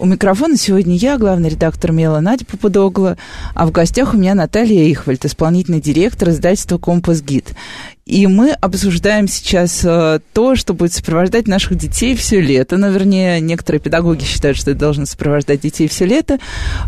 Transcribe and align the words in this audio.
У 0.00 0.06
микрофона 0.06 0.56
сегодня 0.56 0.94
я, 0.94 1.18
главный 1.18 1.48
редактор 1.48 1.90
Мела 1.90 2.20
Надя 2.20 2.44
Попудогла, 2.44 3.16
а 3.54 3.66
в 3.66 3.72
гостях 3.72 4.14
у 4.14 4.16
меня 4.16 4.36
Наталья 4.36 4.88
Ихвальд, 4.88 5.24
исполнительный 5.24 5.80
директор 5.80 6.28
издательства 6.28 6.78
«Компас 6.78 7.20
Гид». 7.20 7.56
И 8.08 8.26
мы 8.26 8.52
обсуждаем 8.52 9.28
сейчас 9.28 9.82
э, 9.84 10.20
то, 10.32 10.56
что 10.56 10.72
будет 10.72 10.94
сопровождать 10.94 11.46
наших 11.46 11.76
детей 11.76 12.16
все 12.16 12.40
лето. 12.40 12.78
Ну, 12.78 12.88
некоторые 12.88 13.82
педагоги 13.82 14.24
считают, 14.24 14.56
что 14.56 14.70
это 14.70 14.80
должно 14.80 15.04
сопровождать 15.04 15.60
детей 15.60 15.88
все 15.88 16.06
лето, 16.06 16.38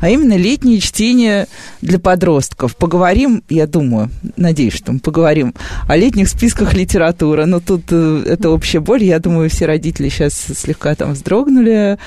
а 0.01 0.09
именно 0.09 0.34
летнее 0.34 0.80
чтение 0.80 1.46
для 1.83 1.98
подростков. 1.98 2.74
Поговорим, 2.74 3.45
я 3.51 3.66
думаю, 3.66 4.09
надеюсь, 4.38 4.73
что 4.73 4.93
мы 4.93 4.98
поговорим 5.01 5.55
о 5.87 5.95
летних 5.95 6.27
списках 6.27 6.73
литературы. 6.73 7.45
Но 7.45 7.60
тут 7.60 7.82
э, 7.91 8.23
это 8.27 8.48
общая 8.48 8.80
боль. 8.80 9.05
Я 9.05 9.18
думаю, 9.18 9.51
все 9.51 9.66
родители 9.66 10.09
сейчас 10.09 10.32
слегка 10.32 10.95
там 10.95 11.12
вздрогнули, 11.12 11.98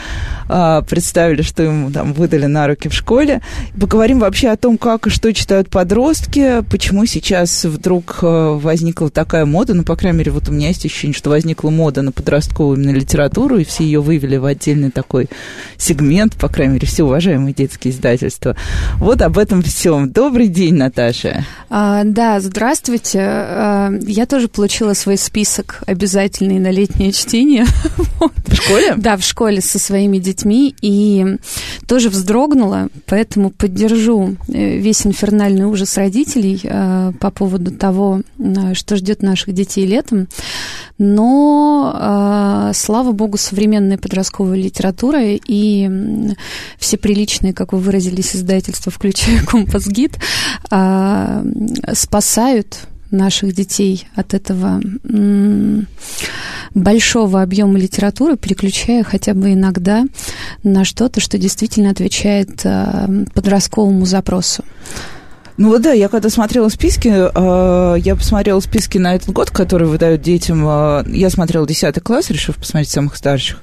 э, 0.49 0.81
представили, 0.89 1.43
что 1.43 1.61
им 1.61 1.91
там 1.91 2.13
выдали 2.13 2.47
на 2.47 2.65
руки 2.65 2.89
в 2.89 2.93
школе. 2.95 3.41
Поговорим 3.79 4.17
вообще 4.17 4.49
о 4.49 4.57
том, 4.57 4.79
как 4.79 5.05
и 5.05 5.11
что 5.11 5.31
читают 5.35 5.69
подростки, 5.69 6.63
почему 6.71 7.05
сейчас 7.05 7.63
вдруг 7.63 8.17
э, 8.23 8.57
возникла 8.59 9.02
возникла 9.03 9.09
такая 9.09 9.45
мода, 9.45 9.73
ну, 9.73 9.83
по 9.83 9.95
крайней 9.95 10.19
мере, 10.19 10.31
вот 10.31 10.49
у 10.49 10.51
меня 10.51 10.69
есть 10.69 10.85
ощущение, 10.85 11.15
что 11.15 11.29
возникла 11.29 11.69
мода 11.69 12.01
на 12.01 12.11
подростковую 12.11 12.77
именно 12.77 12.95
литературу, 12.95 13.57
и 13.57 13.63
все 13.63 13.83
ее 13.83 14.01
вывели 14.01 14.37
в 14.37 14.45
отдельный 14.45 14.91
такой 14.91 15.27
сегмент, 15.77 16.35
по 16.35 16.47
крайней 16.47 16.75
мере, 16.75 16.87
все 16.87 17.03
уважаемые 17.03 17.53
детские 17.53 17.93
издательства. 17.93 18.55
Вот 18.97 19.21
об 19.21 19.37
этом 19.37 19.61
всем. 19.61 20.11
Добрый 20.11 20.47
день, 20.47 20.75
Наташа. 20.75 21.45
А, 21.69 22.03
да, 22.03 22.39
здравствуйте. 22.39 23.19
А, 23.21 23.91
я 24.01 24.25
тоже 24.25 24.47
получила 24.47 24.93
свой 24.93 25.17
список 25.17 25.81
обязательный 25.85 26.59
на 26.59 26.71
летнее 26.71 27.11
чтение. 27.11 27.65
В 28.45 28.55
школе? 28.55 28.93
Да, 28.97 29.17
в 29.17 29.23
школе 29.23 29.61
со 29.61 29.79
своими 29.79 30.17
детьми, 30.17 30.75
и 30.81 31.37
тоже 31.87 32.09
вздрогнула, 32.09 32.89
поэтому 33.05 33.49
поддержу 33.49 34.35
э, 34.47 34.77
весь 34.77 35.05
инфернальный 35.05 35.65
ужас 35.65 35.97
родителей 35.97 36.61
а, 36.65 37.11
по 37.19 37.31
поводу 37.31 37.71
того, 37.71 38.21
что 38.73 38.92
что 38.93 38.97
ждет 38.97 39.23
наших 39.23 39.53
детей 39.53 39.85
летом. 39.85 40.27
Но, 40.99 42.69
э, 42.69 42.71
слава 42.75 43.11
богу, 43.11 43.37
современная 43.37 43.97
подростковая 43.97 44.57
литература 44.57 45.19
и 45.23 46.35
все 46.77 46.97
приличные, 46.97 47.53
как 47.53 47.73
вы 47.73 47.79
выразились, 47.79 48.35
издательства, 48.35 48.91
включая 48.91 49.43
Компас 49.45 49.87
Гид, 49.87 50.19
э, 50.69 51.45
спасают 51.93 52.81
наших 53.09 53.53
детей 53.53 54.07
от 54.15 54.33
этого 54.33 54.81
большого 56.73 57.41
объема 57.43 57.77
литературы, 57.77 58.37
переключая 58.37 59.03
хотя 59.03 59.33
бы 59.33 59.53
иногда 59.53 60.03
на 60.63 60.83
что-то, 60.83 61.19
что 61.19 61.37
действительно 61.37 61.91
отвечает 61.91 62.61
э, 62.63 63.25
подростковому 63.33 64.05
запросу. 64.05 64.63
Ну 65.57 65.69
вот 65.69 65.83
да, 65.83 65.91
я 65.91 66.07
когда 66.07 66.29
смотрела 66.29 66.67
списки, 66.69 67.09
э, 67.09 67.99
я 67.99 68.15
посмотрела 68.15 68.59
списки 68.59 68.97
на 68.97 69.15
этот 69.15 69.29
год, 69.29 69.51
которые 69.51 69.87
выдают 69.87 70.21
детям. 70.21 70.65
Э, 70.67 71.03
я 71.07 71.29
смотрела 71.29 71.67
10 71.67 72.01
класс, 72.01 72.31
решив 72.31 72.55
посмотреть 72.55 72.89
самых 72.89 73.15
старших. 73.15 73.59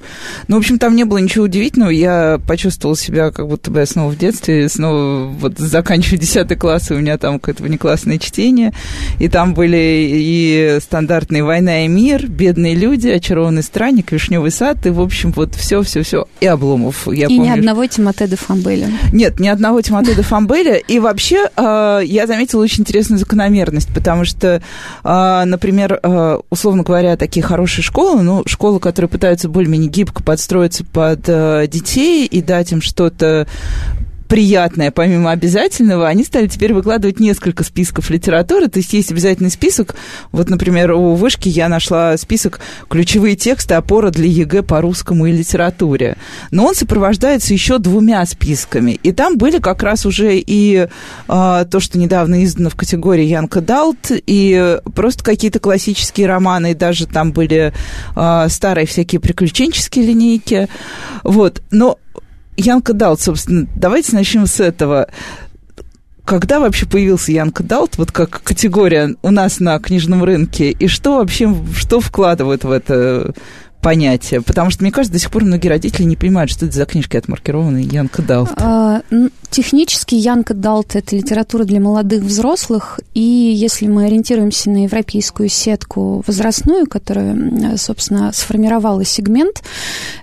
Ну, 0.47 0.55
в 0.55 0.59
общем, 0.59 0.79
там 0.79 0.95
не 0.95 1.03
было 1.03 1.17
ничего 1.17 1.45
удивительного. 1.45 1.89
Я 1.89 2.39
почувствовала 2.47 2.95
себя, 2.95 3.31
как 3.31 3.47
будто 3.47 3.71
бы 3.71 3.79
я 3.79 3.85
снова 3.85 4.11
в 4.11 4.17
детстве, 4.17 4.69
снова 4.69 5.25
вот 5.25 5.57
заканчиваю 5.57 6.19
10 6.21 6.57
класс, 6.57 6.91
и 6.91 6.93
у 6.93 6.99
меня 6.99 7.17
там 7.17 7.39
какое-то 7.39 7.63
внеклассное 7.63 8.19
чтение. 8.19 8.71
И 9.19 9.27
там 9.27 9.53
были 9.53 9.77
и 9.77 10.77
стандартные 10.81 11.43
«Война 11.43 11.83
и 11.85 11.87
мир», 11.89 12.25
«Бедные 12.27 12.73
люди», 12.73 13.09
«Очарованный 13.09 13.63
странник», 13.63 14.13
«Вишневый 14.13 14.51
сад», 14.51 14.85
и, 14.85 14.89
в 14.91 15.01
общем, 15.01 15.33
вот 15.35 15.55
все-все-все. 15.55 16.25
И 16.39 16.45
Обломов. 16.45 17.07
Я 17.07 17.25
и 17.25 17.27
помню, 17.27 17.43
ни 17.43 17.49
одного 17.49 17.85
Тимоте 17.85 18.27
де 18.27 18.37
Фамбеля. 18.37 18.87
Нет, 19.11 19.41
ни 19.41 19.49
одного 19.49 19.81
Тимоте 19.81 20.15
де 20.15 20.21
Фамбеля. 20.21 20.75
И 20.75 20.99
вообще 20.99 21.49
э, 21.55 21.80
я 22.03 22.27
заметила 22.27 22.61
очень 22.61 22.81
интересную 22.81 23.19
закономерность, 23.19 23.93
потому 23.93 24.25
что, 24.25 24.61
а, 25.03 25.45
например, 25.45 25.99
а, 26.01 26.39
условно 26.49 26.83
говоря, 26.83 27.17
такие 27.17 27.43
хорошие 27.43 27.83
школы, 27.83 28.21
ну, 28.21 28.43
школы, 28.45 28.79
которые 28.79 29.09
пытаются 29.09 29.49
более-менее 29.49 29.89
гибко 29.89 30.23
подстроиться 30.23 30.83
под 30.85 31.21
детей 31.21 32.25
и 32.25 32.41
дать 32.41 32.71
им 32.71 32.81
что-то 32.81 33.47
приятное, 34.31 34.91
помимо 34.91 35.31
обязательного, 35.31 36.07
они 36.07 36.23
стали 36.23 36.47
теперь 36.47 36.73
выкладывать 36.73 37.19
несколько 37.19 37.65
списков 37.65 38.09
литературы. 38.09 38.69
То 38.69 38.79
есть 38.79 38.93
есть 38.93 39.11
обязательный 39.11 39.51
список. 39.51 39.95
Вот, 40.31 40.49
например, 40.49 40.93
у 40.93 41.15
Вышки 41.15 41.49
я 41.49 41.67
нашла 41.67 42.15
список 42.15 42.61
«Ключевые 42.87 43.35
тексты. 43.35 43.73
Опора 43.73 44.09
для 44.09 44.27
ЕГЭ 44.27 44.63
по 44.63 44.79
русскому 44.79 45.25
и 45.25 45.33
литературе». 45.33 46.15
Но 46.49 46.65
он 46.65 46.75
сопровождается 46.75 47.51
еще 47.51 47.77
двумя 47.77 48.25
списками. 48.25 48.97
И 49.03 49.11
там 49.11 49.37
были 49.37 49.59
как 49.59 49.83
раз 49.83 50.05
уже 50.05 50.37
и 50.37 50.87
э, 50.87 50.87
то, 51.27 51.79
что 51.81 51.99
недавно 51.99 52.45
издано 52.45 52.69
в 52.69 52.75
категории 52.77 53.25
Young 53.25 53.59
Adult, 53.59 54.11
и 54.11 54.77
просто 54.95 55.25
какие-то 55.25 55.59
классические 55.59 56.27
романы, 56.27 56.71
и 56.71 56.73
даже 56.73 57.05
там 57.05 57.33
были 57.33 57.73
э, 58.15 58.45
старые 58.47 58.87
всякие 58.87 59.19
приключенческие 59.19 60.05
линейки. 60.05 60.69
Вот. 61.25 61.61
Но 61.69 61.97
Young 62.61 62.93
Adult, 62.93 63.21
собственно, 63.21 63.67
давайте 63.75 64.15
начнем 64.15 64.45
с 64.45 64.59
этого. 64.59 65.07
Когда 66.25 66.59
вообще 66.59 66.85
появился 66.85 67.31
Young 67.31 67.63
Adult, 67.63 67.97
вот 67.97 68.11
как 68.11 68.43
категория 68.43 69.15
у 69.21 69.31
нас 69.31 69.59
на 69.59 69.79
книжном 69.79 70.23
рынке, 70.23 70.69
и 70.71 70.87
что 70.87 71.17
вообще, 71.17 71.53
что 71.75 71.99
вкладывают 71.99 72.63
в 72.63 72.71
это 72.71 73.33
понятие? 73.81 74.41
Потому 74.41 74.69
что, 74.69 74.83
мне 74.83 74.91
кажется, 74.91 75.13
до 75.13 75.19
сих 75.19 75.31
пор 75.31 75.43
многие 75.43 75.67
родители 75.67 76.03
не 76.03 76.15
понимают, 76.15 76.51
что 76.51 76.65
это 76.67 76.75
за 76.75 76.85
книжки 76.85 77.17
отмаркированные 77.17 77.85
Янка 77.85 78.21
Далт. 78.21 78.51
А, 78.57 79.01
технически 79.51 80.15
Янка 80.15 80.53
Далт– 80.53 80.95
это 80.95 81.15
литература 81.15 81.65
для 81.65 81.79
молодых 81.79 82.23
взрослых, 82.23 82.99
и 83.13 83.21
если 83.21 83.87
мы 83.87 84.05
ориентируемся 84.05 84.69
на 84.69 84.85
европейскую 84.85 85.49
сетку 85.49 86.23
возрастную, 86.25 86.87
которая, 86.87 87.77
собственно, 87.77 88.31
сформировала 88.33 89.03
сегмент, 89.05 89.61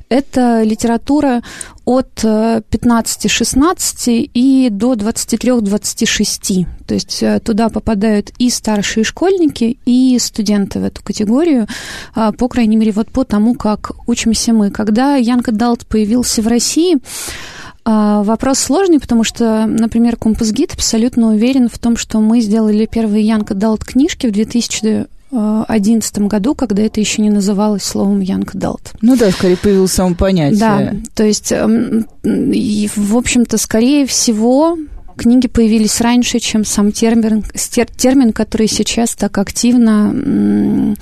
это 0.09 0.63
литература 0.63 1.43
от 1.85 2.25
15-16 2.25 4.09
э, 4.09 4.13
и 4.35 4.69
до 4.71 4.95
23-26. 4.95 6.67
То 6.87 6.95
есть 6.95 7.23
э, 7.23 7.41
туда 7.41 7.69
попадают 7.69 8.33
и 8.39 8.49
старшие 8.51 9.05
школьники, 9.05 9.79
и 9.85 10.19
студенты 10.19 10.81
в 10.81 10.85
эту 10.85 11.03
категорию, 11.03 11.67
а, 12.15 12.33
по 12.33 12.49
крайней 12.49 12.77
мере, 12.77 12.93
вот 12.93 13.11
по 13.11 13.25
тому, 13.25 13.55
как 13.55 13.93
учимся 14.07 14.53
мы. 14.55 14.71
Когда 14.71 15.17
Янка 15.17 15.53
Далт 15.53 15.87
появился 15.87 16.41
в 16.41 16.47
России, 16.47 16.97
Вопрос 17.89 18.59
сложный, 18.59 19.01
потому 19.01 19.25
что, 19.25 19.65
например, 19.67 20.17
Компас 20.17 20.53
Гид 20.53 20.75
абсолютно 20.75 21.29
уверен 21.29 21.71
в 21.71 21.79
том, 21.79 21.97
что 21.97 22.21
мы 22.21 22.41
сделали 22.41 22.85
первые 22.85 23.27
Янка 23.27 23.55
Далт 23.55 23.85
книжки 23.85 24.27
в 24.27 24.33
2000 24.33 25.07
2011 25.31 26.19
году, 26.21 26.55
когда 26.55 26.83
это 26.83 27.01
еще 27.01 27.21
не 27.23 27.31
называлось 27.31 27.83
словом 27.83 28.21
Young 28.21 28.51
Adult. 28.53 28.93
Ну 29.03 29.17
да, 29.17 29.31
скорее 29.31 29.57
появилось 29.57 29.93
само 29.93 30.15
понятие. 30.15 30.59
Да, 30.59 30.93
то 31.15 31.25
есть, 31.25 31.53
эм, 31.53 32.07
в 32.23 33.17
общем-то, 33.17 33.59
скорее 33.59 34.07
всего, 34.07 34.79
книги 35.17 35.47
появились 35.47 36.01
раньше, 36.01 36.39
чем 36.39 36.65
сам 36.65 36.93
термин, 36.93 37.45
термин 37.97 38.33
который 38.33 38.69
сейчас 38.69 39.15
так 39.15 39.37
активно 39.39 40.97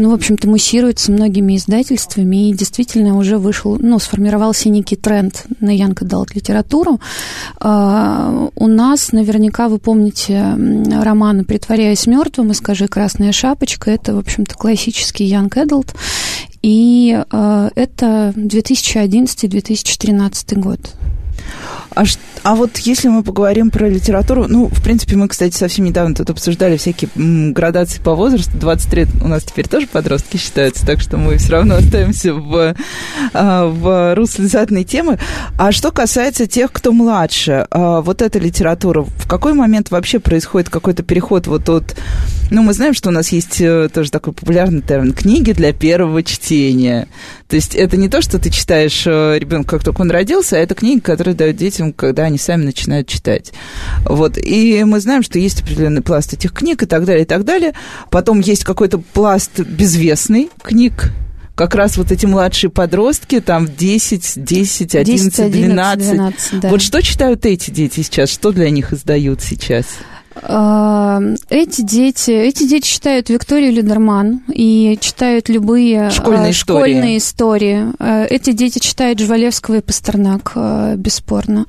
ну, 0.00 0.10
в 0.10 0.14
общем-то, 0.14 0.48
муссируется 0.48 1.12
многими 1.12 1.56
издательствами, 1.56 2.48
и 2.48 2.54
действительно 2.54 3.18
уже 3.18 3.36
вышел, 3.36 3.76
ну, 3.78 3.98
сформировался 3.98 4.70
некий 4.70 4.96
тренд 4.96 5.44
на 5.60 5.76
Young 5.76 5.94
Adult 5.94 6.28
литературу. 6.34 6.98
А, 7.58 8.48
у 8.54 8.66
нас, 8.66 9.12
наверняка, 9.12 9.68
вы 9.68 9.78
помните 9.78 10.56
романы 11.02 11.44
«Притворяясь 11.44 12.06
мертвым» 12.06 12.52
и 12.52 12.54
«Скажи, 12.54 12.88
красная 12.88 13.32
шапочка». 13.32 13.90
Это, 13.90 14.14
в 14.14 14.18
общем-то, 14.18 14.54
классический 14.54 15.30
Young 15.30 15.50
Adult. 15.50 15.94
И 16.62 17.22
а, 17.30 17.68
это 17.74 18.32
2011-2013 18.36 20.58
год. 20.58 20.80
А, 21.94 22.04
а 22.42 22.54
вот 22.54 22.78
если 22.78 23.08
мы 23.08 23.22
поговорим 23.22 23.70
про 23.70 23.88
литературу, 23.88 24.46
ну, 24.48 24.68
в 24.68 24.82
принципе, 24.82 25.16
мы, 25.16 25.28
кстати, 25.28 25.56
совсем 25.56 25.84
недавно 25.84 26.14
тут 26.14 26.30
обсуждали 26.30 26.76
всякие 26.76 27.10
м, 27.16 27.52
градации 27.52 28.00
по 28.00 28.14
возрасту. 28.14 28.52
23 28.56 29.06
у 29.22 29.28
нас 29.28 29.44
теперь 29.44 29.68
тоже 29.68 29.86
подростки 29.86 30.36
считаются, 30.36 30.86
так 30.86 31.00
что 31.00 31.16
мы 31.16 31.36
все 31.36 31.52
равно 31.52 31.76
остаемся 31.76 32.34
в, 32.34 32.74
а, 33.34 33.66
в 33.66 34.14
русле 34.14 34.46
заданной 34.46 34.84
темы. 34.84 35.18
А 35.58 35.72
что 35.72 35.90
касается 35.90 36.46
тех, 36.46 36.72
кто 36.72 36.92
младше, 36.92 37.66
а, 37.70 38.00
вот 38.00 38.22
эта 38.22 38.38
литература, 38.38 39.02
в 39.02 39.28
какой 39.28 39.52
момент 39.54 39.90
вообще 39.90 40.18
происходит 40.20 40.70
какой-то 40.70 41.02
переход 41.02 41.46
вот 41.46 41.68
от... 41.68 41.96
Ну, 42.50 42.62
мы 42.62 42.72
знаем, 42.72 42.94
что 42.94 43.10
у 43.10 43.12
нас 43.12 43.30
есть 43.30 43.60
э, 43.60 43.88
тоже 43.92 44.10
такой 44.10 44.32
популярный 44.32 44.82
термин 44.82 45.12
«книги 45.12 45.52
для 45.52 45.72
первого 45.72 46.22
чтения». 46.24 47.06
То 47.48 47.56
есть 47.56 47.76
это 47.76 47.96
не 47.96 48.08
то, 48.08 48.20
что 48.20 48.40
ты 48.40 48.50
читаешь 48.50 49.04
э, 49.06 49.38
ребенку, 49.38 49.70
как 49.70 49.84
только 49.84 50.00
он 50.00 50.10
родился, 50.10 50.56
а 50.56 50.58
это 50.58 50.74
книги, 50.74 50.98
которые 50.98 51.34
дают 51.34 51.56
детям, 51.56 51.92
когда 51.92 52.24
они 52.24 52.38
сами 52.38 52.64
начинают 52.64 53.06
читать. 53.06 53.52
Вот. 54.04 54.36
И 54.36 54.82
мы 54.84 55.00
знаем, 55.00 55.22
что 55.22 55.38
есть 55.38 55.62
определенный 55.62 56.02
пласт 56.02 56.32
этих 56.32 56.52
книг 56.52 56.82
и 56.82 56.86
так 56.86 57.04
далее, 57.04 57.22
и 57.22 57.26
так 57.26 57.44
далее. 57.44 57.72
Потом 58.10 58.40
есть 58.40 58.64
какой-то 58.64 58.98
пласт 58.98 59.60
безвестный 59.60 60.50
книг, 60.62 61.12
как 61.60 61.74
раз 61.74 61.98
вот 61.98 62.10
эти 62.10 62.24
младшие 62.24 62.70
подростки, 62.70 63.38
там 63.38 63.66
10, 63.66 64.42
10, 64.42 64.94
11, 64.94 65.24
10, 65.24 65.40
11 65.40 65.52
12. 65.52 66.12
12 66.14 66.60
да. 66.60 66.68
Вот 66.70 66.80
что 66.80 67.02
читают 67.02 67.44
эти 67.44 67.70
дети 67.70 68.00
сейчас? 68.00 68.30
Что 68.30 68.50
для 68.50 68.70
них 68.70 68.94
издают 68.94 69.42
сейчас? 69.42 69.84
А, 70.36 71.20
эти 71.48 71.82
дети, 71.82 72.30
эти 72.30 72.66
дети 72.66 72.86
читают 72.86 73.28
Викторию 73.28 73.72
Лидерман 73.72 74.42
и 74.48 74.96
читают 75.00 75.48
любые 75.48 76.06
а, 76.06 76.10
школьные, 76.10 76.52
школьные 76.52 77.18
истории. 77.18 77.90
истории. 77.90 78.26
Эти 78.32 78.52
дети 78.52 78.78
читают 78.78 79.18
Жвалевского 79.18 79.76
и 79.76 79.80
Пастернак, 79.80 80.52
а, 80.54 80.94
бесспорно. 80.96 81.66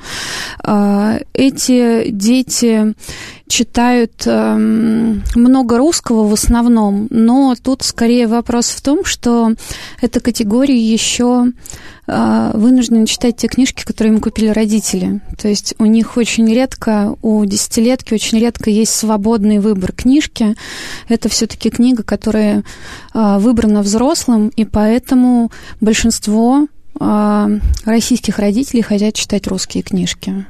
Эти 1.34 2.10
дети 2.12 2.94
читают 3.52 4.26
много 4.26 5.78
русского 5.78 6.28
в 6.28 6.34
основном, 6.34 7.08
но 7.10 7.56
тут 7.62 7.84
скорее 7.84 8.28
вопрос 8.28 8.70
в 8.70 8.82
том, 8.82 9.04
что 9.04 9.54
эта 10.02 10.20
категория 10.22 10.80
еще 10.80 11.52
а, 12.08 12.52
вынуждены 12.56 13.06
читать 13.06 13.38
те 13.38 13.48
книжки, 13.48 13.86
которые 13.86 14.14
им 14.14 14.20
купили 14.20 14.48
родители. 14.48 15.22
То 15.38 15.48
есть 15.48 15.76
у 15.78 15.86
них 15.86 16.18
очень 16.18 16.52
редко, 16.54 17.16
у 17.22 17.46
десятилетки 17.46 18.14
очень 18.14 18.40
редко 18.40 18.70
есть 18.70 18.94
свободный 18.94 19.60
выбор 19.60 19.94
книжки. 19.94 20.56
Это 21.08 21.30
все-таки 21.30 21.70
книга, 21.70 22.04
которая 22.04 22.64
а, 23.14 23.40
выбрана 23.40 23.82
взрослым, 23.82 24.50
и 24.50 24.66
поэтому 24.66 25.52
большинство 25.80 26.68
а, 27.00 27.50
российских 27.86 28.40
родителей 28.40 28.82
хотят 28.82 29.14
читать 29.14 29.48
русские 29.48 29.84
книжки. 29.84 30.46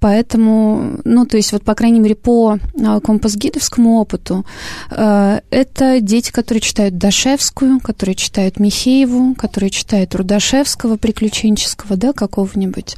Поэтому, 0.00 0.98
ну, 1.04 1.26
то 1.26 1.36
есть 1.36 1.52
вот, 1.52 1.62
по 1.62 1.74
крайней 1.74 2.00
мере, 2.00 2.14
по 2.14 2.58
а, 2.82 3.00
компас-гидовскому 3.00 4.00
опыту, 4.00 4.46
э, 4.90 5.40
это 5.50 6.00
дети, 6.00 6.32
которые 6.32 6.62
читают 6.62 6.96
Дашевскую, 6.96 7.80
которые 7.80 8.14
читают 8.14 8.58
Михееву, 8.58 9.34
которые 9.34 9.68
читают 9.68 10.14
Рудашевского, 10.14 10.96
приключенческого, 10.96 11.96
да, 11.96 12.14
какого-нибудь, 12.14 12.96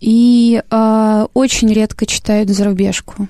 и 0.00 0.62
э, 0.70 1.26
очень 1.34 1.72
редко 1.72 2.06
читают 2.06 2.48
зарубежку. 2.48 3.28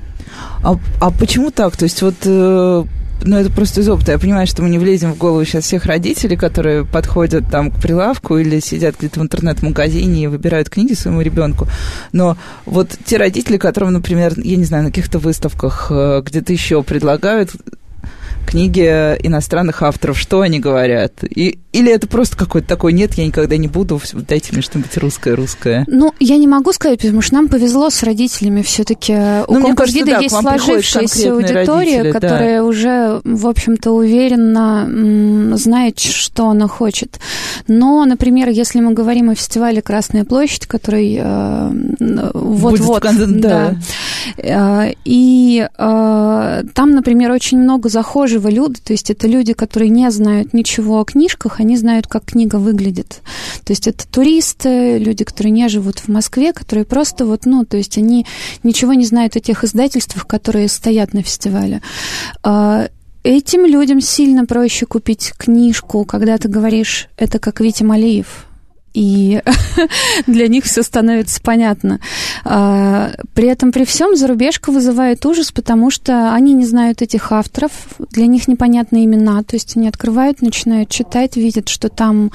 А, 0.62 0.76
а 1.00 1.10
почему 1.10 1.50
так? 1.50 1.76
То 1.76 1.84
есть 1.84 2.02
вот 2.02 2.14
э, 2.24 2.84
ну, 3.24 3.36
это 3.38 3.50
просто 3.50 3.80
из 3.80 3.88
опыта. 3.88 4.12
Я 4.12 4.18
понимаю, 4.18 4.46
что 4.46 4.62
мы 4.62 4.70
не 4.70 4.78
влезем 4.78 5.12
в 5.12 5.18
голову 5.18 5.44
сейчас 5.44 5.64
всех 5.64 5.86
родителей, 5.86 6.36
которые 6.36 6.84
подходят 6.84 7.50
там 7.50 7.70
к 7.70 7.80
прилавку 7.80 8.38
или 8.38 8.60
сидят 8.60 8.96
где-то 8.98 9.20
в 9.20 9.22
интернет-магазине 9.22 10.24
и 10.24 10.26
выбирают 10.26 10.68
книги 10.68 10.94
своему 10.94 11.20
ребенку. 11.20 11.66
Но 12.12 12.36
вот 12.66 12.90
те 13.04 13.16
родители, 13.16 13.56
которым, 13.56 13.92
например, 13.92 14.34
я 14.36 14.56
не 14.56 14.64
знаю, 14.64 14.84
на 14.84 14.90
каких-то 14.90 15.18
выставках 15.18 15.88
э, 15.90 16.22
где-то 16.24 16.52
еще 16.52 16.82
предлагают 16.82 17.50
книги 18.46 18.82
иностранных 19.22 19.82
авторов, 19.82 20.18
что 20.18 20.40
они 20.40 20.60
говорят? 20.60 21.24
И, 21.24 21.58
или 21.72 21.90
это 21.90 22.06
просто 22.06 22.36
какой-то 22.36 22.68
такой, 22.68 22.92
нет, 22.92 23.14
я 23.14 23.26
никогда 23.26 23.56
не 23.56 23.68
буду, 23.68 24.00
дайте 24.12 24.52
мне 24.52 24.62
что-нибудь 24.62 24.96
русское-русское? 24.96 25.84
Ну, 25.88 26.12
я 26.20 26.36
не 26.36 26.46
могу 26.46 26.72
сказать, 26.72 27.00
потому 27.00 27.22
что 27.22 27.34
нам 27.34 27.48
повезло 27.48 27.90
с 27.90 28.02
родителями 28.02 28.62
все-таки. 28.62 29.14
У 29.46 29.58
ну, 29.58 29.74
кажется, 29.74 30.04
да, 30.04 30.18
есть 30.18 30.34
сложившаяся 30.34 31.32
аудитория, 31.32 32.02
родители, 32.02 32.12
которая 32.12 32.58
да. 32.58 32.64
уже, 32.64 33.20
в 33.24 33.46
общем-то, 33.46 33.90
уверенно 33.92 35.56
знает, 35.56 35.98
что 35.98 36.48
она 36.48 36.68
хочет. 36.68 37.18
Но, 37.68 38.04
например, 38.04 38.48
если 38.48 38.80
мы 38.80 38.92
говорим 38.92 39.30
о 39.30 39.34
фестивале 39.34 39.80
«Красная 39.82 40.24
площадь», 40.24 40.66
который 40.66 41.18
э, 41.20 41.70
вот-вот... 42.34 43.02
Да. 43.02 43.16
да. 43.40 43.76
Э, 44.36 44.92
и 45.04 45.66
э, 45.66 46.62
там, 46.74 46.90
например, 46.90 47.30
очень 47.30 47.58
много 47.58 47.88
захожего 48.22 48.48
люда, 48.48 48.80
то 48.82 48.92
есть 48.92 49.10
это 49.10 49.26
люди, 49.26 49.52
которые 49.52 49.88
не 49.88 50.08
знают 50.10 50.54
ничего 50.54 51.00
о 51.00 51.04
книжках, 51.04 51.58
они 51.58 51.76
знают, 51.76 52.06
как 52.06 52.24
книга 52.24 52.56
выглядит. 52.56 53.20
То 53.64 53.72
есть 53.72 53.88
это 53.88 54.06
туристы, 54.06 54.98
люди, 54.98 55.24
которые 55.24 55.50
не 55.50 55.68
живут 55.68 55.98
в 55.98 56.08
Москве, 56.08 56.52
которые 56.52 56.84
просто 56.84 57.24
вот, 57.24 57.46
ну, 57.46 57.64
то 57.64 57.76
есть 57.76 57.98
они 57.98 58.24
ничего 58.62 58.92
не 58.94 59.04
знают 59.04 59.36
о 59.36 59.40
тех 59.40 59.64
издательствах, 59.64 60.26
которые 60.26 60.68
стоят 60.68 61.14
на 61.14 61.22
фестивале. 61.22 61.82
Э, 62.44 62.88
этим 63.24 63.66
людям 63.66 64.00
сильно 64.00 64.46
проще 64.46 64.86
купить 64.86 65.32
книжку, 65.36 66.04
когда 66.04 66.38
ты 66.38 66.48
говоришь, 66.48 67.08
это 67.16 67.40
как 67.40 67.60
Витя 67.60 67.82
Малиев, 67.82 68.46
и 68.94 69.40
для 70.26 70.48
них 70.48 70.64
все 70.64 70.82
становится 70.82 71.40
понятно. 71.40 72.00
А, 72.44 73.12
при 73.34 73.48
этом, 73.48 73.72
при 73.72 73.84
всем, 73.84 74.16
зарубежка 74.16 74.70
вызывает 74.70 75.24
ужас, 75.26 75.52
потому 75.52 75.90
что 75.90 76.32
они 76.32 76.52
не 76.52 76.66
знают 76.66 77.02
этих 77.02 77.32
авторов, 77.32 77.72
для 78.10 78.26
них 78.26 78.48
непонятны 78.48 79.04
имена, 79.04 79.42
то 79.42 79.56
есть 79.56 79.76
они 79.76 79.88
открывают, 79.88 80.42
начинают 80.42 80.88
читать, 80.88 81.36
видят, 81.36 81.68
что 81.68 81.88
там 81.88 82.30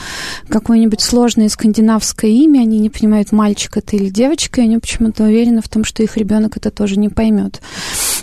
какое-нибудь 0.50 1.02
сложное 1.02 1.50
скандинавское 1.50 2.32
имя, 2.32 2.62
они 2.62 2.80
не 2.80 2.90
понимают, 2.90 3.32
мальчик 3.32 3.78
это 3.78 3.96
или 3.96 4.10
девочка, 4.10 4.62
и 4.62 4.64
они 4.64 4.78
почему-то 4.78 5.24
уверены 5.24 5.62
в 5.62 5.70
том, 5.70 5.84
что 5.84 6.04
их 6.04 6.18
ребенок 6.18 6.58
это 6.58 6.72
тоже 6.72 6.98
не 7.00 7.10
поймет. 7.10 7.62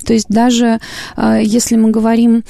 То 0.05 0.13
есть 0.13 0.27
даже 0.29 0.81
а, 1.17 1.39
если 1.39 1.77
мы 1.77 1.91
говорим 1.91 2.45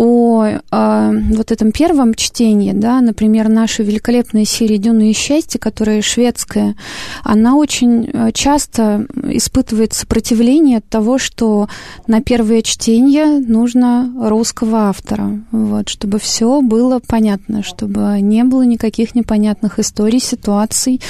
о 0.00 0.46
э, 0.46 1.12
вот 1.34 1.52
этом 1.52 1.72
первом 1.72 2.14
чтении, 2.14 2.72
да, 2.72 3.02
например, 3.02 3.50
наша 3.50 3.82
великолепная 3.82 4.46
серия 4.46 4.78
«Дюна 4.78 5.10
и 5.10 5.12
счастье», 5.12 5.60
которая 5.60 6.00
шведская, 6.00 6.74
она 7.22 7.56
очень 7.56 8.08
э, 8.10 8.32
часто 8.32 9.06
испытывает 9.24 9.92
сопротивление 9.92 10.78
от 10.78 10.88
того, 10.88 11.18
что 11.18 11.68
на 12.06 12.22
первое 12.22 12.62
чтение 12.62 13.40
нужно 13.46 14.10
русского 14.18 14.88
автора, 14.88 15.38
вот, 15.52 15.90
чтобы 15.90 16.18
все 16.18 16.62
было 16.62 16.98
понятно, 17.06 17.62
чтобы 17.62 18.22
не 18.22 18.42
было 18.44 18.62
никаких 18.62 19.14
непонятных 19.14 19.78
историй, 19.78 20.20
ситуаций. 20.20 21.02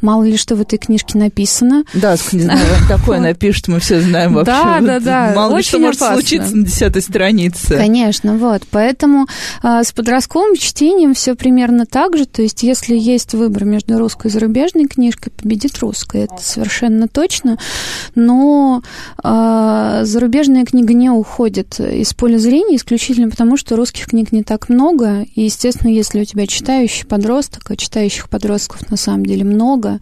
Мало 0.00 0.24
ли 0.24 0.36
что 0.36 0.56
в 0.56 0.60
этой 0.60 0.80
книжке 0.80 1.18
написано. 1.18 1.84
Да, 1.94 2.16
такое 2.88 3.20
напишет, 3.20 3.68
мы 3.68 3.78
все 3.78 4.00
знаем 4.00 4.34
вообще. 4.34 4.52
Да, 4.52 4.80
да, 4.80 4.98
да. 4.98 5.32
Мало 5.36 5.58
ли 5.58 5.62
что 5.62 5.78
может 5.78 6.00
случиться 6.00 6.56
на 6.56 6.64
десятой 6.64 7.00
странице. 7.00 7.76
Конечно 7.76 8.23
Конечно, 8.24 8.48
вот. 8.48 8.62
Поэтому 8.70 9.26
а, 9.62 9.84
с 9.84 9.92
подростковым 9.92 10.56
чтением 10.56 11.14
все 11.14 11.34
примерно 11.34 11.86
так 11.86 12.16
же. 12.16 12.26
То 12.26 12.42
есть, 12.42 12.62
если 12.62 12.96
есть 12.96 13.34
выбор 13.34 13.64
между 13.64 13.98
русской 13.98 14.28
и 14.28 14.30
зарубежной 14.30 14.86
книжкой, 14.86 15.32
победит 15.32 15.78
русская. 15.78 16.24
Это 16.24 16.38
совершенно 16.40 17.08
точно. 17.08 17.58
Но 18.14 18.82
а, 19.22 20.04
зарубежная 20.04 20.64
книга 20.64 20.94
не 20.94 21.10
уходит 21.10 21.78
из 21.80 22.14
поля 22.14 22.38
зрения 22.38 22.76
исключительно 22.76 23.30
потому, 23.30 23.56
что 23.56 23.76
русских 23.76 24.06
книг 24.06 24.32
не 24.32 24.42
так 24.42 24.68
много. 24.68 25.22
И, 25.34 25.42
естественно, 25.42 25.90
если 25.90 26.20
у 26.20 26.24
тебя 26.24 26.46
читающий 26.46 27.06
подросток, 27.06 27.70
а 27.70 27.76
читающих 27.76 28.28
подростков 28.28 28.90
на 28.90 28.96
самом 28.96 29.26
деле 29.26 29.44
много, 29.44 30.00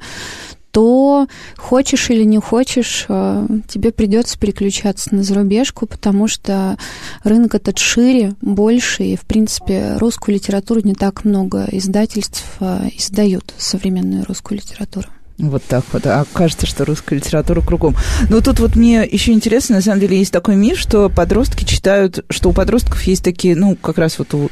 то 0.73 1.29
хочешь 1.57 2.11
или 2.11 2.25
не 2.25 2.39
хочешь, 2.39 3.05
э, 3.09 3.47
тебе 3.69 3.93
придется 3.93 4.39
переключаться 4.39 5.15
на 5.15 5.23
зарубежку, 5.23 5.87
потому 5.87 6.27
что 6.27 6.77
рынок 7.23 7.55
этот 7.55 7.79
шире, 7.79 8.35
больше, 8.41 9.05
и, 9.05 9.17
в 9.17 9.23
принципе, 9.23 9.97
русскую 9.99 10.35
литературу 10.35 10.81
не 10.83 10.95
так 10.95 11.25
много 11.25 11.69
издательств 11.71 12.45
э, 12.61 12.89
издают 12.97 13.55
современную 13.59 14.25
русскую 14.25 14.59
литературу. 14.59 15.09
Вот 15.39 15.63
так 15.65 15.85
вот. 15.93 16.07
А 16.07 16.25
кажется, 16.33 16.67
что 16.67 16.85
русская 16.85 17.17
литература 17.17 17.61
кругом. 17.61 17.97
Но 18.29 18.41
тут 18.41 18.61
вот 18.61 18.77
мне 18.77 19.03
еще 19.11 19.33
интересно, 19.33 19.77
на 19.77 19.83
самом 19.83 20.01
деле, 20.01 20.19
есть 20.19 20.33
такой 20.33 20.57
миф, 20.57 20.79
что 20.79 21.09
подростки 21.09 21.65
читают, 21.65 22.25
что 22.31 22.51
у 22.51 22.53
подростков 22.53 23.03
есть 23.03 23.25
такие, 23.25 23.57
ну, 23.57 23.77
как 23.77 23.99
раз 23.99 24.19
вот 24.19 24.33
у 24.35 24.51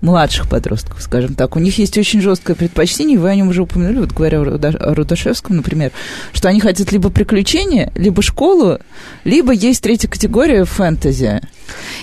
младших 0.00 0.48
подростков, 0.48 1.02
скажем 1.02 1.34
так. 1.34 1.56
У 1.56 1.58
них 1.58 1.78
есть 1.78 1.96
очень 1.98 2.20
жесткое 2.20 2.56
предпочтение, 2.56 3.18
вы 3.18 3.30
о 3.30 3.34
нем 3.34 3.48
уже 3.48 3.62
упомянули, 3.62 4.00
вот 4.00 4.12
говоря 4.12 4.40
о 4.40 4.94
Рудашевском, 4.94 5.56
например, 5.56 5.92
что 6.32 6.48
они 6.48 6.60
хотят 6.60 6.92
либо 6.92 7.10
приключения, 7.10 7.92
либо 7.94 8.22
школу, 8.22 8.78
либо 9.24 9.52
есть 9.52 9.82
третья 9.82 10.08
категория 10.08 10.64
фэнтези. 10.64 11.40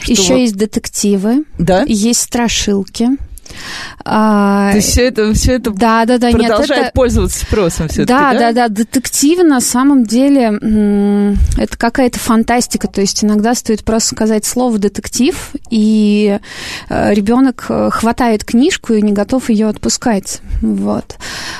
Еще 0.05 0.33
вот... 0.33 0.39
есть 0.39 0.55
детективы, 0.55 1.45
да? 1.57 1.83
есть 1.87 2.21
страшилки. 2.21 3.09
А, 4.03 4.71
То 4.71 4.77
есть 4.77 4.89
все 4.89 5.07
это, 5.07 5.33
все 5.33 5.53
это 5.53 5.71
да, 5.71 6.05
да, 6.05 6.17
да, 6.17 6.29
продолжает 6.29 6.69
нет, 6.69 6.79
это... 6.79 6.91
пользоваться 6.93 7.39
спросом 7.39 7.87
все-таки, 7.87 8.07
да, 8.07 8.33
да? 8.33 8.39
Да, 8.39 8.51
да, 8.51 8.67
детективы 8.67 9.43
на 9.43 9.61
самом 9.61 10.05
деле 10.05 11.39
это 11.57 11.77
какая-то 11.77 12.19
фантастика, 12.19 12.87
то 12.87 13.01
есть 13.01 13.23
иногда 13.23 13.55
стоит 13.55 13.83
просто 13.83 14.15
сказать 14.15 14.45
слово 14.45 14.77
детектив, 14.77 15.51
и 15.69 16.39
э, 16.89 17.13
ребенок 17.13 17.65
э, 17.69 17.89
хватает 17.91 18.43
книжку 18.43 18.93
и 18.93 19.01
не 19.01 19.11
готов 19.11 19.49
ее 19.49 19.67
отпускать, 19.67 20.41
вот. 20.61 21.15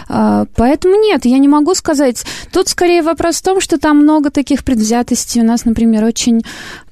А, 0.08 0.46
поэтому 0.56 0.96
нет, 0.96 1.26
я 1.26 1.38
не 1.40 1.48
могу 1.48 1.74
сказать. 1.76 2.26
Тут 2.52 2.70
скорее 2.70 3.02
вопрос 3.02 3.38
в 3.38 3.44
том, 3.44 3.62
что 3.62 3.78
там 3.78 3.98
много 3.98 4.30
таких 4.30 4.64
предвзятостей. 4.64 5.42
У 5.42 5.46
нас, 5.46 5.66
например, 5.66 6.04
очень 6.04 6.44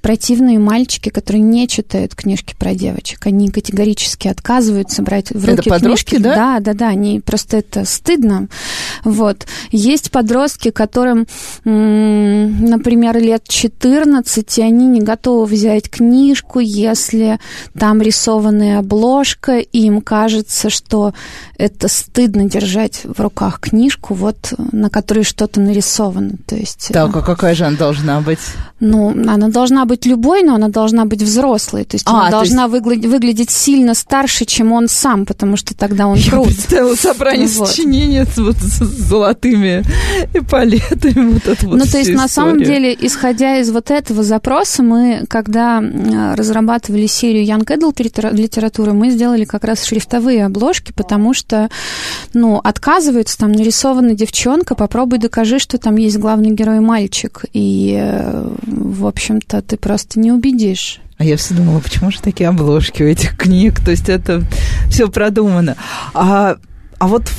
противные 0.03 0.59
мальчики, 0.59 1.07
которые 1.07 1.41
не 1.41 1.65
читают 1.65 2.13
книжки 2.13 2.53
про 2.59 2.75
девочек. 2.75 3.25
Они 3.25 3.49
категорически 3.49 4.27
отказываются 4.27 5.01
брать 5.01 5.31
в 5.31 5.45
руки 5.45 5.61
это 5.61 5.69
подростки, 5.69 6.09
книжки. 6.09 6.23
да? 6.23 6.35
Да, 6.35 6.59
да, 6.59 6.73
да. 6.73 6.87
Они 6.89 7.21
просто 7.21 7.57
это 7.57 7.85
стыдно. 7.85 8.49
Вот. 9.05 9.47
Есть 9.71 10.11
подростки, 10.11 10.71
которым, 10.71 11.25
например, 11.63 13.17
лет 13.17 13.47
14, 13.47 14.57
и 14.57 14.61
они 14.61 14.87
не 14.87 14.99
готовы 14.99 15.45
взять 15.45 15.89
книжку, 15.89 16.59
если 16.59 17.39
там 17.79 18.01
рисованная 18.01 18.79
обложка, 18.79 19.59
и 19.59 19.79
им 19.83 20.01
кажется, 20.01 20.69
что 20.69 21.13
это 21.57 21.87
стыдно 21.87 22.49
держать 22.49 23.05
в 23.05 23.21
руках 23.21 23.61
книжку, 23.61 24.15
вот, 24.15 24.53
на 24.73 24.89
которой 24.89 25.23
что-то 25.23 25.61
нарисовано. 25.61 26.33
То 26.45 26.57
есть, 26.57 26.89
так, 26.91 27.15
а 27.15 27.21
какая 27.21 27.55
же 27.55 27.63
она 27.63 27.77
должна 27.77 28.19
быть? 28.19 28.39
Ну, 28.81 29.11
она 29.11 29.47
должна 29.47 29.85
быть 29.85 29.92
любой, 30.05 30.43
но 30.43 30.55
она 30.55 30.69
должна 30.69 31.05
быть 31.05 31.21
взрослой. 31.21 31.85
То 31.85 31.95
есть 31.95 32.05
а, 32.07 32.11
она 32.11 32.29
должна 32.29 32.63
есть... 32.63 32.71
выглядеть, 32.71 33.05
выглядеть 33.09 33.49
сильно 33.51 33.93
старше, 33.93 34.45
чем 34.45 34.71
он 34.71 34.87
сам, 34.87 35.25
потому 35.25 35.57
что 35.57 35.75
тогда 35.75 36.07
он 36.07 36.17
Я 36.17 36.31
крут. 36.31 36.47
Представила 36.47 36.95
собрание 36.95 37.47
вот. 37.47 37.67
сочинений 37.67 38.23
с, 38.23 38.37
вот, 38.37 38.55
с 38.57 38.79
золотыми 38.79 39.83
эполетами. 40.33 41.33
Вот 41.33 41.47
это 41.47 41.67
вот 41.67 41.77
ну, 41.77 41.85
то 41.85 41.97
есть, 41.97 42.09
история. 42.09 42.17
на 42.17 42.27
самом 42.27 42.63
деле, 42.63 42.97
исходя 42.99 43.57
из 43.57 43.71
вот 43.71 43.91
этого 43.91 44.23
запроса, 44.23 44.83
мы, 44.83 45.25
когда 45.27 45.83
разрабатывали 46.35 47.07
серию 47.07 47.45
Young 47.45 47.65
Adult 47.65 48.31
литературы, 48.33 48.93
мы 48.93 49.11
сделали 49.11 49.45
как 49.45 49.63
раз 49.63 49.83
шрифтовые 49.83 50.45
обложки, 50.45 50.91
потому 50.91 51.33
что, 51.33 51.69
ну, 52.33 52.59
отказываются, 52.63 53.37
там 53.37 53.51
нарисована 53.51 54.13
девчонка, 54.13 54.75
попробуй 54.75 55.19
докажи, 55.19 55.59
что 55.59 55.77
там 55.77 55.95
есть 55.95 56.17
главный 56.17 56.51
герой 56.51 56.79
мальчик. 56.79 57.45
И, 57.53 57.95
э, 57.99 58.47
в 58.65 59.05
общем-то, 59.05 59.61
ты 59.61 59.77
просто 59.83 60.19
не 60.19 60.31
убедишь. 60.31 60.99
А 61.17 61.25
я 61.25 61.37
все 61.37 61.53
думала, 61.53 61.79
почему 61.79 62.09
же 62.09 62.21
такие 62.21 62.49
обложки 62.49 63.03
у 63.03 63.07
этих 63.07 63.37
книг? 63.37 63.83
То 63.83 63.91
есть 63.91 64.09
это 64.09 64.43
все 64.89 65.09
продумано. 65.09 65.75
А, 66.13 66.55
а 66.97 67.07
вот 67.07 67.29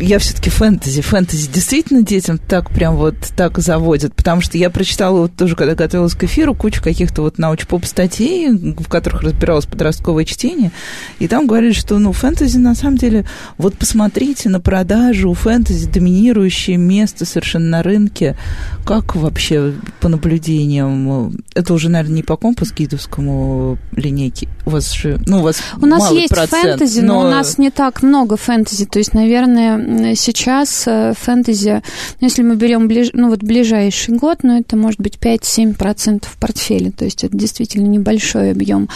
я 0.00 0.18
все-таки 0.18 0.50
фэнтези. 0.50 1.00
Фэнтези 1.02 1.50
действительно 1.50 2.02
детям 2.02 2.38
так 2.38 2.70
прям 2.70 2.96
вот 2.96 3.14
так 3.36 3.58
заводят, 3.58 4.14
потому 4.14 4.40
что 4.40 4.58
я 4.58 4.70
прочитала 4.70 5.20
вот 5.20 5.36
тоже, 5.36 5.56
когда 5.56 5.74
готовилась 5.74 6.14
к 6.14 6.24
эфиру, 6.24 6.54
кучу 6.54 6.82
каких-то 6.82 7.22
вот 7.22 7.38
науч-поп 7.38 7.84
статей, 7.84 8.50
в 8.50 8.88
которых 8.88 9.22
разбиралось 9.22 9.66
подростковое 9.66 10.24
чтение, 10.24 10.70
и 11.18 11.28
там 11.28 11.46
говорили, 11.46 11.72
что, 11.72 11.98
ну, 11.98 12.12
фэнтези 12.12 12.58
на 12.58 12.74
самом 12.74 12.98
деле, 12.98 13.26
вот 13.58 13.76
посмотрите 13.76 14.48
на 14.48 14.60
продажу, 14.60 15.30
у 15.30 15.34
фэнтези 15.34 15.88
доминирующее 15.88 16.76
место 16.76 17.24
совершенно 17.24 17.68
на 17.68 17.82
рынке. 17.82 18.36
Как 18.84 19.16
вообще 19.16 19.72
по 20.00 20.08
наблюдениям? 20.08 21.34
Это 21.54 21.74
уже, 21.74 21.88
наверное, 21.88 22.16
не 22.16 22.22
по 22.22 22.36
компас 22.36 22.72
гидовскому 22.72 23.78
линейке. 23.92 24.48
У 24.64 24.70
вас 24.70 24.92
же, 24.92 25.18
ну, 25.26 25.40
у 25.40 25.42
вас 25.42 25.60
У 25.80 25.86
нас 25.86 26.10
есть 26.10 26.28
процент, 26.28 26.78
фэнтези, 26.78 27.00
но... 27.00 27.22
но 27.22 27.28
у 27.28 27.30
нас 27.30 27.58
не 27.58 27.70
так 27.70 28.02
много 28.02 28.36
фэнтези. 28.36 28.86
То 28.86 28.98
есть, 28.98 29.14
наверное, 29.14 29.85
сейчас 30.14 30.84
э, 30.86 31.12
фэнтези, 31.16 31.82
ну, 32.20 32.26
если 32.26 32.42
мы 32.42 32.56
берем 32.56 32.88
ближ, 32.88 33.10
ну, 33.12 33.30
вот 33.30 33.42
ближайший 33.42 34.16
год, 34.16 34.38
ну, 34.42 34.58
это 34.58 34.76
может 34.76 35.00
быть 35.00 35.18
5-7% 35.20 36.24
в 36.26 36.36
портфеле, 36.38 36.90
то 36.90 37.04
есть 37.04 37.24
это 37.24 37.36
действительно 37.36 37.86
небольшой 37.86 38.50
объем. 38.50 38.88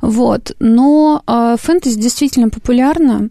Вот. 0.00 0.54
Но 0.58 1.22
э, 1.26 1.56
фэнтези 1.60 1.98
действительно 1.98 2.50
популярно. 2.50 3.30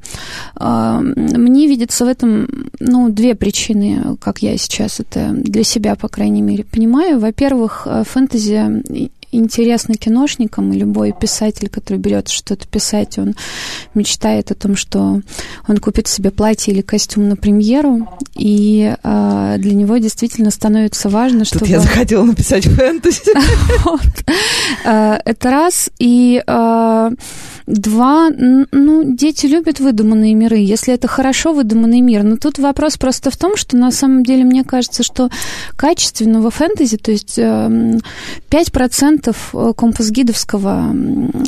Э, 0.59 0.99
мне 1.01 1.67
видится 1.67 2.05
в 2.05 2.07
этом, 2.07 2.47
ну, 2.79 3.09
две 3.09 3.35
причины, 3.35 4.17
как 4.19 4.39
я 4.39 4.57
сейчас 4.57 4.99
это 4.99 5.29
для 5.31 5.63
себя, 5.63 5.95
по 5.95 6.07
крайней 6.07 6.41
мере, 6.41 6.63
понимаю. 6.63 7.19
Во-первых, 7.19 7.87
фэнтези 8.05 9.09
интересно 9.35 9.95
киношникам, 9.95 10.71
и 10.73 10.77
любой 10.77 11.13
писатель, 11.13 11.69
который 11.69 11.97
берет 11.97 12.29
что-то 12.29 12.67
писать, 12.67 13.17
он 13.17 13.35
мечтает 13.93 14.51
о 14.51 14.55
том, 14.55 14.75
что 14.75 15.21
он 15.67 15.77
купит 15.77 16.07
себе 16.07 16.31
платье 16.31 16.73
или 16.73 16.81
костюм 16.81 17.29
на 17.29 17.35
премьеру, 17.35 18.07
и 18.35 18.95
э, 19.01 19.55
для 19.57 19.73
него 19.73 19.97
действительно 19.97 20.51
становится 20.51 21.09
важно, 21.09 21.39
Тут 21.39 21.47
чтобы... 21.47 21.67
я 21.67 21.79
захотела 21.79 22.23
написать 22.23 22.65
фэнтези. 22.65 23.21
Э, 24.83 25.17
это 25.23 25.51
раз, 25.51 25.89
и 25.99 26.43
э, 26.45 27.09
два, 27.67 28.29
ну, 28.29 29.03
дети 29.03 29.47
любят 29.47 29.79
выдуманные 29.79 30.35
миры, 30.35 30.57
если 30.57 30.93
это 30.93 31.07
хорошо 31.07 31.53
выдуманный 31.53 32.01
мир, 32.01 32.23
но 32.23 32.37
тут 32.37 32.59
вопрос 32.59 32.97
просто 32.97 33.31
в 33.31 33.37
том, 33.37 33.57
что 33.57 33.75
на 33.75 33.91
самом 33.91 34.23
деле 34.23 34.43
мне 34.43 34.63
кажется, 34.63 35.03
что 35.03 35.29
качественного 35.75 36.51
фэнтези, 36.51 36.97
то 36.97 37.11
есть 37.11 37.39
5% 37.39 39.35
э, 39.53 39.73
компас-гидовского 39.75 40.95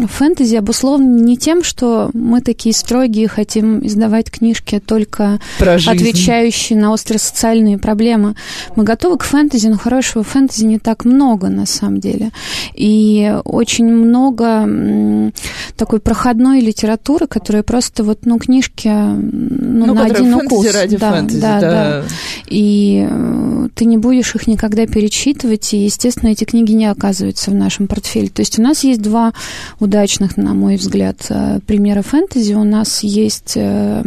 фэнтези 0.07 0.55
обусловлено 0.55 1.19
не 1.19 1.37
тем, 1.37 1.63
что 1.63 2.09
мы 2.13 2.41
такие 2.41 2.73
строгие, 2.73 3.27
хотим 3.27 3.85
издавать 3.85 4.31
книжки 4.31 4.81
только 4.83 5.39
отвечающие 5.59 6.79
на 6.79 6.91
острые 6.91 7.19
социальные 7.19 7.77
проблемы. 7.77 8.35
Мы 8.75 8.83
готовы 8.83 9.17
к 9.17 9.23
фэнтези, 9.23 9.67
но 9.67 9.77
хорошего 9.77 10.23
фэнтези 10.23 10.65
не 10.65 10.79
так 10.79 11.05
много 11.05 11.49
на 11.49 11.65
самом 11.65 11.99
деле. 11.99 12.31
И 12.73 13.35
очень 13.43 13.85
много 13.85 15.31
такой 15.75 15.99
проходной 16.07 16.61
литературы, 16.61 17.27
которая 17.27 17.63
просто 17.63 18.01
вот, 18.01 18.19
ну, 18.25 18.39
книжки 18.39 18.87
ну, 18.87 19.87
ну, 19.87 19.93
на 19.93 20.05
один 20.05 20.33
укус. 20.35 20.73
ради 20.73 20.95
да, 20.95 21.11
фэнтези, 21.11 21.41
да, 21.41 21.59
да, 21.59 21.69
да. 21.69 22.03
И 22.47 23.05
э, 23.09 23.67
ты 23.75 23.83
не 23.83 23.97
будешь 23.97 24.33
их 24.33 24.47
никогда 24.47 24.85
перечитывать, 24.85 25.73
и, 25.73 25.83
естественно, 25.83 26.29
эти 26.29 26.45
книги 26.45 26.71
не 26.71 26.85
оказываются 26.85 27.51
в 27.51 27.55
нашем 27.55 27.87
портфеле. 27.87 28.29
То 28.29 28.41
есть 28.41 28.57
у 28.57 28.61
нас 28.61 28.85
есть 28.85 29.01
два 29.01 29.33
удачных, 29.81 30.37
на 30.37 30.53
мой 30.53 30.77
взгляд, 30.77 31.17
э, 31.27 31.59
примера 31.67 32.03
фэнтези. 32.03 32.53
У 32.53 32.63
нас 32.63 33.03
есть 33.03 33.57
э, 33.57 34.01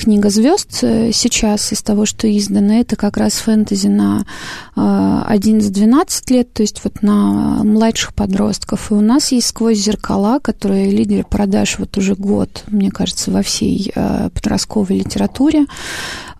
книга 0.00 0.30
звезд 0.30 0.78
э, 0.80 1.10
сейчас 1.12 1.72
из 1.72 1.82
того, 1.82 2.06
что 2.06 2.26
издано, 2.26 2.80
это 2.80 2.96
как 2.96 3.18
раз 3.18 3.34
фэнтези 3.34 3.88
на 3.88 4.24
11-12 4.74 6.22
э, 6.30 6.34
лет, 6.34 6.54
то 6.54 6.62
есть 6.62 6.80
вот 6.84 7.02
на 7.02 7.62
младших 7.62 8.14
подростков. 8.14 8.90
И 8.90 8.94
у 8.94 9.02
нас 9.02 9.30
есть 9.30 9.48
«Сквозь 9.48 9.76
зеркала», 9.76 10.38
которые 10.38 10.90
лидер 10.90 11.24
продаж 11.24 11.78
вот 11.78 11.98
уже 11.98 12.14
год, 12.14 12.64
мне 12.68 12.90
кажется, 12.90 13.30
во 13.30 13.42
всей 13.42 13.92
э, 13.94 14.30
подростковой 14.32 15.00
литературе. 15.00 15.66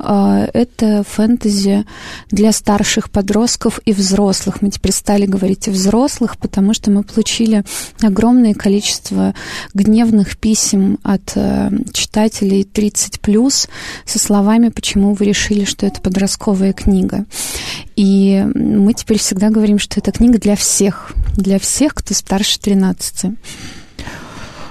Это 0.02 1.04
фэнтези 1.06 1.84
для 2.30 2.52
старших 2.52 3.10
подростков 3.10 3.80
и 3.84 3.92
взрослых. 3.92 4.62
Мы 4.62 4.70
теперь 4.70 4.92
стали 4.92 5.26
говорить 5.26 5.68
о 5.68 5.72
взрослых, 5.72 6.38
потому 6.38 6.72
что 6.72 6.90
мы 6.90 7.02
получили 7.02 7.64
огромное 8.00 8.54
количество 8.54 9.34
гневных 9.74 10.38
писем 10.38 10.98
от 11.02 11.36
читателей 11.92 12.62
30+, 12.62 13.49
плюс 13.50 13.68
со 14.04 14.18
словами, 14.18 14.68
почему 14.68 15.14
вы 15.14 15.26
решили, 15.26 15.64
что 15.64 15.86
это 15.86 16.00
подростковая 16.00 16.72
книга. 16.72 17.24
И 17.96 18.46
мы 18.54 18.94
теперь 18.94 19.18
всегда 19.18 19.50
говорим, 19.50 19.78
что 19.78 19.98
это 19.98 20.12
книга 20.12 20.38
для 20.38 20.54
всех, 20.54 21.12
для 21.36 21.58
всех, 21.58 21.94
кто 21.94 22.14
старше 22.14 22.60
13. 22.60 23.32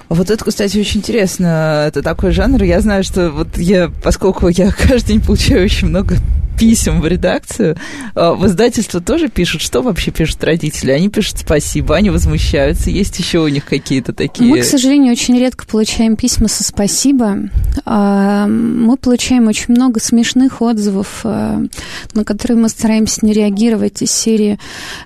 Вот 0.08 0.32
это, 0.32 0.44
кстати, 0.44 0.78
очень 0.78 1.02
интересно. 1.02 1.86
Это 1.88 2.02
такой 2.02 2.32
жанр. 2.32 2.64
Я 2.64 2.82
знаю, 2.82 3.04
что 3.04 3.30
вот 3.32 3.58
я, 3.58 3.92
поскольку 4.02 4.48
я 4.48 4.72
каждый 4.88 5.10
день 5.10 5.22
получаю 5.22 5.66
очень 5.66 5.90
много 5.90 6.16
писем 6.60 7.00
в 7.00 7.08
редакцию. 7.08 7.78
А, 8.16 8.34
в 8.34 8.46
издательство 8.46 9.00
тоже 9.00 9.30
пишут, 9.30 9.62
что 9.62 9.82
вообще 9.82 10.12
пишут 10.12 10.44
родители? 10.44 10.92
Они 10.92 11.10
пишут 11.10 11.40
спасибо, 11.40 11.96
они 11.96 12.10
возмущаются. 12.10 12.90
Есть 12.90 13.18
еще 13.18 13.40
у 13.40 13.48
них 13.48 13.66
какие-то 13.66 14.14
такие... 14.14 14.50
Мы, 14.50 14.60
к 14.60 14.66
сожалению, 14.66 15.14
очень 15.14 15.40
редко 15.40 15.66
получаем 15.66 16.18
письма 16.18 16.50
со 16.50 16.64
спасибо. 16.64 17.38
А, 17.86 18.48
мы 18.48 18.98
получаем 18.98 19.48
очень 19.48 19.74
много 19.74 20.02
смешных 20.02 20.62
отзывов, 20.62 21.22
а, 21.24 21.62
на 22.14 22.24
которые 22.26 22.58
мы 22.58 22.68
стараемся 22.68 23.26
не 23.26 23.32
реагировать 23.32 24.02
из 24.02 24.12
серии. 24.12 24.60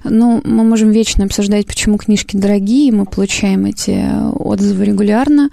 Ну, 0.03 0.41
мы 0.43 0.63
можем 0.63 0.89
вечно 0.89 1.25
обсуждать, 1.25 1.67
почему 1.67 1.98
книжки 1.98 2.36
дорогие, 2.36 2.91
мы 2.91 3.05
получаем 3.05 3.65
эти 3.65 4.03
отзывы 4.33 4.86
регулярно. 4.86 5.50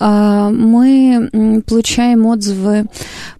Мы 0.00 1.62
получаем 1.66 2.26
отзывы 2.26 2.86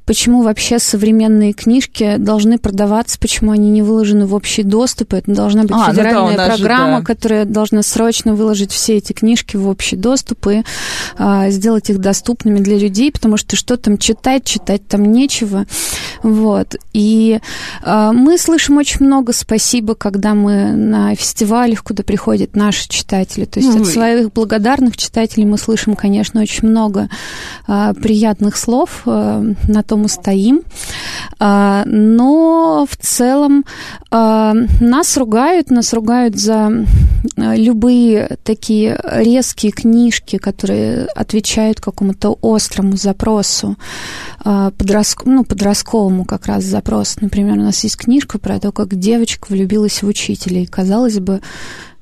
почему 0.04 0.42
вообще 0.42 0.78
современные 0.78 1.52
книжки 1.52 2.01
книжки 2.02 2.18
должны 2.18 2.58
продаваться, 2.58 3.18
почему 3.18 3.52
они 3.52 3.70
не 3.70 3.82
выложены 3.82 4.26
в 4.26 4.34
общий 4.34 4.62
доступ. 4.62 5.14
Это 5.14 5.32
должна 5.32 5.62
быть 5.62 5.72
а, 5.72 5.90
федеральная 5.90 6.30
ну 6.30 6.36
да, 6.36 6.46
программа, 6.48 6.96
же, 6.98 7.02
да. 7.02 7.06
которая 7.06 7.44
должна 7.44 7.82
срочно 7.82 8.34
выложить 8.34 8.72
все 8.72 8.96
эти 8.96 9.12
книжки 9.12 9.56
в 9.56 9.68
общий 9.68 9.96
доступ 9.96 10.46
и 10.48 10.62
а, 11.16 11.50
сделать 11.50 11.90
их 11.90 11.98
доступными 11.98 12.58
для 12.58 12.78
людей, 12.78 13.12
потому 13.12 13.36
что 13.36 13.56
что 13.56 13.76
там 13.76 13.98
читать, 13.98 14.44
читать 14.44 14.86
там 14.86 15.12
нечего. 15.12 15.66
Вот. 16.22 16.76
И 16.92 17.40
а, 17.82 18.12
мы 18.12 18.38
слышим 18.38 18.76
очень 18.76 19.06
много 19.06 19.32
спасибо, 19.32 19.94
когда 19.94 20.34
мы 20.34 20.72
на 20.72 21.14
фестивалях, 21.14 21.82
куда 21.82 22.02
приходят 22.02 22.56
наши 22.56 22.88
читатели. 22.88 23.44
То 23.44 23.60
есть 23.60 23.74
ну, 23.74 23.82
от 23.82 23.88
своих 23.88 24.32
благодарных 24.32 24.96
читателей 24.96 25.46
мы 25.46 25.58
слышим, 25.58 25.94
конечно, 25.94 26.40
очень 26.40 26.68
много 26.68 27.08
а, 27.66 27.94
приятных 27.94 28.56
слов. 28.56 29.02
А, 29.06 29.42
на 29.68 29.82
том 29.82 30.06
и 30.06 30.08
стоим. 30.08 30.62
А, 31.38 31.84
но 31.94 32.86
в 32.88 32.96
целом 32.96 33.66
а, 34.10 34.54
нас 34.80 35.14
ругают, 35.18 35.70
нас 35.70 35.92
ругают 35.92 36.36
за 36.36 36.86
а, 37.36 37.54
любые 37.54 38.38
такие 38.44 38.98
резкие 39.04 39.72
книжки, 39.72 40.38
которые 40.38 41.04
отвечают 41.14 41.82
какому-то 41.82 42.38
острому 42.40 42.96
запросу, 42.96 43.76
подростк, 44.42 45.26
ну, 45.26 45.44
подростковому 45.44 46.24
как 46.24 46.46
раз 46.46 46.64
запрос. 46.64 47.16
Например, 47.20 47.58
у 47.58 47.62
нас 47.62 47.84
есть 47.84 47.98
книжка 47.98 48.38
про 48.38 48.58
то, 48.58 48.72
как 48.72 48.94
девочка 48.94 49.48
влюбилась 49.50 50.02
в 50.02 50.06
учителя. 50.06 50.62
И, 50.62 50.66
казалось 50.66 51.18
бы, 51.18 51.42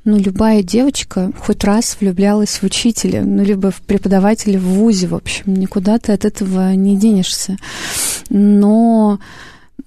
ну, 0.04 0.18
любая 0.18 0.62
девочка 0.62 1.32
хоть 1.38 1.64
раз 1.64 1.96
влюблялась 2.00 2.62
в 2.62 2.62
учителя, 2.62 3.22
ну, 3.22 3.42
либо 3.42 3.72
в 3.72 3.82
преподавателя 3.82 4.60
в 4.60 4.62
ВУЗе, 4.62 5.08
в 5.08 5.16
общем, 5.16 5.54
никуда 5.54 5.98
ты 5.98 6.12
от 6.12 6.24
этого 6.24 6.74
не 6.74 6.96
денешься. 6.96 7.56
Но, 8.28 9.18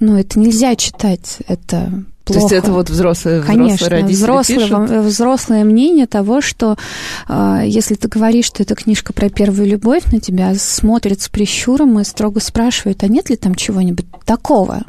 ну, 0.04 0.18
это 0.18 0.38
нельзя 0.38 0.76
читать, 0.76 1.38
это 1.48 1.90
плохо. 2.26 2.26
То 2.26 2.34
есть 2.34 2.52
это 2.52 2.72
вот 2.74 2.90
взрослые, 2.90 3.42
Конечно, 3.42 3.76
взрослые 3.76 4.02
родители 4.02 4.16
взрослое, 4.16 4.58
пишут? 4.58 5.06
взрослое 5.06 5.64
мнение 5.64 6.08
того, 6.08 6.42
что 6.42 6.78
э, 7.30 7.62
если 7.66 7.96
ты 7.96 8.10
говоришь, 8.10 8.46
что 8.46 8.64
это 8.64 8.76
книжка 8.76 9.14
про 9.14 9.30
первую 9.30 9.68
любовь, 9.68 10.04
на 10.12 10.20
тебя 10.20 10.54
смотрят 10.56 11.22
с 11.22 11.30
прищуром 11.30 12.00
и 12.00 12.04
строго 12.04 12.42
спрашивают, 12.42 13.02
а 13.04 13.08
нет 13.08 13.30
ли 13.30 13.38
там 13.38 13.56
чего-нибудь 13.56 14.06
такого? 14.26 14.84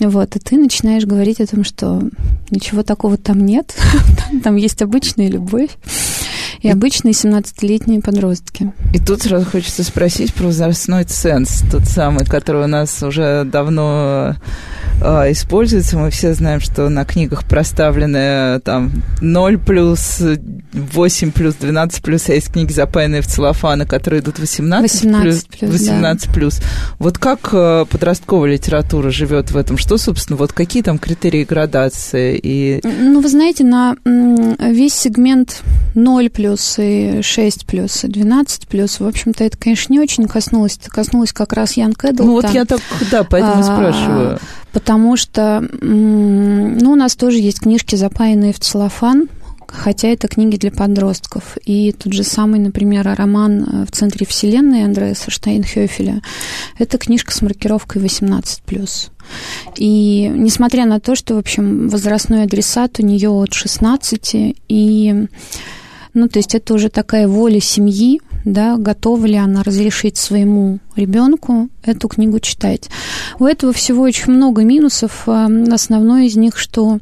Вот, 0.00 0.36
и 0.36 0.38
ты 0.38 0.56
начинаешь 0.56 1.04
говорить 1.04 1.40
о 1.40 1.46
том, 1.46 1.64
что 1.64 2.02
ничего 2.50 2.82
такого 2.82 3.18
там 3.18 3.44
нет, 3.44 3.76
там 4.44 4.56
есть 4.56 4.80
обычная 4.80 5.28
любовь 5.28 5.70
и 6.60 6.68
обычные 6.68 7.12
17-летние 7.12 8.00
подростки. 8.00 8.72
И 8.92 8.98
тут 8.98 9.22
сразу 9.22 9.46
хочется 9.46 9.84
спросить 9.84 10.32
про 10.34 10.46
возрастной 10.46 11.04
ценз, 11.04 11.62
тот 11.70 11.84
самый, 11.84 12.24
который 12.24 12.64
у 12.64 12.66
нас 12.66 13.02
уже 13.02 13.44
давно 13.44 14.36
э, 15.00 15.32
используется. 15.32 15.98
Мы 15.98 16.10
все 16.10 16.34
знаем, 16.34 16.60
что 16.60 16.88
на 16.88 17.04
книгах 17.04 17.44
проставлены 17.44 18.60
там 18.60 18.90
0 19.20 19.58
плюс, 19.58 20.22
8 20.72 21.32
плюс, 21.32 21.54
12 21.54 22.02
плюс, 22.02 22.28
а 22.28 22.34
есть 22.34 22.52
книги, 22.52 22.72
запаянные 22.72 23.22
в 23.22 23.26
целлофаны, 23.26 23.86
которые 23.86 24.20
идут 24.20 24.38
18, 24.38 25.04
18 25.04 25.48
плюс. 25.48 25.72
18 25.72 26.26
да. 26.26 26.32
плюс. 26.32 26.60
Вот 26.98 27.18
как 27.18 27.50
э, 27.52 27.84
подростковая 27.90 28.52
литература 28.52 29.10
живет 29.10 29.50
в 29.50 29.56
этом? 29.56 29.78
Что, 29.78 29.98
собственно, 29.98 30.36
вот 30.36 30.52
какие 30.52 30.82
там 30.82 30.98
критерии 30.98 31.44
градации? 31.44 32.38
И... 32.42 32.80
Ну, 32.84 33.20
вы 33.20 33.28
знаете, 33.28 33.64
на 33.64 33.96
весь 34.04 34.94
сегмент 34.94 35.62
0 35.94 36.30
плюс 36.38 36.76
и 36.78 37.20
6 37.20 37.66
плюс 37.66 38.04
и 38.04 38.06
12 38.06 38.68
плюс, 38.68 39.00
в 39.00 39.04
общем-то, 39.04 39.42
это, 39.42 39.58
конечно, 39.58 39.92
не 39.92 39.98
очень 39.98 40.28
коснулось. 40.28 40.78
Это 40.80 40.88
коснулось 40.88 41.32
как 41.32 41.52
раз 41.52 41.72
Ян 41.72 41.94
Кэддлта. 41.94 42.24
Ну, 42.24 42.32
вот 42.34 42.48
я 42.50 42.64
так, 42.64 42.80
да, 43.10 43.24
поэтому 43.24 43.58
а, 43.58 43.62
спрашиваю 43.64 44.38
потому 44.72 45.16
что 45.16 45.66
ну, 45.80 46.92
у 46.92 46.94
нас 46.94 47.16
тоже 47.16 47.38
есть 47.38 47.60
книжки, 47.60 47.96
запаянные 47.96 48.52
в 48.52 48.60
целлофан, 48.60 49.28
хотя 49.66 50.06
это 50.08 50.28
книги 50.28 50.56
для 50.56 50.70
подростков. 50.70 51.56
И 51.64 51.90
тот 51.90 52.12
же 52.12 52.22
самый, 52.22 52.60
например, 52.60 53.12
роман 53.16 53.64
э, 53.64 53.84
«В 53.86 53.90
центре 53.90 54.24
вселенной» 54.26 54.84
Андреаса 54.84 55.32
Штайнхёфеля– 55.32 56.22
это 56.78 56.98
книжка 56.98 57.32
с 57.32 57.42
маркировкой 57.42 58.02
18+. 58.02 59.10
И 59.76 60.32
несмотря 60.34 60.86
на 60.86 61.00
то, 61.00 61.16
что, 61.16 61.34
в 61.34 61.38
общем, 61.38 61.88
возрастной 61.88 62.44
адресат 62.44 63.00
у 63.00 63.02
нее 63.02 63.30
от 63.30 63.52
16, 63.52 64.54
и, 64.68 65.26
ну, 66.18 66.28
то 66.28 66.38
есть 66.38 66.54
это 66.54 66.74
уже 66.74 66.88
такая 66.88 67.28
воля 67.28 67.60
семьи, 67.60 68.20
да, 68.44 68.76
готова 68.76 69.26
ли 69.26 69.36
она 69.36 69.62
разрешить 69.62 70.16
своему 70.16 70.78
ребенку 70.96 71.68
эту 71.82 72.08
книгу 72.08 72.40
читать. 72.40 72.88
У 73.38 73.44
этого 73.44 73.72
всего 73.72 74.02
очень 74.02 74.32
много 74.32 74.62
минусов. 74.64 75.24
А, 75.26 75.48
основной 75.72 76.26
из 76.26 76.36
них, 76.36 76.58
что 76.58 76.98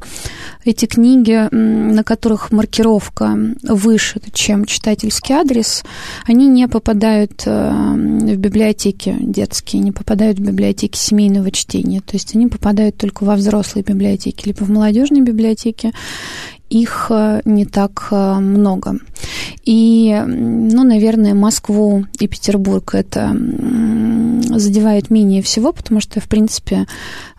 эти 0.65 0.85
книги, 0.85 1.47
на 1.51 2.03
которых 2.03 2.51
маркировка 2.51 3.37
выше, 3.63 4.21
чем 4.33 4.65
читательский 4.65 5.33
адрес, 5.33 5.83
они 6.25 6.47
не 6.47 6.67
попадают 6.67 7.43
а, 7.45 7.93
в 7.93 8.35
библиотеки 8.35 9.15
детские, 9.19 9.81
не 9.81 9.91
попадают 9.91 10.39
в 10.39 10.41
библиотеки 10.41 10.97
семейного 10.97 11.51
чтения. 11.51 12.01
То 12.01 12.13
есть 12.13 12.35
они 12.35 12.47
попадают 12.47 12.97
только 12.97 13.23
во 13.23 13.35
взрослые 13.35 13.83
библиотеки, 13.83 14.47
либо 14.47 14.63
в 14.63 14.69
молодежные 14.69 15.23
библиотеки 15.23 15.91
их 16.69 17.07
э, 17.09 17.41
не 17.45 17.65
так 17.65 18.07
э, 18.11 18.39
много. 18.39 18.99
И, 19.63 20.23
ну, 20.25 20.83
наверное, 20.83 21.33
Москву 21.33 22.05
и 22.19 22.27
Петербург 22.27 22.95
это 22.95 23.35
задевает 24.59 25.09
менее 25.09 25.41
всего, 25.41 25.71
потому 25.71 26.01
что, 26.01 26.19
в 26.19 26.27
принципе, 26.27 26.85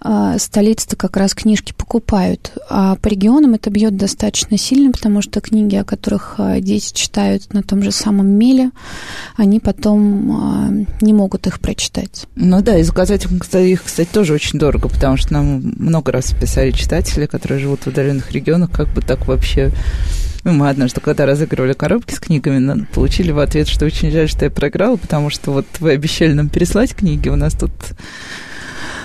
э, 0.04 0.36
столицы-то 0.38 0.96
как 0.96 1.16
раз 1.16 1.34
книжки 1.34 1.72
покупают. 1.76 2.52
А 2.68 2.96
по 2.96 3.08
регионам 3.08 3.54
это 3.54 3.70
бьет 3.70 3.96
достаточно 3.96 4.58
сильно, 4.58 4.92
потому 4.92 5.22
что 5.22 5.40
книги, 5.40 5.76
о 5.76 5.84
которых 5.84 6.36
дети 6.60 6.92
читают 6.94 7.52
на 7.52 7.62
том 7.62 7.82
же 7.82 7.92
самом 7.92 8.28
меле, 8.28 8.70
они 9.36 9.60
потом 9.60 10.86
не 11.00 11.12
могут 11.12 11.46
их 11.46 11.60
прочитать. 11.60 12.26
Ну 12.36 12.62
да, 12.62 12.78
и 12.78 12.82
заказать 12.82 13.24
их, 13.24 13.82
кстати, 13.84 14.08
тоже 14.12 14.34
очень 14.34 14.58
дорого, 14.58 14.88
потому 14.88 15.16
что 15.16 15.32
нам 15.32 15.74
много 15.78 16.12
раз 16.12 16.32
писали 16.32 16.70
читатели, 16.70 17.26
которые 17.26 17.60
живут 17.60 17.80
в 17.80 17.86
удаленных 17.88 18.32
регионах, 18.32 18.70
как 18.70 18.88
бы 18.88 19.02
так 19.02 19.26
вообще... 19.26 19.72
Ну, 20.44 20.52
мы 20.52 20.68
однажды, 20.68 21.00
когда 21.00 21.26
разыгрывали 21.26 21.72
коробки 21.72 22.14
с 22.14 22.20
книгами, 22.20 22.86
получили 22.92 23.32
в 23.32 23.38
ответ, 23.38 23.68
что 23.68 23.86
очень 23.86 24.10
жаль, 24.10 24.28
что 24.28 24.44
я 24.44 24.50
проиграла, 24.50 24.96
потому 24.96 25.30
что 25.30 25.50
вот 25.50 25.66
вы 25.80 25.92
обещали 25.92 26.32
нам 26.32 26.48
переслать 26.48 26.94
книги, 26.94 27.28
у 27.28 27.36
нас 27.36 27.54
тут 27.54 27.72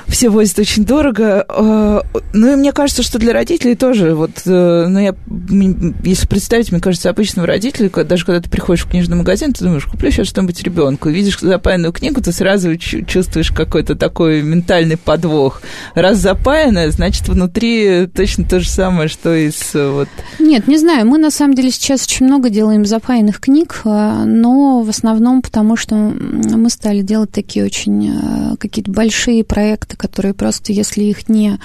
все 0.07 0.29
возят 0.29 0.59
очень 0.59 0.85
дорого. 0.85 1.45
А, 1.47 2.03
ну, 2.33 2.53
и 2.53 2.55
мне 2.55 2.71
кажется, 2.71 3.03
что 3.03 3.19
для 3.19 3.33
родителей 3.33 3.75
тоже, 3.75 4.15
вот, 4.15 4.31
э, 4.45 4.85
ну, 4.87 4.99
я, 4.99 5.15
если 6.03 6.27
представить, 6.27 6.71
мне 6.71 6.81
кажется, 6.81 7.09
обычного 7.09 7.47
родителя, 7.47 7.89
даже 7.89 8.25
когда 8.25 8.41
ты 8.41 8.49
приходишь 8.49 8.85
в 8.85 8.89
книжный 8.89 9.17
магазин, 9.17 9.53
ты 9.53 9.63
думаешь, 9.63 9.85
куплю 9.85 10.11
сейчас 10.11 10.27
что-нибудь 10.27 10.61
ребенку, 10.63 11.09
видишь 11.09 11.39
запаянную 11.39 11.93
книгу, 11.93 12.21
ты 12.21 12.31
сразу 12.31 12.75
чувствуешь 12.77 13.51
какой-то 13.51 13.95
такой 13.95 14.41
ментальный 14.41 14.97
подвох. 14.97 15.61
Раз 15.95 16.17
запаянная, 16.17 16.91
значит, 16.91 17.27
внутри 17.27 18.07
точно 18.07 18.45
то 18.45 18.59
же 18.59 18.69
самое, 18.69 19.07
что 19.07 19.33
и 19.33 19.51
с 19.51 19.73
вот... 19.73 20.09
Нет, 20.39 20.67
не 20.67 20.77
знаю, 20.77 21.07
мы 21.07 21.17
на 21.17 21.31
самом 21.31 21.55
деле 21.55 21.71
сейчас 21.71 22.05
очень 22.05 22.25
много 22.25 22.49
делаем 22.49 22.85
запаянных 22.85 23.39
книг, 23.39 23.81
но 23.83 24.81
в 24.81 24.89
основном 24.89 25.41
потому, 25.41 25.75
что 25.75 25.95
мы 25.95 26.69
стали 26.69 27.01
делать 27.01 27.31
такие 27.31 27.65
очень 27.65 28.09
э, 28.09 28.55
какие-то 28.57 28.91
большие 28.91 29.43
проекты, 29.43 29.62
продукты, 29.93 29.97
которые 29.97 30.33
просто, 30.33 30.73
если 30.73 31.03
их 31.03 31.29
не 31.29 31.59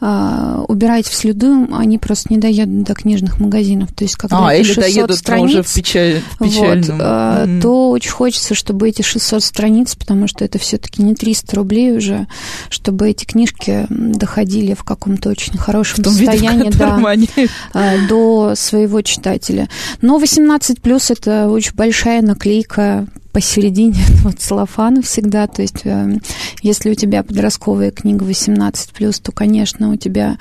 а, 0.00 0.64
убирать 0.68 1.06
в 1.06 1.14
следу, 1.14 1.66
они 1.72 1.98
просто 1.98 2.32
не 2.32 2.38
доедут 2.38 2.84
до 2.84 2.94
книжных 2.94 3.40
магазинов. 3.40 3.92
То 3.92 4.04
есть, 4.04 4.16
когда 4.16 4.48
а, 4.48 4.54
или 4.54 4.72
доедут 4.74 5.16
страниц, 5.16 5.50
уже 5.50 5.62
в, 5.62 5.74
печаль, 5.74 6.20
в 6.20 6.38
печальном. 6.38 6.98
Вот, 6.98 7.06
mm-hmm. 7.06 7.60
то 7.60 7.90
очень 7.90 8.10
хочется, 8.10 8.54
чтобы 8.54 8.88
эти 8.88 9.02
600 9.02 9.42
страниц, 9.42 9.96
потому 9.96 10.28
что 10.28 10.44
это 10.44 10.58
все-таки 10.58 11.02
не 11.02 11.14
300 11.14 11.56
рублей 11.56 11.96
уже, 11.96 12.26
чтобы 12.70 13.10
эти 13.10 13.24
книжки 13.24 13.86
доходили 13.88 14.74
в 14.74 14.84
каком-то 14.84 15.30
очень 15.30 15.58
хорошем 15.58 16.04
состоянии 16.04 16.66
виде, 16.66 16.78
да, 16.78 16.96
они... 17.04 17.28
А, 17.72 17.96
до 18.08 18.54
своего 18.54 19.02
читателя. 19.02 19.68
Но 20.00 20.18
18 20.18 20.80
плюс 20.80 21.10
это 21.10 21.48
очень 21.48 21.74
большая 21.74 22.22
наклейка 22.22 23.06
посередине 23.38 23.94
этого 24.08 24.32
целлофана 24.32 25.00
всегда. 25.00 25.46
То 25.46 25.62
есть, 25.62 25.82
э, 25.84 26.18
если 26.60 26.90
у 26.90 26.94
тебя 26.94 27.22
подростковая 27.22 27.92
книга 27.92 28.24
18+, 28.24 29.22
то, 29.22 29.30
конечно, 29.30 29.92
у 29.92 29.96
тебя 29.96 30.38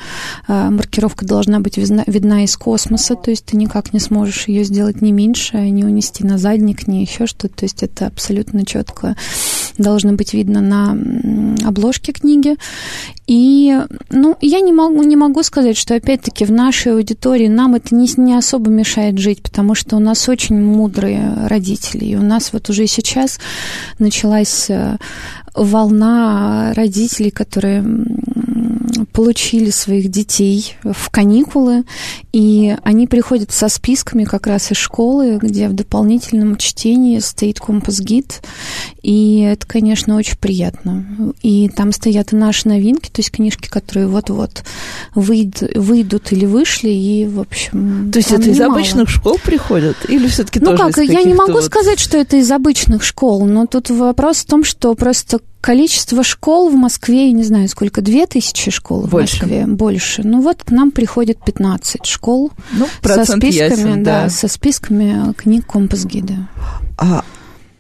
э, 0.48 0.70
маркировка 0.72 1.24
должна 1.24 1.60
быть 1.60 1.78
видна, 1.78 2.04
видна 2.08 2.44
из 2.44 2.58
космоса, 2.58 3.14
то 3.16 3.30
есть 3.30 3.46
ты 3.46 3.56
никак 3.56 3.94
не 3.94 4.00
сможешь 4.00 4.48
ее 4.48 4.64
сделать 4.64 5.04
не 5.04 5.12
меньше, 5.12 5.70
не 5.70 5.84
унести 5.84 6.24
на 6.24 6.40
задник, 6.40 6.88
не 6.88 7.02
еще 7.04 7.28
что-то. 7.28 7.50
То 7.50 7.66
есть 7.66 7.84
это 7.84 8.08
абсолютно 8.08 8.66
четко 8.66 9.16
должно 9.78 10.14
быть 10.14 10.34
видно 10.34 10.62
на 10.62 10.98
обложке 11.66 12.12
книги. 12.12 12.56
И, 13.28 13.78
ну, 14.10 14.38
я 14.42 14.62
не 14.62 14.72
могу, 14.72 15.04
не 15.04 15.16
могу 15.16 15.44
сказать, 15.44 15.78
что, 15.78 15.96
опять-таки, 15.96 16.46
в 16.46 16.52
нашей 16.52 16.94
аудитории 16.94 17.48
нам 17.48 17.76
это 17.76 17.94
не, 17.96 18.10
не 18.18 18.36
особо 18.36 18.70
мешает 18.70 19.18
жить, 19.18 19.42
потому 19.42 19.76
что 19.76 19.98
у 19.98 20.00
нас 20.00 20.30
очень 20.30 20.62
мудрые 20.62 21.34
родители, 21.48 22.06
и 22.06 22.16
у 22.16 22.22
нас 22.22 22.54
вот 22.54 22.70
уже 22.70 22.88
сейчас 22.88 23.40
началась 24.00 24.70
э, 24.70 24.98
волна 25.56 26.74
родителей, 26.74 27.32
которые 27.32 27.84
получили 29.12 29.70
своих 29.70 30.10
детей 30.10 30.76
в 30.84 31.10
каникулы, 31.10 31.84
и 32.34 32.76
они 32.84 33.08
приходят 33.08 33.52
со 33.52 33.70
списками 33.70 34.24
как 34.24 34.48
раз 34.48 34.72
из 34.72 34.78
школы, 34.78 35.40
где 35.42 35.68
в 35.68 35.74
дополнительном 35.74 36.58
чтении 36.58 37.20
стоит 37.20 37.60
компас-гид, 37.60 38.42
и 39.02 39.42
это, 39.42 39.66
конечно, 39.66 40.16
очень 40.16 40.38
приятно. 40.38 41.34
И 41.42 41.70
там 41.70 41.92
стоят 41.92 42.34
и 42.34 42.36
наши 42.36 42.68
новинки, 42.68 43.10
то 43.10 43.20
есть 43.20 43.32
книжки, 43.32 43.68
которые 43.70 44.08
вот-вот 44.08 44.64
выйдут, 45.16 45.76
выйдут 45.76 46.32
или 46.32 46.46
вышли, 46.46 46.90
и, 46.90 47.26
в 47.26 47.40
общем, 47.40 48.12
То 48.12 48.20
есть 48.20 48.32
это 48.32 48.50
из 48.50 48.60
обычных 48.60 49.10
школ 49.10 49.40
приходят? 49.44 49.98
Или 50.08 50.28
все-таки 50.28 50.60
ну 50.60 50.76
тоже 50.76 50.92
как, 50.92 51.06
я 51.06 51.24
не 51.24 51.34
могу 51.34 51.54
вот... 51.54 51.64
сказать, 51.64 52.00
что 52.00 52.18
это 52.18 52.38
из 52.38 52.52
обычных 52.52 53.04
школ, 53.04 53.46
но 53.46 53.66
тут 53.66 53.90
вопрос 53.90 54.38
в 54.38 54.46
том, 54.46 54.64
что 54.64 54.94
просто 54.96 55.40
количество 55.68 56.24
школ 56.24 56.70
в 56.70 56.76
Москве, 56.76 57.28
я 57.28 57.34
не 57.34 57.44
знаю, 57.44 57.68
сколько, 57.68 58.00
две 58.02 58.26
тысячи 58.26 58.72
школ 58.72 59.02
Больше. 59.02 59.40
в 59.40 59.42
Москве? 59.42 59.66
Больше. 59.68 60.22
Ну 60.24 60.42
вот 60.42 60.64
к 60.64 60.72
нам 60.72 60.92
приходит 60.92 61.44
15 61.44 62.06
школ 62.06 62.54
Ну, 62.72 62.88
со 63.04 63.26
списками, 63.26 63.52
ясен, 63.52 64.02
да, 64.02 64.24
да. 64.24 64.30
со 64.30 64.48
списками 64.48 65.34
книг 65.34 65.66
компас-гида. 65.66 66.48
А, 66.98 67.26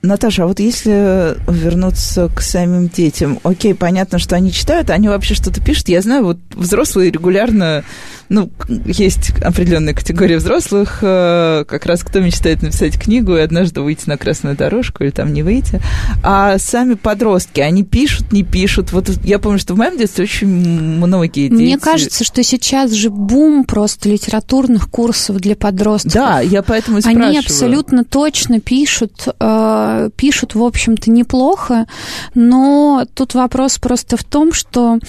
Наташа, 0.04 0.44
а 0.44 0.48
вот 0.48 0.60
если 0.60 1.36
вернуться 1.52 2.30
к 2.30 2.42
самим 2.42 2.88
детям, 2.88 3.40
окей, 3.44 3.74
понятно, 3.74 4.20
что 4.20 4.36
они 4.36 4.52
читают, 4.52 4.92
они 4.92 5.10
вообще 5.10 5.34
что-то 5.34 5.60
пишут. 5.60 5.90
Я 5.90 6.02
знаю, 6.02 6.24
вот 6.24 6.38
взрослые 6.54 7.10
регулярно, 7.10 7.84
ну, 8.30 8.52
есть 8.68 9.32
определенная 9.42 9.96
категория 9.96 10.38
взрослых, 10.38 11.00
э, 11.02 11.66
как 11.68 11.88
раз 11.88 12.04
кто 12.04 12.20
мечтает 12.20 12.62
написать 12.62 13.00
книгу 13.00 13.36
и 13.36 13.40
однажды 13.40 13.82
выйти 13.82 14.08
на 14.08 14.18
красную 14.18 14.56
дорожку 14.56 15.04
или 15.04 15.10
там 15.10 15.34
не 15.34 15.42
выйти. 15.42 15.82
А 16.24 16.60
сами 16.60 16.94
подростки, 16.94 17.60
они 17.60 17.84
пишут, 17.84 18.32
не 18.32 18.44
пишут. 18.44 18.92
Вот 18.92 19.10
я 19.24 19.40
помню, 19.40 19.58
что 19.58 19.74
в 19.74 19.78
моем 19.78 19.98
детстве 19.98 20.26
очень 20.26 20.48
многие 20.48 21.50
дети... 21.50 21.60
Мне 21.60 21.80
кажется, 21.80 22.24
что 22.24 22.44
сейчас 22.44 22.92
же 22.92 23.10
бум 23.10 23.64
просто 23.64 24.10
литературных 24.10 24.90
курсов 24.92 25.38
для 25.38 25.56
подростков. 25.56 26.14
Да, 26.14 26.40
я 26.40 26.62
поэтому 26.62 27.00
и 27.00 27.02
спрашиваю. 27.02 27.30
Они 27.30 27.40
абсолютно 27.40 28.04
точно 28.04 28.60
пишут, 28.60 29.28
э, 29.28 29.87
пишут, 30.16 30.56
в 30.56 30.64
общем-то, 30.64 31.12
неплохо, 31.12 31.86
но 32.36 33.06
тут 33.14 33.34
вопрос 33.34 33.78
просто 33.80 34.18
в 34.18 34.24
том, 34.24 34.54
что 34.54 35.00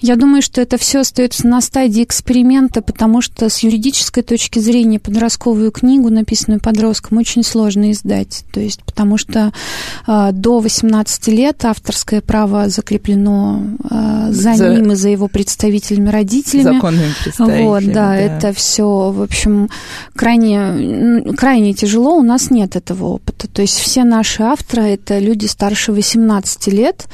я 0.00 0.16
думаю, 0.16 0.42
что 0.42 0.60
это 0.60 0.78
все 0.78 1.00
остается 1.00 1.46
на 1.46 1.60
стадии 1.60 2.02
эксперимента, 2.02 2.82
потому 2.82 3.22
что 3.22 3.48
с 3.48 3.58
юридической 3.60 4.22
точки 4.22 4.58
зрения 4.58 4.98
подростковую 4.98 5.70
книгу, 5.70 6.10
написанную 6.10 6.60
подростком, 6.60 7.18
очень 7.18 7.42
сложно 7.42 7.90
издать. 7.92 8.44
То 8.52 8.60
есть, 8.60 8.82
потому 8.84 9.18
что 9.18 9.52
э, 10.06 10.30
до 10.32 10.60
18 10.60 11.28
лет 11.28 11.64
авторское 11.64 12.20
право 12.20 12.68
закреплено 12.68 13.62
э, 13.90 14.28
за, 14.30 14.54
За- 14.54 14.74
ним 14.74 14.92
и 14.92 14.94
за 14.94 15.08
его 15.08 15.28
представителями, 15.28 16.10
родителями. 16.10 16.74
Законными 16.74 17.12
представителями. 17.22 17.66
Вот, 17.66 17.92
да, 17.92 18.16
это 18.16 18.52
все, 18.52 19.10
в 19.10 19.22
общем, 19.22 19.68
крайне, 20.14 21.22
крайне 21.36 21.74
тяжело. 21.74 22.16
У 22.16 22.22
нас 22.22 22.50
нет 22.50 22.76
этого 22.76 23.06
опыта. 23.06 23.48
То 23.48 23.62
есть 23.62 23.78
все 23.78 24.04
наши 24.04 24.25
авторы 24.38 24.82
это 24.82 25.18
люди 25.18 25.46
старше 25.46 25.92
18 25.92 26.66
лет. 26.68 27.06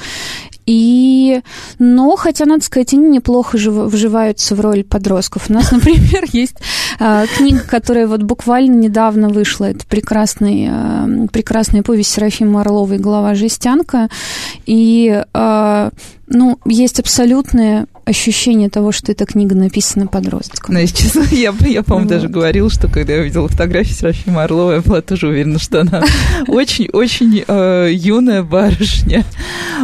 И, 0.64 1.40
но, 1.78 2.14
хотя, 2.16 2.44
надо 2.46 2.64
сказать, 2.64 2.92
они 2.92 3.08
неплохо 3.08 3.58
жив- 3.58 3.90
вживаются 3.90 4.54
в 4.54 4.60
роль 4.60 4.84
подростков. 4.84 5.50
У 5.50 5.52
нас, 5.52 5.72
например, 5.72 6.24
есть 6.32 6.56
а, 7.00 7.26
книга, 7.26 7.60
которая 7.60 8.06
вот 8.06 8.22
буквально 8.22 8.76
недавно 8.76 9.28
вышла. 9.28 9.66
Это 9.66 9.84
прекрасный, 9.86 10.68
а, 10.70 11.26
прекрасная 11.32 11.82
повесть 11.82 12.12
Серафимы 12.12 12.60
Орловой 12.60 12.98
«Голова 12.98 13.34
жестянка». 13.34 14.08
И, 14.66 15.22
а, 15.34 15.90
ну, 16.28 16.58
есть 16.64 17.00
абсолютное 17.00 17.86
ощущение 18.04 18.68
того, 18.68 18.92
что 18.92 19.12
эта 19.12 19.26
книга 19.26 19.54
написана 19.54 20.06
подростком. 20.06 20.74
Ну, 20.74 20.80
если 20.80 20.96
честно, 20.96 21.24
я, 21.30 21.54
я 21.60 21.82
по-моему, 21.82 22.08
даже 22.08 22.26
Вот. 22.26 22.34
говорил, 22.34 22.70
что 22.70 22.88
когда 22.88 23.14
я 23.14 23.20
увидела 23.20 23.48
фотографию 23.48 23.94
Серафимы 23.94 24.42
Орловой, 24.42 24.76
я 24.76 24.80
была 24.80 25.00
тоже 25.02 25.28
уверена, 25.28 25.58
что 25.58 25.80
она 25.82 26.02
очень-очень 26.48 27.44
э, 27.46 27.90
юная 27.92 28.42
барышня. 28.42 29.24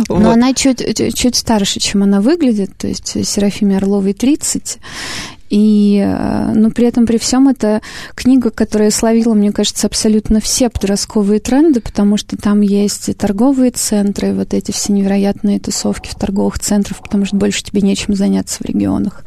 Но 0.09 0.16
Вот. 0.16 0.26
она 0.26 0.52
чуть, 0.54 0.83
чуть 1.16 1.37
старше, 1.37 1.81
чем 1.81 2.02
она 2.02 2.20
выглядит, 2.20 2.76
то 2.76 2.87
есть 2.88 3.26
Серафиме 3.26 3.76
Орловой 3.76 4.12
30. 4.14 4.78
И, 5.50 6.02
э, 6.04 6.52
но 6.54 6.70
при 6.70 6.87
этом, 6.87 7.06
при 7.06 7.18
всем, 7.18 7.48
это 7.48 7.80
книга, 8.14 8.50
которая 8.50 8.90
словила, 8.90 9.34
мне 9.34 9.52
кажется, 9.52 9.87
абсолютно 9.87 10.40
все 10.40 10.68
подростковые 10.68 11.40
тренды, 11.40 11.80
потому 11.80 12.16
что 12.16 12.37
там 12.37 12.61
есть 12.61 13.08
и 13.08 13.14
торговые 13.14 13.70
центры, 13.70 14.34
вот 14.34 14.54
эти 14.54 14.70
все 14.70 14.92
невероятные 14.92 15.58
тусовки 15.58 16.08
в 16.08 16.14
торговых 16.14 16.58
центрах, 16.58 16.98
потому 17.02 17.24
что 17.24 17.37
больше 17.37 17.64
тебе 17.64 17.80
нечем 17.80 18.14
заняться 18.14 18.58
в 18.62 18.66
регионах. 18.66 19.24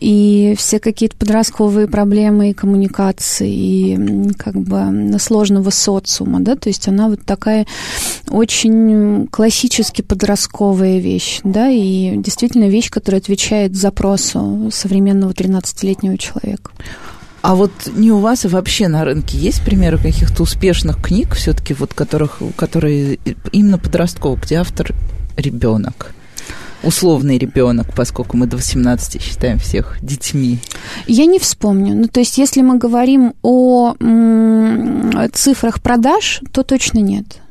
И 0.00 0.54
все 0.58 0.80
какие-то 0.80 1.16
подростковые 1.16 1.86
проблемы 1.86 2.50
и 2.50 2.54
коммуникации, 2.54 3.50
и 3.52 4.32
как 4.38 4.54
бы 4.54 5.18
сложного 5.18 5.70
социума, 5.70 6.40
да, 6.40 6.56
то 6.56 6.68
есть 6.68 6.88
она 6.88 7.08
вот 7.08 7.22
такая 7.24 7.66
очень 8.28 9.28
классически 9.28 10.02
подростковая 10.02 10.98
вещь, 10.98 11.40
да, 11.44 11.68
и 11.68 12.16
действительно 12.16 12.68
вещь, 12.68 12.90
которая 12.90 13.20
отвечает 13.20 13.76
запросу 13.76 14.70
современного 14.72 15.34
13-летнего 15.42 16.16
человека. 16.18 16.70
А 17.42 17.56
вот 17.56 17.72
не 17.92 18.12
у 18.12 18.18
вас, 18.18 18.44
а 18.44 18.48
вообще 18.48 18.86
на 18.86 19.04
рынке 19.04 19.36
есть 19.36 19.64
примеры 19.64 19.98
каких-то 19.98 20.44
успешных 20.44 21.02
книг, 21.02 21.34
все-таки 21.34 21.74
вот 21.74 21.92
которых, 21.92 22.40
которые 22.56 23.18
именно 23.50 23.78
подростковых, 23.78 24.44
где 24.44 24.56
автор 24.56 24.94
ребенок? 25.36 26.14
Условный 26.84 27.38
ребенок, 27.38 27.94
поскольку 27.94 28.36
мы 28.36 28.46
до 28.46 28.56
18 28.56 29.20
считаем 29.20 29.58
всех 29.58 29.98
детьми. 30.02 30.58
Я 31.06 31.26
не 31.26 31.38
вспомню. 31.38 31.94
Ну, 31.94 32.08
то 32.08 32.20
есть, 32.20 32.38
если 32.38 32.60
мы 32.62 32.76
говорим 32.76 33.34
о 33.42 33.94
м, 34.00 35.12
цифрах 35.32 35.80
продаж, 35.80 36.40
то 36.52 36.64
точно 36.64 36.98
нет. 36.98 37.41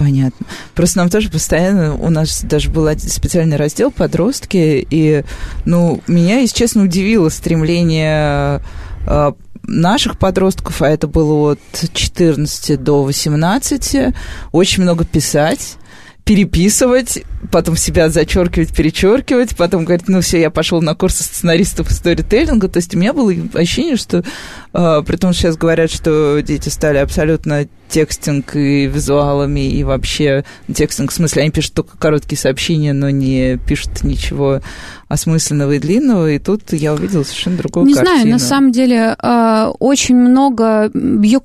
Понятно. 0.00 0.46
Просто 0.74 0.96
нам 0.96 1.10
тоже 1.10 1.28
постоянно, 1.28 1.94
у 1.94 2.08
нас 2.08 2.40
даже 2.42 2.70
был 2.70 2.88
специальный 2.96 3.58
раздел 3.58 3.90
«Подростки», 3.90 4.86
и, 4.90 5.24
ну, 5.66 6.00
меня, 6.06 6.38
если 6.38 6.56
честно, 6.56 6.84
удивило 6.84 7.28
стремление 7.28 8.62
э, 9.06 9.32
наших 9.64 10.18
подростков, 10.18 10.80
а 10.80 10.88
это 10.88 11.06
было 11.06 11.52
от 11.52 11.92
14 11.92 12.82
до 12.82 13.04
18, 13.04 14.14
очень 14.52 14.84
много 14.84 15.04
писать, 15.04 15.76
переписывать, 16.24 17.22
потом 17.50 17.76
себя 17.76 18.08
зачеркивать, 18.08 18.74
перечеркивать, 18.74 19.56
потом 19.56 19.84
говорить, 19.84 20.08
ну 20.08 20.20
все, 20.20 20.40
я 20.40 20.50
пошел 20.50 20.80
на 20.80 20.94
курсы 20.94 21.24
сценаристов 21.24 21.90
и 21.90 21.92
сторителлинга. 21.92 22.68
То 22.68 22.78
есть 22.78 22.94
у 22.94 22.98
меня 22.98 23.12
было 23.12 23.34
ощущение, 23.54 23.96
что, 23.96 24.24
э, 24.72 25.02
при 25.06 25.16
том, 25.16 25.32
что 25.32 25.42
сейчас 25.42 25.56
говорят, 25.56 25.90
что 25.90 26.40
дети 26.40 26.68
стали 26.68 26.98
абсолютно 26.98 27.66
текстинг 27.90 28.54
и 28.56 28.86
визуалами, 28.86 29.68
и 29.68 29.82
вообще 29.84 30.44
текстинг, 30.72 31.10
в 31.10 31.14
смысле, 31.14 31.42
они 31.42 31.50
пишут 31.50 31.74
только 31.74 31.98
короткие 31.98 32.38
сообщения, 32.38 32.92
но 32.92 33.10
не 33.10 33.58
пишут 33.58 34.04
ничего 34.04 34.60
осмысленного 35.08 35.72
и 35.72 35.78
длинного, 35.80 36.30
и 36.30 36.38
тут 36.38 36.72
я 36.72 36.94
увидела 36.94 37.24
совершенно 37.24 37.56
другую 37.56 37.86
Не 37.86 37.94
картину. 37.94 38.16
знаю, 38.16 38.30
на 38.30 38.38
самом 38.38 38.70
деле 38.70 39.16
э, 39.20 39.72
очень 39.80 40.14
много 40.14 40.88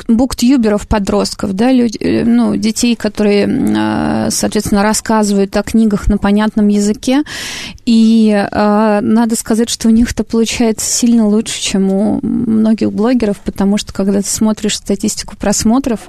буктюберов 0.08 0.88
подростков, 0.88 1.54
да, 1.54 1.72
люди, 1.72 1.98
э, 1.98 2.24
ну, 2.26 2.56
детей, 2.56 2.96
которые, 2.96 3.48
э, 3.48 4.30
соответственно, 4.30 4.84
рассказывают 4.84 5.58
о 5.58 5.64
книгах 5.64 6.08
на 6.08 6.20
понятном 6.20 6.68
языке, 6.68 7.24
и 7.86 8.46
надо 8.52 9.36
сказать, 9.36 9.70
что 9.70 9.88
у 9.88 9.92
них 9.92 10.12
это 10.12 10.24
получается 10.24 10.86
сильно 10.86 11.28
лучше, 11.28 11.62
чем 11.62 11.92
у 11.92 12.20
многих 12.22 12.92
блогеров, 12.92 13.15
потому 13.44 13.78
что 13.78 13.94
когда 13.94 14.22
ты 14.22 14.28
смотришь 14.28 14.78
статистику 14.78 15.36
просмотров, 15.38 16.02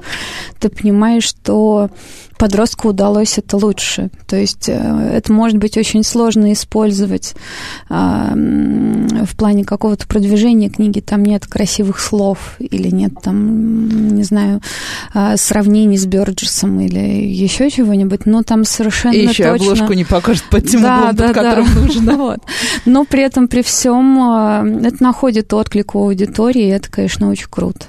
ты 0.59 0.69
понимаешь, 0.69 1.25
что 1.25 1.90
подростку 2.37 2.88
удалось 2.88 3.38
это 3.38 3.57
лучше. 3.57 4.11
То 4.27 4.37
есть 4.37 4.68
э, 4.68 5.11
это 5.14 5.33
может 5.33 5.59
быть 5.59 5.77
очень 5.77 6.03
сложно 6.03 6.53
использовать 6.53 7.35
а, 7.88 8.33
в 8.35 9.37
плане 9.37 9.64
какого-то 9.64 10.07
продвижения 10.07 10.68
книги. 10.68 11.01
Там 11.01 11.25
нет 11.25 11.46
красивых 11.46 12.01
слов 12.01 12.57
или 12.59 12.88
нет 12.88 13.12
там, 13.22 14.14
не 14.14 14.22
знаю, 14.22 14.61
а, 15.14 15.37
сравнений 15.37 15.96
с 15.96 16.07
Бёрджесом 16.07 16.81
или 16.81 16.99
еще 16.99 17.70
чего-нибудь. 17.70 18.27
Но 18.27 18.42
там 18.42 18.64
совершенно 18.64 19.14
И 19.14 19.22
еще 19.22 19.44
точно... 19.44 19.72
обложку 19.72 19.92
не 19.94 20.05
покажет 20.05 20.44
под 20.51 20.68
тем 20.68 20.83
Да, 20.83 20.99
углом, 20.99 21.16
да, 21.16 21.27
под 21.27 21.35
да. 21.35 21.42
которым 21.42 21.75
нужно. 21.75 22.16
Вот. 22.27 22.40
Но 22.87 23.05
при 23.05 23.22
этом, 23.22 23.46
при 23.46 23.62
всем, 23.62 24.18
а, 24.18 24.64
это 24.83 25.03
находит 25.03 25.53
отклик 25.53 25.94
у 25.94 26.05
аудитории, 26.05 26.66
и 26.66 26.70
это, 26.70 26.90
конечно, 26.90 27.29
очень 27.29 27.49
круто. 27.51 27.87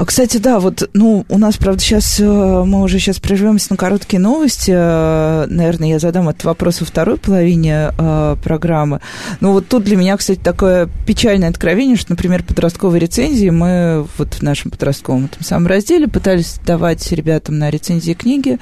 А, 0.00 0.06
кстати, 0.06 0.38
да, 0.38 0.60
вот, 0.60 0.88
ну, 0.94 1.26
у 1.28 1.36
нас, 1.36 1.58
правда, 1.58 1.82
сейчас 1.82 2.18
э, 2.18 2.24
мы 2.24 2.80
уже 2.80 2.98
сейчас 2.98 3.18
прервемся 3.18 3.66
на 3.68 3.76
короткие 3.76 4.18
новости. 4.18 4.72
Э, 4.74 5.44
наверное, 5.46 5.88
я 5.88 5.98
задам 5.98 6.30
этот 6.30 6.44
вопрос 6.44 6.80
во 6.80 6.86
второй 6.86 7.18
половине 7.18 7.90
э, 7.98 8.36
программы. 8.42 9.00
Но 9.40 9.52
вот 9.52 9.68
тут 9.68 9.84
для 9.84 9.98
меня, 9.98 10.16
кстати, 10.16 10.38
такое 10.38 10.88
печальное 11.06 11.50
откровение, 11.50 11.96
что, 11.96 12.12
например, 12.12 12.42
подростковые 12.44 12.98
рецензии 12.98 13.50
мы 13.50 14.06
вот 14.16 14.32
в 14.32 14.42
нашем 14.42 14.70
подростковом 14.70 15.26
этом 15.26 15.44
самом 15.44 15.66
разделе 15.66 16.08
пытались 16.08 16.58
давать 16.64 17.12
ребятам 17.12 17.58
на 17.58 17.68
рецензии 17.68 18.14
книги. 18.14 18.58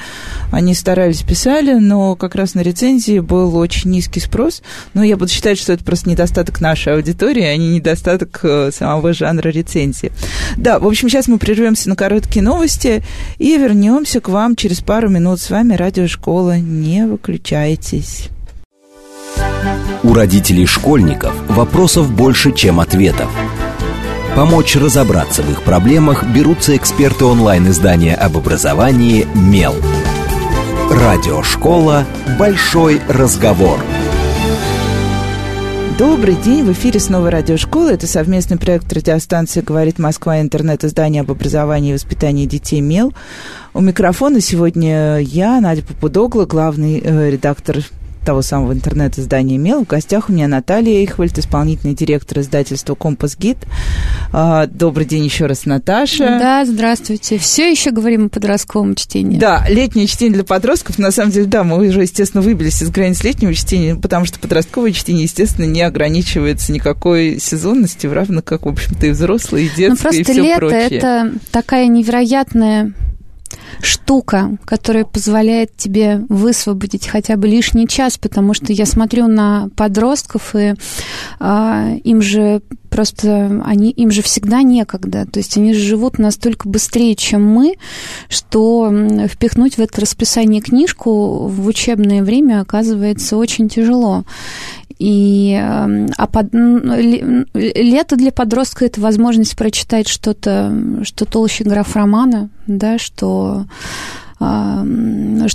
Они 0.50 0.74
старались, 0.74 1.22
писали, 1.22 1.74
но 1.74 2.16
как 2.16 2.34
раз 2.34 2.54
на 2.54 2.62
рецензии 2.62 3.20
был 3.20 3.56
очень 3.56 3.92
низкий 3.92 4.18
спрос. 4.18 4.60
Но 4.92 5.04
я 5.04 5.16
буду 5.16 5.30
считать, 5.30 5.56
что 5.56 5.72
это 5.72 5.84
просто 5.84 6.10
недостаток 6.10 6.60
нашей 6.60 6.94
аудитории, 6.94 7.44
а 7.44 7.56
не 7.56 7.76
недостаток 7.76 8.44
самого 8.72 9.12
жанра 9.12 9.50
рецензии. 9.50 10.10
Да, 10.56 10.80
в 10.80 10.86
общем, 10.88 11.08
мы 11.28 11.38
прервемся 11.38 11.88
на 11.88 11.96
короткие 11.96 12.42
новости 12.42 13.02
и 13.38 13.56
вернемся 13.56 14.20
к 14.20 14.28
вам 14.28 14.56
через 14.56 14.80
пару 14.80 15.08
минут. 15.08 15.40
С 15.40 15.50
вами 15.50 15.74
Радиошкола. 15.74 16.58
Не 16.58 17.06
выключайтесь. 17.06 18.28
У 20.02 20.14
родителей 20.14 20.66
школьников 20.66 21.34
вопросов 21.48 22.10
больше, 22.10 22.52
чем 22.52 22.80
ответов. 22.80 23.30
Помочь 24.34 24.76
разобраться 24.76 25.42
в 25.42 25.50
их 25.50 25.62
проблемах 25.62 26.24
берутся 26.24 26.76
эксперты 26.76 27.24
онлайн-издания 27.24 28.14
об 28.14 28.36
образовании 28.36 29.26
«Мел». 29.34 29.74
Радиошкола 30.90 32.06
«Большой 32.38 33.00
разговор». 33.08 33.80
Добрый 35.98 36.36
день, 36.36 36.62
в 36.62 36.70
эфире 36.70 37.00
снова 37.00 37.28
радиошкола. 37.28 37.90
Это 37.90 38.06
совместный 38.06 38.56
проект 38.56 38.92
радиостанции 38.92 39.62
«Говорит 39.62 39.98
Москва» 39.98 40.40
интернет-издание 40.40 41.22
об 41.22 41.32
образовании 41.32 41.90
и 41.90 41.94
воспитании 41.94 42.46
детей 42.46 42.80
«Мел». 42.80 43.12
У 43.74 43.80
микрофона 43.80 44.40
сегодня 44.40 45.18
я, 45.18 45.60
Надя 45.60 45.82
Попудогла, 45.82 46.46
главный 46.46 47.00
э, 47.02 47.30
редактор 47.30 47.78
того 48.24 48.42
самого 48.42 48.72
интернет-издания 48.72 49.58
«Мел». 49.58 49.84
В 49.84 49.88
гостях 49.88 50.28
у 50.28 50.32
меня 50.32 50.48
Наталья 50.48 51.00
Эйхвальд, 51.00 51.38
исполнительный 51.38 51.94
директор 51.94 52.40
издательства 52.40 52.94
«Компас 52.94 53.36
Гид». 53.36 53.58
А, 54.32 54.66
добрый 54.66 55.06
день 55.06 55.24
еще 55.24 55.46
раз, 55.46 55.64
Наташа. 55.64 56.38
Да, 56.38 56.64
здравствуйте. 56.64 57.38
Все 57.38 57.70
еще 57.70 57.90
говорим 57.90 58.26
о 58.26 58.28
подростковом 58.28 58.94
чтении. 58.94 59.38
Да, 59.38 59.64
летнее 59.68 60.06
чтение 60.06 60.34
для 60.34 60.44
подростков. 60.44 60.98
На 60.98 61.10
самом 61.10 61.30
деле, 61.30 61.46
да, 61.46 61.64
мы 61.64 61.88
уже, 61.88 62.02
естественно, 62.02 62.42
выбились 62.42 62.82
из 62.82 62.90
границ 62.90 63.22
летнего 63.22 63.54
чтения, 63.54 63.94
потому 63.94 64.24
что 64.24 64.38
подростковое 64.38 64.92
чтение, 64.92 65.24
естественно, 65.24 65.64
не 65.64 65.82
ограничивается 65.82 66.72
никакой 66.72 67.38
сезонностью, 67.38 68.12
равно 68.12 68.42
как, 68.42 68.66
в 68.66 68.68
общем-то, 68.68 69.06
и 69.06 69.10
взрослые, 69.10 69.66
и 69.66 69.68
детские, 69.68 69.90
ну, 69.90 69.96
просто 69.96 70.20
и 70.20 70.24
все 70.24 70.42
лето 70.42 70.58
прочее. 70.58 70.98
это 70.98 71.32
такая 71.50 71.86
невероятная 71.86 72.92
штука, 73.80 74.58
которая 74.64 75.04
позволяет 75.04 75.76
тебе 75.76 76.24
высвободить 76.28 77.06
хотя 77.06 77.36
бы 77.36 77.48
лишний 77.48 77.88
час, 77.88 78.18
потому 78.18 78.54
что 78.54 78.72
я 78.72 78.86
смотрю 78.86 79.26
на 79.28 79.68
подростков, 79.76 80.54
и 80.54 80.74
а, 81.38 81.94
им 82.04 82.22
же 82.22 82.62
просто 82.88 83.62
они 83.64 83.90
им 83.90 84.10
же 84.10 84.22
всегда 84.22 84.62
некогда, 84.62 85.26
то 85.26 85.38
есть 85.38 85.56
они 85.56 85.74
живут 85.74 86.18
настолько 86.18 86.68
быстрее, 86.68 87.14
чем 87.14 87.46
мы, 87.46 87.74
что 88.28 88.90
впихнуть 89.28 89.74
в 89.76 89.80
это 89.80 90.00
расписание 90.00 90.60
книжку 90.60 91.46
в 91.46 91.66
учебное 91.66 92.22
время 92.22 92.60
оказывается 92.60 93.36
очень 93.36 93.68
тяжело. 93.68 94.24
И 94.98 95.54
а 95.54 96.26
под, 96.26 96.52
лето 96.52 98.16
для 98.16 98.32
подростка 98.32 98.84
это 98.84 99.00
возможность 99.00 99.56
прочитать 99.56 100.08
что-то, 100.08 100.74
что 101.04 101.24
толще 101.24 101.64
граф-романа, 101.64 102.50
да, 102.66 102.98
что, 102.98 103.66
что 104.38 104.84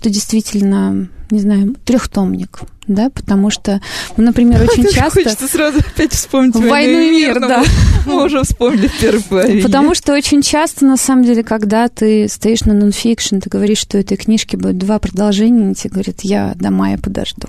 действительно, 0.05 1.09
не 1.29 1.39
знаю, 1.39 1.75
трехтомник 1.83 2.61
да, 2.87 3.09
потому 3.09 3.49
что, 3.49 3.81
ну, 4.17 4.23
например, 4.25 4.61
очень 4.69 4.85
часто... 4.85 5.23
Хочется 5.23 5.47
сразу 5.47 5.79
опять 5.79 6.13
вспомнить 6.13 6.55
«Войну, 6.55 6.69
войну 6.69 6.99
и 6.99 7.11
мир», 7.11 7.39
да. 7.39 7.63
Мы 8.05 8.25
уже 8.25 8.43
вспомнили 8.43 8.89
первую 8.99 9.23
половину. 9.23 9.63
Потому 9.63 9.95
что 9.95 10.13
очень 10.13 10.41
часто, 10.41 10.85
на 10.85 10.97
самом 10.97 11.23
деле, 11.23 11.43
когда 11.43 11.87
ты 11.87 12.27
стоишь 12.27 12.61
на 12.61 12.73
нонфикшн, 12.73 13.37
ты 13.37 13.49
говоришь, 13.49 13.79
что 13.79 13.97
этой 13.97 14.17
книжки 14.17 14.55
будет 14.55 14.77
два 14.77 14.99
продолжения, 14.99 15.63
они 15.63 15.75
тебе 15.75 15.91
говорят, 15.91 16.21
я 16.21 16.53
до 16.55 16.71
мая 16.71 16.97
подожду. 16.97 17.47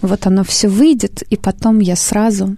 Вот 0.00 0.26
оно 0.26 0.44
все 0.44 0.68
выйдет, 0.68 1.22
и 1.22 1.36
потом 1.36 1.80
я 1.80 1.96
сразу. 1.96 2.56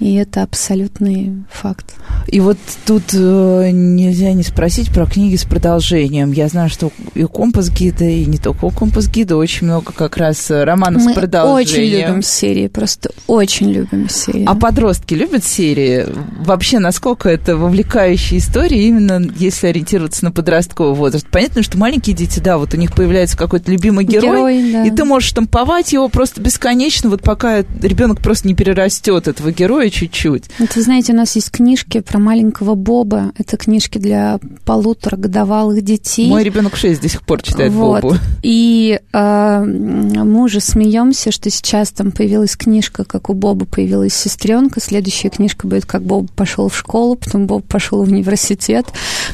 И 0.00 0.14
это 0.14 0.42
абсолютный 0.42 1.44
факт. 1.50 1.94
И 2.26 2.40
вот 2.40 2.58
тут 2.84 3.14
э, 3.14 3.70
нельзя 3.70 4.32
не 4.32 4.42
спросить 4.42 4.92
про 4.92 5.06
книги 5.06 5.36
с 5.36 5.44
продолжением. 5.44 6.32
Я 6.32 6.48
знаю, 6.48 6.68
что 6.68 6.90
и 7.14 7.22
у 7.24 7.28
компас 7.28 7.70
гида, 7.70 8.04
и 8.04 8.26
не 8.26 8.38
только 8.38 8.66
у 8.66 8.70
компас 8.70 9.08
гида 9.08 9.36
очень 9.36 9.66
много 9.66 9.92
как 9.92 10.16
раз 10.16 10.50
романов 10.50 11.02
Мы 11.04 11.12
с 11.12 11.14
продолжением 11.14 11.53
очень 11.54 11.84
любим 11.84 12.22
серии, 12.22 12.68
просто 12.68 13.10
очень 13.26 13.70
любим 13.70 14.08
серии. 14.08 14.44
А 14.46 14.54
подростки 14.54 15.14
любят 15.14 15.44
серии? 15.44 16.06
Вообще, 16.44 16.78
насколько 16.78 17.28
это 17.28 17.56
вовлекающая 17.56 18.38
история, 18.38 18.86
именно 18.86 19.22
если 19.36 19.68
ориентироваться 19.68 20.24
на 20.24 20.32
подростковый 20.32 20.94
возраст? 20.94 21.26
Понятно, 21.30 21.62
что 21.62 21.78
маленькие 21.78 22.14
дети, 22.14 22.40
да, 22.40 22.58
вот 22.58 22.74
у 22.74 22.76
них 22.76 22.94
появляется 22.94 23.36
какой-то 23.36 23.70
любимый 23.70 24.04
герой, 24.04 24.60
герой 24.60 24.72
да. 24.72 24.84
и 24.84 24.90
ты 24.90 25.04
можешь 25.04 25.30
штамповать 25.30 25.92
его 25.92 26.08
просто 26.08 26.40
бесконечно, 26.40 27.10
вот 27.10 27.22
пока 27.22 27.58
ребенок 27.82 28.20
просто 28.20 28.48
не 28.48 28.54
перерастет 28.54 29.28
этого 29.28 29.50
героя 29.50 29.90
чуть-чуть. 29.90 30.44
Вот 30.58 30.74
вы 30.74 30.82
знаете, 30.82 31.12
у 31.12 31.16
нас 31.16 31.34
есть 31.36 31.50
книжки 31.50 32.00
про 32.00 32.18
маленького 32.18 32.74
Боба. 32.74 33.32
Это 33.38 33.56
книжки 33.56 33.98
для 33.98 34.38
полуторагодовалых 34.64 35.82
детей. 35.82 36.28
Мой 36.28 36.44
ребенок 36.44 36.76
6 36.76 37.00
до 37.00 37.08
сих 37.08 37.22
пор 37.22 37.42
читает 37.42 37.72
вот. 37.72 38.02
Бобу. 38.02 38.16
И 38.42 39.00
э, 39.12 39.64
мы 39.64 40.42
уже 40.42 40.60
смеемся, 40.60 41.30
что 41.30 41.43
сейчас 41.50 41.90
там 41.90 42.12
появилась 42.12 42.56
книжка, 42.56 43.04
как 43.04 43.30
у 43.30 43.34
Боба 43.34 43.66
появилась 43.66 44.14
сестренка, 44.14 44.80
следующая 44.80 45.30
книжка 45.30 45.66
будет, 45.66 45.86
как 45.86 46.02
Боб 46.02 46.30
пошел 46.30 46.68
в 46.68 46.76
школу, 46.76 47.16
потом 47.16 47.46
Боб 47.46 47.66
пошел 47.66 48.02
в 48.02 48.08
университет, 48.08 48.86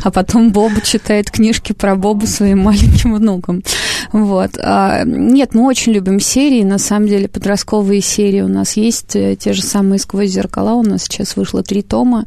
а 0.02 0.10
потом 0.10 0.52
Боб 0.52 0.72
читает 0.82 1.30
книжки 1.30 1.72
про 1.72 1.96
Боба 1.96 2.26
своим 2.26 2.58
маленьким 2.64 3.14
внукам. 3.14 3.62
Вот. 4.12 4.52
А, 4.58 5.04
нет, 5.04 5.54
мы 5.54 5.66
очень 5.66 5.92
любим 5.92 6.20
серии, 6.20 6.62
на 6.62 6.78
самом 6.78 7.08
деле 7.08 7.28
подростковые 7.28 8.00
серии 8.00 8.40
у 8.40 8.48
нас 8.48 8.76
есть, 8.76 9.16
э, 9.16 9.36
те 9.36 9.52
же 9.52 9.62
самые 9.62 9.98
«Сквозь 9.98 10.30
зеркала», 10.30 10.74
у 10.74 10.82
нас 10.82 11.04
сейчас 11.04 11.36
вышло 11.36 11.62
три 11.62 11.82
тома, 11.82 12.26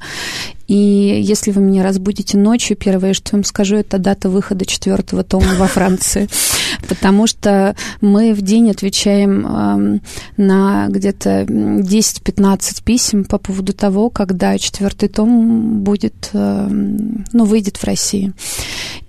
и 0.67 0.75
если 0.75 1.51
вы 1.51 1.61
меня 1.61 1.83
разбудите 1.83 2.37
ночью, 2.37 2.77
первое, 2.77 3.13
что 3.13 3.31
я 3.33 3.37
вам 3.37 3.43
скажу, 3.43 3.75
это 3.75 3.97
дата 3.97 4.29
выхода 4.29 4.65
четвертого 4.65 5.23
тома 5.23 5.55
во 5.57 5.67
Франции. 5.67 6.29
Потому 6.87 7.27
что 7.27 7.75
мы 8.01 8.33
в 8.33 8.41
день 8.41 8.71
отвечаем 8.71 9.45
э, 9.45 9.99
на 10.37 10.87
где-то 10.89 11.43
10-15 11.43 12.83
писем 12.83 13.25
по 13.25 13.37
поводу 13.37 13.73
того, 13.73 14.09
когда 14.09 14.57
четвертый 14.57 15.09
том 15.09 15.83
будет, 15.83 16.29
э, 16.33 16.67
ну, 16.69 17.45
выйдет 17.45 17.77
в 17.77 17.83
России. 17.83 18.33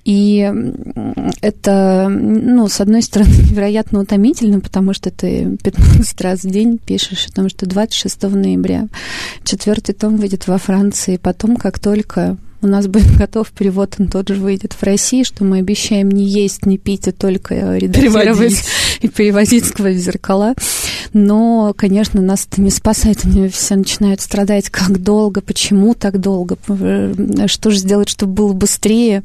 И 0.04 0.52
это, 1.40 2.08
ну, 2.10 2.68
с 2.68 2.80
одной 2.80 3.02
стороны, 3.02 3.30
невероятно 3.50 4.00
утомительно, 4.00 4.60
потому 4.60 4.92
что 4.92 5.10
ты 5.10 5.56
15 5.62 6.20
раз 6.20 6.44
в 6.44 6.50
день 6.50 6.78
пишешь, 6.78 7.26
потому 7.28 7.48
что 7.48 7.66
26 7.66 8.22
ноября 8.22 8.88
четвертый 9.44 9.94
том 9.94 10.16
выйдет 10.16 10.46
во 10.46 10.58
Франции, 10.58 11.16
потом, 11.16 11.56
как 11.56 11.78
только 11.78 12.36
у 12.64 12.68
нас 12.68 12.86
будет 12.86 13.16
готов 13.18 13.50
перевод, 13.50 13.94
он 13.98 14.08
тот 14.08 14.28
же 14.28 14.34
выйдет 14.34 14.72
в 14.72 14.82
России, 14.82 15.22
что 15.22 15.44
мы 15.44 15.58
обещаем 15.58 16.10
не 16.10 16.24
есть, 16.24 16.66
не 16.66 16.78
пить, 16.78 17.06
а 17.08 17.12
только 17.12 17.76
редактировать 17.76 18.64
и 19.00 19.08
переводить 19.08 19.66
сквозь 19.66 19.96
зеркала. 19.96 20.54
Но, 21.12 21.72
конечно, 21.76 22.20
нас 22.20 22.48
это 22.50 22.60
не 22.60 22.70
спасает. 22.70 23.24
Они 23.24 23.48
все 23.48 23.76
начинают 23.76 24.20
страдать, 24.20 24.68
как 24.70 25.00
долго, 25.00 25.40
почему 25.40 25.94
так 25.94 26.18
долго, 26.18 26.56
что 27.46 27.70
же 27.70 27.78
сделать, 27.78 28.08
чтобы 28.08 28.32
было 28.32 28.52
быстрее. 28.52 29.22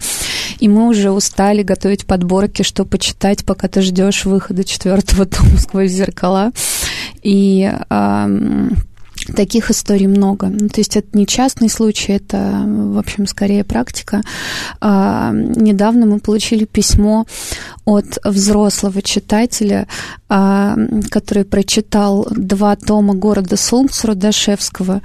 И 0.60 0.68
мы 0.68 0.88
уже 0.88 1.12
устали 1.12 1.64
готовить 1.64 2.06
подборки, 2.06 2.62
что 2.62 2.86
почитать, 2.86 3.46
пока 3.46 3.68
ты 3.68 3.82
ждешь 3.82 4.26
выхода 4.26 4.64
четвертого 4.64 5.26
тома 5.26 5.58
сквозь 5.58 5.92
зеркала. 5.92 6.52
И 7.24 7.72
Таких 9.36 9.72
историй 9.72 10.08
много. 10.08 10.48
Ну, 10.48 10.70
то 10.70 10.80
есть 10.80 10.98
это 10.98 11.08
не 11.18 11.26
частный 11.26 11.70
случай, 11.70 12.14
это, 12.14 12.64
в 12.66 12.98
общем, 12.98 13.28
скорее 13.28 13.64
практика. 13.64 14.22
А, 14.82 15.32
недавно 15.34 16.06
мы 16.06 16.20
получили 16.20 16.66
письмо 16.66 17.26
от 17.86 18.20
взрослого 18.24 19.02
читателя, 19.02 19.88
а, 20.30 20.76
который 21.10 21.44
прочитал 21.44 22.28
два 22.30 22.76
тома 22.76 23.16
«Города 23.16 23.58
солнца» 23.58 24.08
Рудашевского 24.08 25.02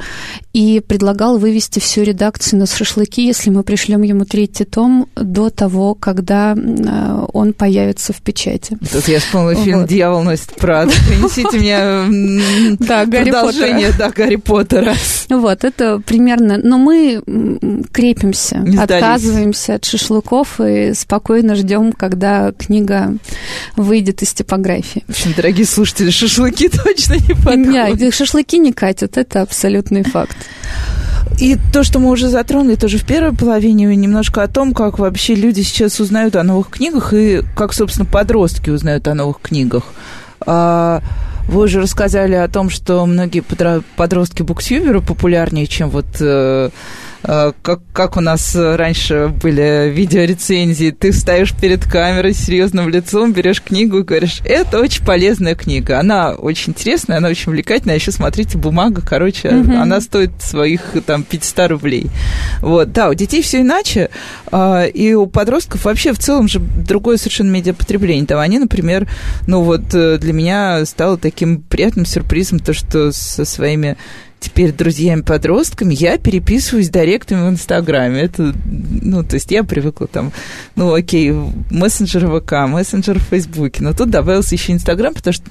и 0.52 0.80
предлагал 0.86 1.38
вывести 1.38 1.78
всю 1.78 2.02
редакцию 2.02 2.60
на 2.60 2.66
шашлыки, 2.66 3.24
если 3.24 3.50
мы 3.50 3.62
пришлем 3.62 4.02
ему 4.02 4.24
третий 4.24 4.64
том 4.64 5.08
до 5.16 5.48
того, 5.50 5.94
когда 5.94 6.54
а, 6.54 7.26
он 7.32 7.54
появится 7.54 8.12
в 8.12 8.20
печати. 8.20 8.76
Тут 8.92 9.08
я 9.08 9.20
вспомнила 9.20 9.54
фильм 9.54 9.86
«Дьявол 9.86 10.22
носит 10.22 10.54
Прад». 10.56 10.90
Принесите 11.08 11.58
мне 11.58 12.76
продолжение, 12.76 13.92
да, 13.98 14.10
Гарри 14.14 14.36
Поттера. 14.36 14.94
Вот, 15.28 15.64
это 15.64 16.00
примерно... 16.00 16.58
Но 16.62 16.78
мы 16.78 17.22
крепимся, 17.92 18.64
отказываемся 18.78 19.74
от 19.74 19.84
шашлыков 19.84 20.60
и 20.60 20.92
спокойно 20.94 21.54
ждем, 21.54 21.92
когда 21.92 22.52
книга 22.52 23.16
выйдет 23.76 24.22
из 24.22 24.32
типографии. 24.32 25.04
В 25.06 25.10
общем, 25.10 25.32
дорогие 25.36 25.66
слушатели, 25.66 26.10
шашлыки 26.10 26.68
точно 26.84 27.14
не 27.14 27.34
подходят. 27.34 28.00
Нет, 28.00 28.14
шашлыки 28.14 28.58
не 28.58 28.72
катят, 28.72 29.16
это 29.16 29.42
абсолютный 29.42 30.04
факт. 30.04 30.36
И 31.40 31.56
то, 31.72 31.82
что 31.82 31.98
мы 31.98 32.10
уже 32.10 32.28
затронули 32.28 32.76
тоже 32.76 32.98
в 32.98 33.06
первой 33.06 33.36
половине, 33.36 33.94
немножко 33.96 34.42
о 34.42 34.48
том, 34.48 34.72
как 34.72 34.98
вообще 34.98 35.34
люди 35.34 35.62
сейчас 35.62 35.98
узнают 35.98 36.36
о 36.36 36.42
новых 36.42 36.68
книгах 36.68 37.12
и 37.12 37.42
как, 37.56 37.72
собственно, 37.72 38.06
подростки 38.06 38.70
узнают 38.70 39.08
о 39.08 39.14
новых 39.14 39.40
книгах. 39.40 39.84
А, 40.46 41.02
вы 41.48 41.64
уже 41.64 41.80
рассказали 41.80 42.34
о 42.34 42.48
том, 42.48 42.70
что 42.70 43.04
многие 43.06 43.42
подростки-буксюберы 43.96 45.00
популярнее, 45.00 45.66
чем 45.66 45.90
вот 45.90 46.06
Э, 46.20 46.70
как, 47.24 47.80
как 47.92 48.16
у 48.16 48.20
нас 48.20 48.54
раньше 48.54 49.32
были 49.42 49.90
видеорецензии, 49.90 50.90
ты 50.90 51.12
встаешь 51.12 51.54
перед 51.54 51.84
камерой 51.84 52.34
серьезным 52.34 52.88
лицом, 52.88 53.32
берешь 53.32 53.62
книгу 53.62 53.98
и 53.98 54.02
говоришь, 54.02 54.40
это 54.44 54.80
очень 54.80 55.04
полезная 55.04 55.54
книга, 55.54 55.98
она 55.98 56.32
очень 56.32 56.72
интересная, 56.72 57.18
она 57.18 57.28
очень 57.28 57.50
увлекательная, 57.50 57.94
а 57.94 57.96
еще 57.96 58.12
смотрите, 58.12 58.58
бумага, 58.58 59.02
короче, 59.02 59.48
mm-hmm. 59.48 59.76
она 59.76 60.00
стоит 60.00 60.30
своих 60.40 60.80
там 61.06 61.22
500 61.22 61.70
рублей. 61.70 62.10
Вот, 62.60 62.92
да, 62.92 63.08
у 63.08 63.14
детей 63.14 63.42
все 63.42 63.62
иначе, 63.62 64.10
а, 64.52 64.84
и 64.84 65.14
у 65.14 65.26
подростков 65.26 65.84
вообще 65.84 66.12
в 66.12 66.18
целом 66.18 66.48
же 66.48 66.60
другое 66.60 67.16
совершенно 67.16 67.50
медиапотребление. 67.50 68.26
Там 68.26 68.38
они, 68.38 68.58
например, 68.58 69.08
ну 69.46 69.62
вот 69.62 69.94
э, 69.94 70.18
для 70.18 70.32
меня 70.32 70.84
стало 70.86 71.18
таким 71.18 71.62
приятным 71.62 72.06
сюрпризом 72.06 72.58
то, 72.58 72.72
что 72.72 73.12
со 73.12 73.44
своими 73.44 73.96
теперь 74.40 74.72
друзьями-подростками, 74.72 75.94
я 75.94 76.18
переписываюсь 76.18 76.90
директами 76.90 77.46
в 77.46 77.50
Инстаграме. 77.50 78.20
Это, 78.20 78.54
ну, 78.64 79.22
то 79.24 79.34
есть 79.34 79.50
я 79.50 79.64
привыкла 79.64 80.06
там, 80.06 80.32
ну, 80.76 80.92
окей, 80.92 81.32
мессенджер 81.70 82.28
ВК, 82.40 82.52
мессенджер 82.68 83.18
в 83.18 83.24
Фейсбуке, 83.24 83.82
но 83.82 83.92
тут 83.92 84.10
добавился 84.10 84.54
еще 84.54 84.72
Инстаграм, 84.72 85.14
потому 85.14 85.32
что 85.32 85.44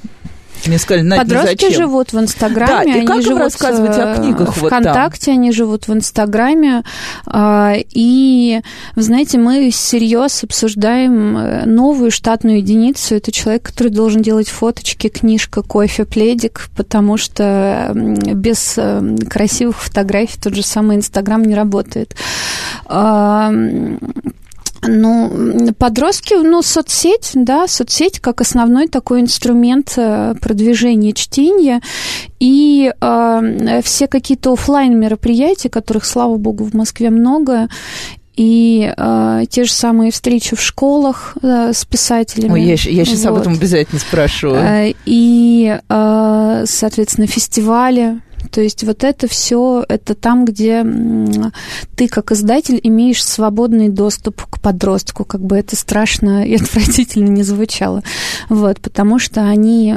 мне 0.70 0.80
сказали, 0.80 1.04
Надь, 1.04 1.20
Подростки 1.20 1.66
зачем? 1.66 1.74
живут 1.74 2.14
в 2.14 2.20
Инстаграме. 2.20 2.72
Да, 2.72 2.84
и 2.84 2.98
они 3.00 3.08
как 3.08 3.22
живут 3.22 3.42
рассказывать 3.42 3.98
о 3.98 4.16
книгах 4.16 4.56
ВКонтакте, 4.56 5.32
вот 5.32 5.38
они 5.38 5.52
живут 5.52 5.88
в 5.88 5.94
Инстаграме. 5.94 6.84
А, 7.26 7.76
и, 7.78 8.62
вы 8.96 9.02
знаете, 9.02 9.38
мы 9.38 9.70
всерьез 9.72 10.44
обсуждаем 10.44 11.38
э, 11.38 11.66
новую 11.66 12.12
штатную 12.12 12.58
единицу. 12.58 13.16
Это 13.16 13.32
человек, 13.32 13.64
который 13.64 13.90
должен 13.90 14.22
делать 14.22 14.50
фоточки, 14.50 15.10
книжка, 15.10 15.62
кофе, 15.62 16.06
пледик, 16.06 16.70
потому 16.76 17.18
что 17.18 17.92
без 17.94 18.76
э, 18.78 19.16
красивых 19.30 19.80
фотографий 19.80 20.40
тот 20.42 20.56
же 20.56 20.64
самый 20.64 20.98
Инстаграм 20.98 21.44
не 21.44 21.56
работает. 21.56 22.16
Ну, 24.86 25.74
подростки, 25.78 26.34
ну, 26.34 26.62
соцсеть, 26.62 27.32
да, 27.36 27.68
соцсеть 27.68 28.20
как 28.20 28.42
основной 28.42 28.88
такой 28.88 29.22
инструмент 29.22 29.94
э, 29.98 30.36
продвижения 30.42 31.14
чтения. 31.14 31.82
И 32.40 32.92
э, 33.00 33.82
все 33.84 34.08
какие-то 34.08 34.54
офлайн 34.54 35.00
мероприятия, 35.00 35.70
которых, 35.70 36.06
слава 36.06 36.36
богу, 36.38 36.66
в 36.66 36.74
Москве 36.74 37.10
много, 37.10 37.70
и 38.36 38.92
э, 38.96 39.44
те 39.50 39.64
же 39.64 39.72
самые 39.72 40.12
встречи 40.12 40.56
в 40.56 40.62
школах 40.62 41.38
э, 41.42 41.72
с 41.72 41.86
писателями. 41.86 42.54
Ой, 42.54 42.64
я, 42.64 42.72
я 42.72 42.78
сейчас 43.06 43.24
вот. 43.24 43.30
об 43.30 43.38
этом 43.38 43.54
обязательно 43.54 44.00
спрошу. 44.00 44.54
Э, 44.56 44.94
и, 45.06 45.78
э, 45.88 46.64
соответственно, 46.66 47.28
фестивали 47.28 48.22
то 48.54 48.62
есть 48.62 48.84
вот 48.84 49.04
это 49.04 49.28
все, 49.28 49.84
это 49.90 50.14
там, 50.14 50.46
где 50.46 50.86
ты 51.96 52.08
как 52.08 52.32
издатель 52.32 52.80
имеешь 52.84 53.26
свободный 53.26 53.90
доступ 53.90 54.44
к 54.46 54.62
подростку, 54.62 55.26
как 55.26 55.42
бы 55.42 55.58
это 55.58 55.76
страшно 55.76 56.46
и 56.48 56.56
отвратительно 56.56 57.30
не 57.30 57.42
звучало. 57.42 58.04
Вот, 58.50 58.80
потому 58.80 59.18
что 59.18 59.42
они 59.42 59.96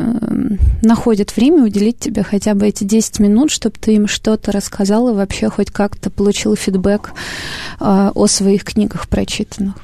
находят 0.81 1.37
время 1.37 1.65
уделить 1.65 1.99
тебе 1.99 2.23
хотя 2.23 2.55
бы 2.55 2.67
эти 2.67 2.85
10 2.85 3.21
минут, 3.21 3.51
чтобы 3.51 3.77
ты 3.79 3.95
им 3.95 4.09
что-то 4.09 4.53
рассказал 4.53 5.11
и 5.11 5.13
вообще 5.13 5.51
хоть 5.51 5.71
как-то 5.71 6.09
получил 6.09 6.57
фидбэк 6.57 7.13
э, 7.81 8.11
о 8.15 8.27
своих 8.27 8.65
книгах 8.65 9.07
прочитанных. 9.09 9.75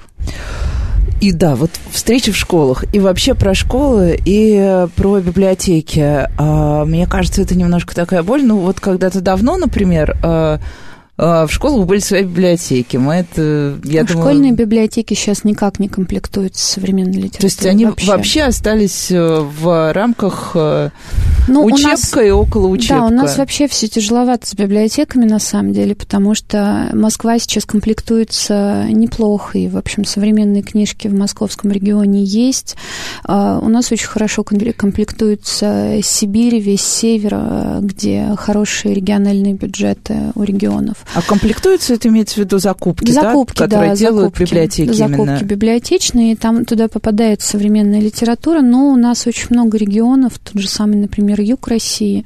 И 1.22 1.30
да, 1.30 1.54
вот 1.54 1.70
встречи 1.92 2.32
в 2.32 2.36
школах, 2.36 2.84
и 2.92 2.98
вообще 2.98 3.34
про 3.34 3.54
школы, 3.54 4.18
и 4.24 4.56
э, 4.58 4.88
про 4.96 5.20
библиотеки. 5.20 6.26
А, 6.36 6.84
мне 6.84 7.06
кажется, 7.06 7.42
это 7.42 7.54
немножко 7.54 7.94
такая 7.94 8.24
боль. 8.24 8.44
Ну, 8.44 8.58
вот 8.58 8.80
когда-то 8.80 9.20
давно, 9.20 9.56
например, 9.56 10.16
а, 10.24 10.58
в 11.18 11.48
школах 11.50 11.86
были 11.86 12.00
свои 12.00 12.22
библиотеки. 12.22 12.96
Мы 12.96 13.14
это, 13.16 13.78
я 13.84 14.00
а 14.00 14.04
думаю... 14.04 14.24
Школьные 14.24 14.52
библиотеки 14.52 15.12
сейчас 15.12 15.44
никак 15.44 15.78
не 15.78 15.88
комплектуются 15.88 16.66
современной 16.66 17.12
литературой. 17.12 17.40
То 17.40 17.46
есть 17.46 17.66
они 17.66 17.84
вообще, 17.84 18.06
вообще 18.06 18.42
остались 18.42 19.10
э, 19.10 19.40
в 19.40 19.92
рамках 19.92 20.52
э, 20.54 20.90
ну, 21.48 21.64
учебка 21.64 21.90
нас, 21.90 22.26
и 22.26 22.30
около 22.30 22.66
учебка. 22.68 23.00
Да, 23.00 23.06
у 23.06 23.10
нас 23.10 23.36
вообще 23.36 23.68
все 23.68 23.88
тяжеловато 23.88 24.46
с 24.46 24.54
библиотеками 24.54 25.26
на 25.26 25.38
самом 25.38 25.74
деле, 25.74 25.94
потому 25.94 26.34
что 26.34 26.88
Москва 26.94 27.38
сейчас 27.38 27.66
комплектуется 27.66 28.86
неплохо, 28.88 29.58
и, 29.58 29.68
в 29.68 29.76
общем, 29.76 30.06
современные 30.06 30.62
книжки 30.62 31.08
в 31.08 31.14
московском 31.14 31.70
регионе 31.72 32.24
есть. 32.24 32.76
А, 33.24 33.58
у 33.58 33.68
нас 33.68 33.92
очень 33.92 34.08
хорошо 34.08 34.44
комплектуется 34.44 36.00
Сибирь, 36.02 36.58
весь 36.58 36.82
север, 36.82 37.38
где 37.80 38.34
хорошие 38.36 38.94
региональные 38.94 39.54
бюджеты 39.54 40.32
у 40.34 40.42
регионов. 40.42 41.01
А 41.14 41.22
комплектуются, 41.22 41.94
это 41.94 42.08
имеется 42.08 42.36
в 42.36 42.38
виду 42.38 42.58
закупки, 42.58 43.10
закупки 43.10 43.58
да, 43.58 43.64
которые 43.64 43.90
да, 43.90 43.96
делают 43.96 44.34
закупки, 44.34 44.50
библиотеки 44.50 44.92
Закупки 44.92 45.20
именно. 45.20 45.42
библиотечные, 45.42 46.36
там 46.36 46.64
туда 46.64 46.88
попадает 46.88 47.42
современная 47.42 48.00
литература, 48.00 48.60
но 48.60 48.90
у 48.90 48.96
нас 48.96 49.26
очень 49.26 49.48
много 49.50 49.78
регионов, 49.78 50.38
тот 50.38 50.60
же 50.60 50.68
самый, 50.68 50.96
например, 50.96 51.40
юг 51.40 51.68
России, 51.68 52.24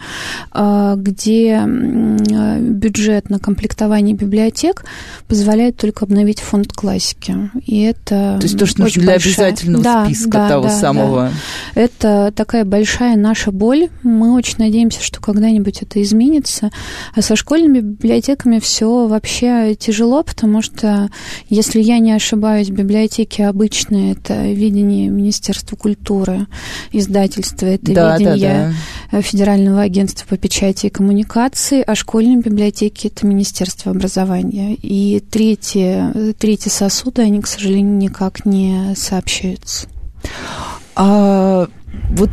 а, 0.53 0.97
где 0.97 1.63
бюджет 1.67 3.31
на 3.31 3.39
комплектование 3.39 4.15
библиотек 4.15 4.85
позволяет 5.29 5.77
только 5.77 6.05
обновить 6.05 6.41
фонд 6.41 6.73
классики. 6.73 7.51
И 7.65 7.83
это 7.83 8.37
То 8.39 8.43
есть 8.43 8.59
то, 8.59 8.67
что 8.67 8.83
нужно 8.83 9.03
для 9.03 9.13
большая... 9.13 9.33
обязательного 9.33 9.85
да, 9.85 10.05
списка 10.07 10.31
да, 10.31 10.49
того 10.49 10.65
да, 10.65 10.71
самого. 10.71 11.33
Да. 11.75 11.81
Это 11.83 12.33
такая 12.35 12.65
большая 12.65 13.17
наша 13.17 13.51
боль. 13.51 13.89
Мы 14.03 14.35
очень 14.35 14.57
надеемся, 14.59 15.03
что 15.03 15.21
когда-нибудь 15.21 15.83
это 15.83 16.03
изменится. 16.03 16.71
А 17.15 17.23
со 17.23 17.37
школьными 17.37 17.81
библиотеками 17.81 18.59
все 18.67 19.07
вообще 19.07 19.77
тяжело, 19.77 20.25
потому 20.25 20.61
что, 20.61 21.09
если 21.49 21.81
я 21.81 22.01
не 22.01 22.11
ошибаюсь, 22.11 22.69
библиотеки 22.69 23.43
обычные 23.43 24.13
это 24.13 24.51
видение 24.51 25.09
Министерства 25.09 25.77
культуры, 25.77 26.49
издательство 26.91 27.67
это 27.67 27.93
да, 27.93 28.17
видение 28.17 28.75
да, 29.13 29.19
да. 29.19 29.23
Федерального 29.23 29.83
агентства 29.83 30.27
по 30.27 30.37
печати 30.37 30.87
и 30.87 30.91
коммуникации, 30.91 31.85
а 31.87 31.95
школьные 31.95 32.39
библиотеки 32.39 33.07
это 33.07 33.25
Министерство 33.25 33.93
образования. 33.93 34.75
И 34.75 35.21
третьи, 35.21 36.33
третьи 36.33 36.69
сосуды, 36.69 37.23
они, 37.23 37.41
к 37.41 37.47
сожалению, 37.47 37.97
никак 37.97 38.45
не 38.45 38.95
сообщаются. 38.97 39.87
А 40.97 41.69
вот 42.11 42.31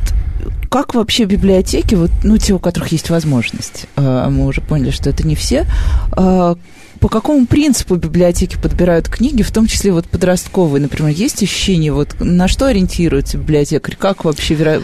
как 0.69 0.95
вообще 0.95 1.25
библиотеки, 1.25 1.93
вот, 1.93 2.09
ну, 2.23 2.37
те, 2.37 2.53
у 2.53 2.59
которых 2.59 2.91
есть 2.91 3.11
возможность, 3.11 3.85
а, 3.95 4.29
мы 4.29 4.47
уже 4.47 4.61
поняли, 4.61 4.89
что 4.89 5.09
это 5.09 5.27
не 5.27 5.35
все, 5.35 5.67
а, 6.13 6.55
по 6.99 7.09
какому 7.09 7.45
принципу 7.45 7.95
библиотеки 7.95 8.57
подбирают 8.57 9.09
книги, 9.09 9.43
в 9.43 9.51
том 9.51 9.67
числе 9.67 9.91
вот 9.91 10.07
подростковые, 10.07 10.81
например, 10.81 11.11
есть 11.11 11.43
ощущение, 11.43 11.91
вот 11.91 12.15
на 12.19 12.47
что 12.47 12.65
ориентируется 12.65 13.37
библиотекарь, 13.37 13.97
как 13.97 14.23
вообще 14.23 14.55
веро... 14.55 14.81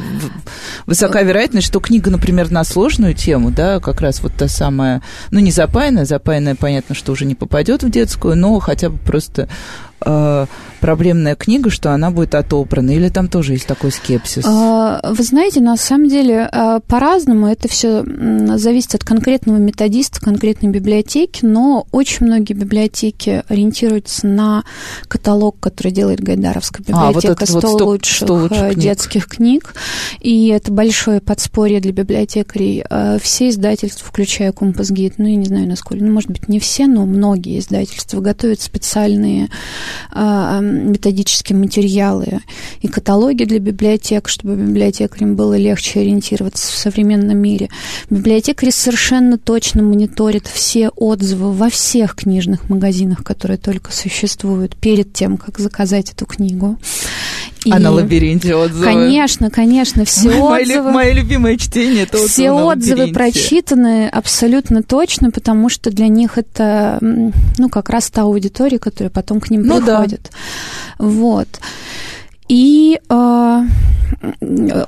высока 0.86 1.22
вероятность, 1.22 1.68
что 1.68 1.80
книга, 1.80 2.12
например, 2.12 2.52
на 2.52 2.64
сложную 2.66 3.14
тему, 3.14 3.52
да, 3.52 3.80
как 3.80 4.02
раз 4.02 4.22
вот 4.22 4.34
та 4.34 4.48
самая, 4.48 5.02
ну, 5.32 5.40
не 5.40 5.52
запаянная, 5.52 6.06
запаянная, 6.06 6.56
понятно, 6.56 6.94
что 6.94 7.14
уже 7.14 7.26
не 7.26 7.36
попадет 7.36 7.84
в 7.84 7.90
детскую, 7.90 8.36
но 8.36 8.60
хотя 8.60 8.90
бы 8.90 8.98
просто 8.98 9.48
э, 10.06 10.46
проблемная 10.80 11.36
книга, 11.36 11.70
что 11.70 11.94
она 11.94 12.12
будет 12.12 12.36
отобрана, 12.36 12.92
или 12.92 13.10
там 13.10 13.28
тоже 13.28 13.54
есть 13.54 13.68
такой 13.68 13.92
скепсис? 13.92 14.44
А, 14.46 15.02
вы 15.04 15.24
знаете, 15.24 15.62
на 15.62 15.78
самом 15.78 16.10
деле 16.10 16.48
а, 16.52 16.80
по-разному 16.80 17.48
это 17.48 17.68
все 17.68 18.04
зависит 18.58 18.96
от 18.96 19.04
конкретного 19.04 19.58
методиста, 19.58 20.20
конкретной 20.20 20.70
библиотеки, 20.70 21.46
но 21.46 21.86
очень 21.92 22.26
многие 22.26 22.54
библиотеки 22.54 23.44
ориентируются 23.48 24.28
на 24.28 24.64
каталог, 25.08 25.58
который 25.60 25.92
делает 25.92 26.22
Гайдаровская 26.22 26.86
библиотека, 26.86 27.34
а, 27.34 27.36
вот 27.40 27.50
100, 27.50 27.54
вот 27.54 27.80
100 27.80 27.86
лучших 27.86 28.28
100 28.28 28.34
лучших 28.34 28.58
э, 28.58 28.74
книг. 28.74 28.84
детских 28.84 29.28
книг, 29.28 29.74
и 30.20 30.48
это 30.48 30.72
большое 30.72 31.22
подспорье 31.22 31.80
для 31.80 31.92
библиотекарей. 31.92 32.84
Все 33.22 33.50
издательства, 33.50 34.08
включая 34.08 34.52
Компас 34.52 34.90
Гид, 34.90 35.16
ну, 35.18 35.28
я 35.28 35.36
не 35.36 35.46
знаю, 35.46 35.68
насколько, 35.68 36.04
ну, 36.04 36.12
может 36.12 36.30
быть, 36.30 36.48
не 36.48 36.60
все, 36.60 36.88
но 36.88 37.06
многие 37.06 37.60
издательства 37.60 38.22
готовят 38.22 38.62
специальные 38.62 39.50
методические 40.14 41.58
материалы 41.58 42.42
и 42.82 42.88
каталоги 42.88 43.46
для 43.46 43.60
библиотек, 43.60 44.28
чтобы 44.28 44.50
чтобы 44.50 44.64
библиотекарям 44.64 45.36
было 45.36 45.56
легче 45.58 46.00
ориентироваться 46.00 46.72
в 46.72 46.76
современном 46.76 47.38
мире. 47.38 47.70
Библиотекари 48.10 48.72
совершенно 48.72 49.38
точно 49.38 49.84
мониторят 49.84 50.48
все 50.48 50.90
отзывы 50.90 51.52
во 51.52 51.70
всех 51.70 52.16
книжных 52.16 52.70
магазинах, 52.70 53.24
которые 53.24 53.58
только 53.58 53.92
существуют, 53.92 54.76
перед 54.76 55.14
тем, 55.14 55.38
как 55.38 55.60
заказать 55.60 56.12
эту 56.12 56.26
книгу. 56.26 56.78
И... 57.66 57.72
А 57.72 57.80
на 57.80 57.92
лабиринте 57.92 58.56
отзывы? 58.56 58.86
Конечно, 58.86 59.50
конечно, 59.50 60.06
все 60.06 60.30
мое, 60.30 60.62
отзывы... 60.62 60.92
Мое 60.92 61.14
любимое 61.14 61.58
чтение 61.58 62.04
это 62.04 62.26
Все 62.28 62.52
отзывы 62.52 63.12
прочитаны 63.12 64.08
абсолютно 64.08 64.82
точно, 64.82 65.30
потому 65.32 65.68
что 65.70 65.92
для 65.92 66.08
них 66.08 66.38
это, 66.38 67.00
ну, 67.02 67.70
как 67.70 67.90
раз 67.90 68.10
та 68.10 68.22
аудитория, 68.22 68.80
которая 68.80 69.10
потом 69.10 69.42
к 69.42 69.50
ним 69.50 69.64
ну, 69.64 69.82
приходит. 69.82 70.32
Да. 70.32 71.06
Вот. 71.06 71.48
И 72.50 73.00
э, 73.08 73.64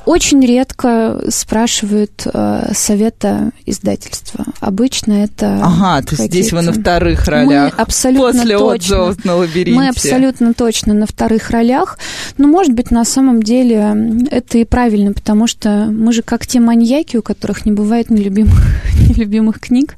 очень 0.06 0.44
редко 0.46 1.22
спрашивают 1.30 2.26
э, 2.26 2.72
совета 2.74 3.52
издательства. 3.68 4.46
Обычно 4.60 5.14
это... 5.14 5.60
Ага, 5.64 6.02
то 6.08 6.16
есть 6.16 6.32
здесь 6.32 6.52
вы 6.52 6.64
на 6.64 6.74
вторых 6.74 7.28
ролях. 7.28 7.74
Мы 7.78 7.82
абсолютно 7.82 8.32
после 8.32 8.58
точно, 8.58 8.74
отзывов 8.74 9.26
на 9.26 9.36
лабиринте. 9.36 9.80
Мы 9.80 9.90
абсолютно 9.90 10.54
точно 10.56 10.94
на 10.96 11.06
вторых 11.06 11.52
ролях. 11.52 12.00
Но, 12.40 12.48
может 12.48 12.74
быть, 12.74 12.90
на 12.90 13.06
самом 13.06 13.44
деле 13.44 13.96
это 14.32 14.58
и 14.58 14.66
правильно, 14.66 15.14
потому 15.14 15.46
что 15.46 15.88
мы 15.92 16.14
же 16.14 16.24
как 16.24 16.48
те 16.48 16.60
маньяки, 16.60 17.18
у 17.18 17.22
которых 17.22 17.66
не 17.66 17.72
бывает 17.72 18.10
нелюбимых, 18.10 18.60
нелюбимых 19.10 19.60
книг. 19.60 19.96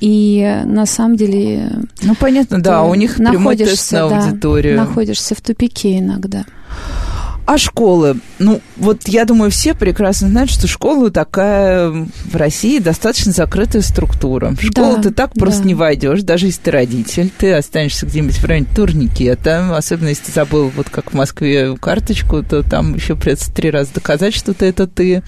И 0.00 0.62
на 0.64 0.86
самом 0.86 1.16
деле... 1.16 1.70
Ну, 2.00 2.14
понятно, 2.14 2.62
да, 2.62 2.82
у 2.82 2.94
них 2.94 3.16
прямой 3.16 3.56
тест 3.56 3.92
на 3.92 4.04
аудиторию. 4.04 4.76
Да, 4.76 4.84
находишься 4.84 5.34
в 5.34 5.42
тупике 5.42 5.98
иногда. 5.98 6.46
А 7.46 7.58
школы? 7.58 8.16
Ну, 8.38 8.60
вот 8.76 9.06
я 9.06 9.26
думаю, 9.26 9.50
все 9.50 9.74
прекрасно 9.74 10.28
знают, 10.28 10.50
что 10.50 10.66
школа 10.66 11.10
такая 11.10 11.90
в 11.90 12.34
России 12.34 12.78
достаточно 12.78 13.32
закрытая 13.32 13.82
структура. 13.82 14.54
В 14.58 14.62
школу 14.62 14.96
да, 14.96 15.02
ты 15.02 15.10
так 15.10 15.34
просто 15.34 15.62
да. 15.62 15.68
не 15.68 15.74
войдешь, 15.74 16.22
даже 16.22 16.46
если 16.46 16.62
ты 16.62 16.70
родитель. 16.70 17.30
Ты 17.36 17.52
останешься 17.52 18.06
где-нибудь 18.06 18.36
в 18.36 18.44
районе 18.44 18.66
турникета, 18.74 19.76
особенно 19.76 20.08
если 20.08 20.24
ты 20.24 20.32
забыл, 20.32 20.72
вот 20.74 20.88
как 20.88 21.12
в 21.12 21.14
Москве, 21.14 21.76
карточку, 21.76 22.42
то 22.42 22.62
там 22.62 22.94
еще 22.94 23.14
придется 23.14 23.52
три 23.52 23.70
раза 23.70 23.92
доказать, 23.92 24.34
что 24.34 24.54
ты 24.54 24.66
это 24.66 24.86
ты. 24.86 25.22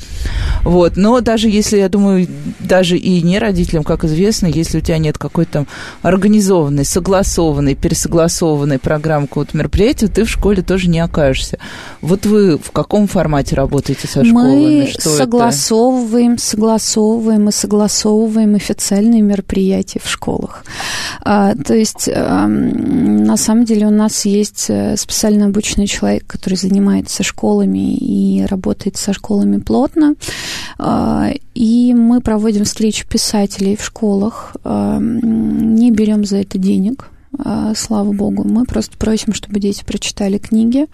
Вот. 0.63 0.97
Но 0.97 1.21
даже 1.21 1.49
если, 1.49 1.77
я 1.77 1.91
думаю, 1.91 2.27
даже 2.61 2.97
и 2.97 3.21
не 3.21 3.39
родителям, 3.39 3.85
как 3.85 4.05
известно, 4.05 4.47
если 4.47 4.79
у 4.79 4.81
тебя 4.81 4.99
нет 4.99 5.19
какой-то 5.19 5.53
там 5.53 5.67
организованной, 6.03 6.85
согласованной, 6.85 7.75
пересогласованной 7.75 8.79
программы 8.79 9.27
какого-то 9.27 9.57
мероприятия, 9.57 10.09
ты 10.09 10.25
в 10.25 10.31
школе 10.31 10.63
тоже 10.63 10.89
не 10.89 11.01
окажешься. 11.01 11.59
Вот 12.07 12.25
вы 12.25 12.57
в 12.57 12.71
каком 12.71 13.09
формате 13.09 13.57
работаете 13.57 14.07
со 14.07 14.25
школами? 14.25 14.85
Мы 14.85 14.87
Что 14.87 15.11
согласовываем, 15.11 16.35
это? 16.35 16.43
согласовываем 16.43 17.49
и 17.49 17.53
согласовываем 17.53 18.55
официальные 18.55 19.23
мероприятия 19.23 20.01
в 20.03 20.09
школах. 20.09 20.65
А, 21.23 21.57
то 21.57 21.75
есть, 21.75 22.09
а, 22.09 22.47
на 22.47 23.37
самом 23.37 23.65
деле, 23.65 23.89
у 23.89 23.91
нас 23.91 24.25
есть 24.25 24.67
э, 24.69 24.97
специально 24.97 25.47
обученный 25.47 25.89
человек, 25.89 26.25
который 26.29 26.55
занимается 26.55 27.25
школами 27.25 27.97
и 27.97 28.47
работает 28.47 28.97
со 28.97 29.13
школами 29.13 29.59
плотно. 29.59 30.15
А, 30.79 31.31
и 31.55 31.93
мы 31.93 32.21
проводим 32.21 32.65
встречи 32.65 33.05
писателей 33.05 33.77
в 33.77 33.85
школах, 33.85 34.55
а, 34.63 34.99
не 35.01 35.91
берем 35.91 36.25
за 36.25 36.37
это 36.37 36.57
денег, 36.57 37.11
а, 37.39 37.75
слава 37.75 38.13
богу. 38.13 38.45
Мы 38.45 38.65
просто 38.65 38.97
просим, 38.97 39.35
чтобы 39.35 39.61
дети 39.61 39.85
прочитали 39.85 40.39
книги 40.39 40.87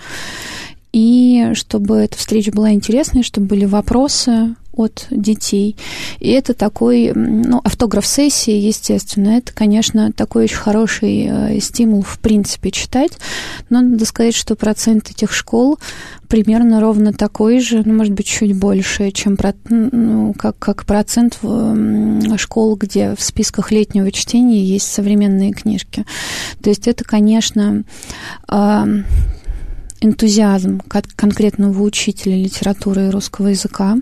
и 0.93 1.51
чтобы 1.55 1.97
эта 1.97 2.17
встреча 2.17 2.53
была 2.53 2.73
интересной, 2.73 3.23
чтобы 3.23 3.47
были 3.49 3.65
вопросы 3.65 4.55
от 4.73 5.07
детей. 5.11 5.77
И 6.19 6.31
это 6.31 6.55
такой, 6.55 7.13
ну, 7.15 7.61
автограф-сессии, 7.63 8.55
естественно, 8.55 9.37
это, 9.37 9.53
конечно, 9.53 10.13
такой 10.13 10.45
очень 10.45 10.57
хороший 10.57 11.27
э, 11.29 11.61
стимул, 11.61 12.03
в 12.03 12.19
принципе, 12.19 12.71
читать. 12.71 13.13
Но 13.69 13.83
надо 13.83 14.05
сказать, 14.07 14.35
что 14.35 14.57
процент 14.57 15.11
этих 15.11 15.33
школ 15.33 15.79
примерно 16.27 16.81
ровно 16.81 17.13
такой 17.13 17.61
же, 17.61 17.83
ну, 17.85 17.93
может 17.93 18.15
быть, 18.15 18.27
чуть 18.27 18.57
больше, 18.57 19.11
чем 19.11 19.37
про, 19.37 19.55
ну, 19.69 20.33
как, 20.39 20.59
как 20.59 20.87
процент 20.87 21.39
школ, 22.37 22.77
где 22.77 23.15
в 23.15 23.23
списках 23.23 23.71
летнего 23.73 24.11
чтения 24.11 24.65
есть 24.65 24.91
современные 24.91 25.53
книжки. 25.53 26.07
То 26.63 26.71
есть 26.71 26.89
это, 26.89 27.05
конечно, 27.05 27.85
энтузиазм 30.03 30.81
конкретного 31.17 31.83
учителя 31.83 32.37
литературы 32.37 33.07
и 33.07 33.11
русского 33.11 33.49
языка. 33.49 33.97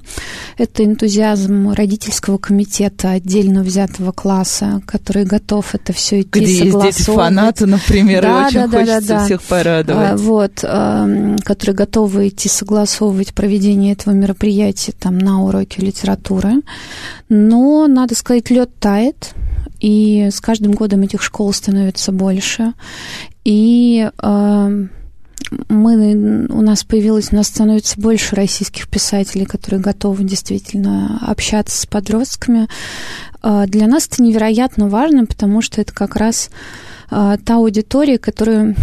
Это 0.57 0.85
энтузиазм 0.85 1.71
родительского 1.73 2.39
комитета 2.39 3.11
отдельно 3.11 3.63
взятого 3.63 4.13
класса, 4.13 4.83
который 4.87 5.25
готов 5.25 5.75
это 5.75 5.93
все 5.93 6.23
идти 6.23 6.41
Где 6.41 6.65
есть 6.65 6.81
дети-фанаты, 6.81 7.67
например, 7.67 8.23
да, 8.23 8.43
и 8.43 8.47
очень 8.47 8.71
да, 8.71 8.79
хочется 8.79 9.09
да, 9.09 9.19
да, 9.19 9.25
всех 9.25 9.43
порадовать. 9.43 10.11
А, 10.13 10.17
вот, 10.17 10.65
а, 10.65 11.37
которые 11.45 11.77
готовы 11.77 12.29
идти 12.29 12.49
согласовывать 12.49 13.35
проведение 13.35 13.93
этого 13.93 14.15
мероприятия 14.15 14.93
там 14.93 15.19
на 15.19 15.45
уроке 15.45 15.83
литературы. 15.83 16.63
Но, 17.29 17.87
надо 17.87 18.15
сказать, 18.15 18.51
лед 18.51 18.71
тает, 18.81 19.35
и 19.81 20.29
с 20.31 20.41
каждым 20.41 20.73
годом 20.73 21.03
этих 21.03 21.23
школ 21.23 21.53
становится 21.53 22.13
больше. 22.13 22.75
И 23.45 24.11
э, 24.23 24.87
мы, 25.69 26.47
у 26.49 26.63
нас 26.63 26.85
появилось, 26.85 27.33
у 27.33 27.37
нас 27.37 27.49
становится 27.49 28.01
больше 28.01 28.37
российских 28.37 28.89
писателей, 28.89 29.47
которые 29.47 29.81
готовы 29.81 30.25
действительно 30.25 31.19
общаться 31.27 31.77
с 31.81 31.87
подростками. 31.87 32.69
А, 33.43 33.67
для 33.67 33.87
нас 33.87 34.07
это 34.07 34.23
невероятно 34.23 34.89
важно, 34.89 35.27
потому 35.27 35.63
что 35.63 35.81
это 35.81 35.93
как 35.93 36.17
раз 36.17 36.51
а, 37.11 37.37
та 37.39 37.57
аудитория, 37.57 38.19
которую 38.19 38.77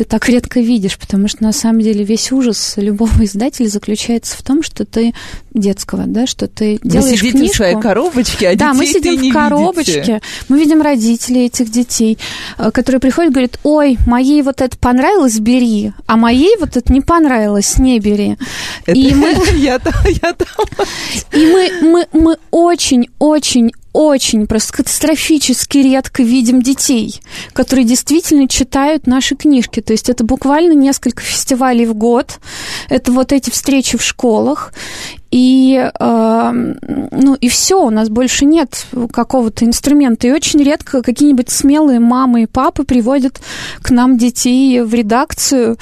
ты 0.00 0.04
так 0.04 0.30
редко 0.30 0.60
видишь, 0.60 0.96
потому 0.96 1.28
что 1.28 1.42
на 1.42 1.52
самом 1.52 1.82
деле 1.82 2.04
весь 2.04 2.32
ужас 2.32 2.72
любого 2.76 3.22
издателя 3.22 3.68
заключается 3.68 4.34
в 4.34 4.42
том, 4.42 4.62
что 4.62 4.86
ты 4.86 5.12
детского, 5.52 6.04
да, 6.06 6.26
что 6.26 6.48
ты 6.48 6.78
Вы 6.82 6.88
делаешь 6.90 7.18
сидите 7.18 7.36
книжку. 7.36 7.52
в 7.52 7.56
своей 7.56 7.78
коробочке, 7.78 8.48
а 8.48 8.56
Да, 8.56 8.72
мы 8.72 8.86
сидим 8.86 9.30
в 9.30 9.30
коробочке, 9.30 9.92
видите. 9.92 10.22
мы 10.48 10.58
видим 10.58 10.80
родителей 10.80 11.44
этих 11.44 11.70
детей, 11.70 12.16
э, 12.56 12.70
которые 12.70 12.98
приходят 12.98 13.32
и 13.32 13.34
говорят, 13.34 13.60
ой, 13.62 13.98
моей 14.06 14.40
вот 14.40 14.62
это 14.62 14.74
понравилось, 14.78 15.38
бери, 15.38 15.92
а 16.06 16.16
моей 16.16 16.56
вот 16.58 16.78
это 16.78 16.90
не 16.90 17.02
понравилось, 17.02 17.76
не 17.76 18.00
бери. 18.00 18.38
Это 18.86 18.98
и 18.98 19.12
мы... 19.12 19.34
я 19.58 19.78
я 20.22 20.32
там. 20.32 20.86
И 21.34 21.44
мы, 21.44 21.72
мы, 21.82 22.06
мы 22.18 22.36
очень, 22.50 23.10
очень, 23.18 23.72
очень 23.92 24.46
просто 24.46 24.72
катастрофически 24.72 25.78
редко 25.78 26.22
видим 26.22 26.62
детей, 26.62 27.20
которые 27.52 27.84
действительно 27.84 28.48
читают 28.48 29.06
наши 29.06 29.34
книжки. 29.34 29.80
То 29.80 29.92
есть 29.92 30.08
это 30.08 30.24
буквально 30.24 30.72
несколько 30.72 31.22
фестивалей 31.22 31.86
в 31.86 31.94
год. 31.94 32.38
Это 32.88 33.12
вот 33.12 33.32
эти 33.32 33.50
встречи 33.50 33.98
в 33.98 34.02
школах. 34.02 34.72
И, 35.30 35.76
э, 35.78 36.52
ну, 37.12 37.34
и 37.34 37.48
все, 37.48 37.84
у 37.84 37.90
нас 37.90 38.08
больше 38.08 38.44
нет 38.44 38.86
какого-то 39.12 39.64
инструмента. 39.64 40.26
И 40.26 40.32
очень 40.32 40.62
редко 40.62 41.02
какие-нибудь 41.02 41.50
смелые 41.50 42.00
мамы 42.00 42.42
и 42.42 42.46
папы 42.46 42.84
приводят 42.84 43.40
к 43.80 43.90
нам 43.90 44.18
детей 44.18 44.80
в 44.82 44.92
редакцию. 44.92 45.76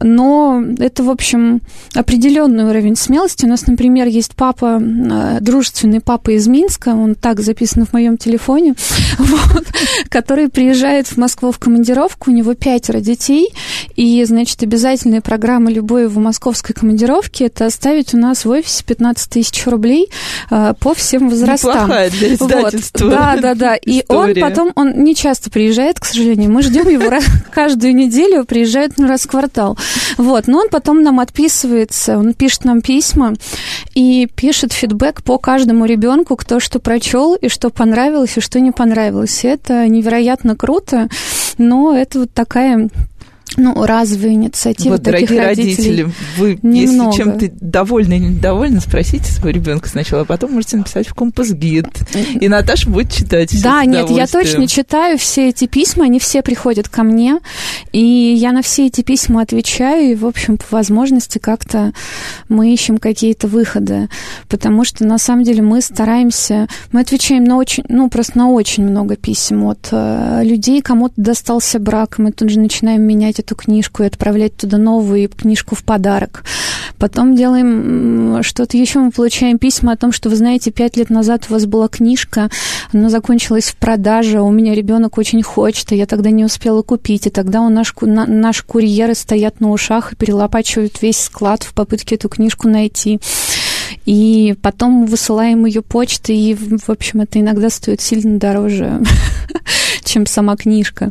Но 0.00 0.62
это, 0.78 1.02
в 1.02 1.10
общем, 1.10 1.62
определенный 1.94 2.64
уровень 2.64 2.96
смелости. 2.96 3.46
У 3.46 3.48
нас, 3.48 3.66
например, 3.66 4.06
есть 4.06 4.34
папа, 4.34 4.80
э, 4.80 5.38
дружественный 5.40 6.00
папа 6.00 6.30
из 6.30 6.46
Минска, 6.46 6.90
он 6.90 7.14
так 7.14 7.40
записан 7.40 7.86
в 7.86 7.92
моем 7.92 8.18
телефоне, 8.18 8.74
который 10.10 10.48
приезжает 10.48 11.06
в 11.06 11.16
Москву 11.16 11.52
в 11.52 11.58
командировку, 11.58 12.30
у 12.30 12.34
него 12.34 12.54
пятеро 12.54 13.00
детей, 13.00 13.48
и, 13.96 14.22
значит, 14.24 14.62
обязательная 14.62 15.20
программа 15.20 15.70
любой 15.70 16.04
его 16.04 16.20
московской 16.20 16.74
командировки– 16.74 17.42
это 17.44 17.66
оставить 17.66 18.14
у 18.14 18.18
нас 18.18 18.44
в 18.44 18.50
офисе 18.50 18.84
15 18.90 19.30
тысяч 19.30 19.66
рублей 19.66 20.10
э, 20.50 20.74
по 20.80 20.94
всем 20.94 21.28
возрастам. 21.28 21.84
Неплохая 21.84 22.10
для 22.10 22.34
издательства. 22.34 23.04
Вот. 23.04 23.10
Да, 23.12 23.36
да, 23.40 23.54
да. 23.54 23.76
И 23.76 24.02
он 24.08 24.34
потом, 24.34 24.72
он 24.74 25.04
не 25.04 25.14
часто 25.14 25.48
приезжает, 25.48 26.00
к 26.00 26.06
сожалению. 26.06 26.50
Мы 26.50 26.62
ждем 26.62 26.88
его 26.88 27.08
каждую 27.52 27.94
неделю, 27.94 28.44
приезжает 28.44 28.98
ну, 28.98 29.06
раз 29.06 29.22
в 29.22 29.28
квартал. 29.28 29.78
Вот. 30.16 30.48
Но 30.48 30.58
он 30.58 30.68
потом 30.70 31.04
нам 31.04 31.20
отписывается, 31.20 32.18
он 32.18 32.34
пишет 32.34 32.64
нам 32.64 32.80
письма 32.80 33.34
и 33.94 34.28
пишет 34.34 34.72
фидбэк 34.72 35.22
по 35.22 35.38
каждому 35.38 35.84
ребенку, 35.84 36.34
кто 36.34 36.58
что 36.58 36.80
прочел 36.80 37.36
и 37.36 37.48
что 37.48 37.70
понравилось, 37.70 38.36
и 38.36 38.40
что 38.40 38.58
не 38.58 38.72
понравилось. 38.72 39.44
Это 39.44 39.86
невероятно 39.86 40.56
круто, 40.56 41.08
но 41.58 41.96
это 41.96 42.20
вот 42.20 42.32
такая 42.32 42.90
ну, 43.56 43.84
разовые 43.84 44.34
инициативы 44.34 44.96
вот, 44.96 45.02
таких 45.02 45.28
дорогие 45.28 45.46
родители, 45.46 46.08
вы, 46.36 46.58
немного. 46.62 47.10
если 47.10 47.16
чем-то 47.16 47.50
довольны 47.60 48.14
или 48.14 48.26
недовольны, 48.26 48.80
спросите 48.80 49.30
своего 49.30 49.50
ребенка 49.50 49.88
сначала, 49.88 50.22
а 50.22 50.24
потом 50.24 50.52
можете 50.52 50.76
написать 50.76 51.08
в 51.08 51.14
компас 51.14 51.50
гид. 51.50 51.86
И 52.40 52.48
Наташа 52.48 52.88
будет 52.88 53.12
читать. 53.12 53.60
Да, 53.62 53.84
нет, 53.84 54.08
я 54.10 54.26
точно 54.26 54.68
читаю 54.68 55.18
все 55.18 55.48
эти 55.48 55.66
письма, 55.66 56.04
они 56.04 56.20
все 56.20 56.42
приходят 56.42 56.88
ко 56.88 57.02
мне, 57.02 57.38
и 57.92 58.00
я 58.00 58.52
на 58.52 58.62
все 58.62 58.86
эти 58.86 59.02
письма 59.02 59.42
отвечаю, 59.42 60.12
и, 60.12 60.14
в 60.14 60.26
общем, 60.26 60.56
по 60.56 60.64
возможности 60.70 61.38
как-то 61.38 61.92
мы 62.48 62.72
ищем 62.72 62.98
какие-то 62.98 63.48
выходы, 63.48 64.08
потому 64.48 64.84
что, 64.84 65.04
на 65.04 65.18
самом 65.18 65.42
деле, 65.42 65.62
мы 65.62 65.80
стараемся, 65.80 66.68
мы 66.92 67.00
отвечаем 67.00 67.44
на 67.44 67.56
очень, 67.56 67.84
ну, 67.88 68.08
просто 68.08 68.38
на 68.38 68.50
очень 68.50 68.84
много 68.84 69.16
писем 69.16 69.64
от 69.64 69.88
э, 69.90 70.42
людей, 70.44 70.82
кому-то 70.82 71.14
достался 71.16 71.78
брак, 71.78 72.18
мы 72.18 72.30
тут 72.30 72.50
же 72.50 72.60
начинаем 72.60 73.02
менять 73.02 73.39
эту 73.40 73.54
книжку 73.54 74.02
и 74.02 74.06
отправлять 74.06 74.56
туда 74.56 74.78
новую 74.78 75.28
книжку 75.28 75.74
в 75.74 75.82
подарок. 75.82 76.44
Потом 76.98 77.34
делаем 77.34 78.42
что-то 78.42 78.76
еще, 78.76 78.98
мы 78.98 79.10
получаем 79.10 79.58
письма 79.58 79.92
о 79.92 79.96
том, 79.96 80.12
что, 80.12 80.28
вы 80.28 80.36
знаете, 80.36 80.70
пять 80.70 80.96
лет 80.96 81.10
назад 81.10 81.46
у 81.48 81.54
вас 81.54 81.66
была 81.66 81.88
книжка, 81.88 82.50
она 82.92 83.08
закончилась 83.08 83.70
в 83.70 83.76
продаже, 83.76 84.40
у 84.40 84.50
меня 84.50 84.74
ребенок 84.74 85.18
очень 85.18 85.42
хочет, 85.42 85.90
а 85.92 85.94
я 85.94 86.06
тогда 86.06 86.30
не 86.30 86.44
успела 86.44 86.82
купить, 86.82 87.26
и 87.26 87.30
тогда 87.30 87.62
у 87.62 87.68
наш, 87.70 87.94
на- 88.02 88.26
наши 88.26 88.64
курьеры 88.64 89.14
стоят 89.14 89.60
на 89.60 89.70
ушах 89.70 90.12
и 90.12 90.16
перелопачивают 90.16 91.00
весь 91.00 91.20
склад 91.20 91.62
в 91.62 91.72
попытке 91.72 92.16
эту 92.16 92.28
книжку 92.28 92.68
найти. 92.68 93.18
И 94.06 94.54
потом 94.62 95.06
высылаем 95.06 95.64
ее 95.66 95.82
почтой, 95.82 96.36
и, 96.36 96.54
в 96.54 96.90
общем, 96.90 97.22
это 97.22 97.40
иногда 97.40 97.70
стоит 97.70 98.00
сильно 98.00 98.38
дороже, 98.38 99.00
чем 100.04 100.26
сама 100.26 100.56
книжка. 100.56 101.10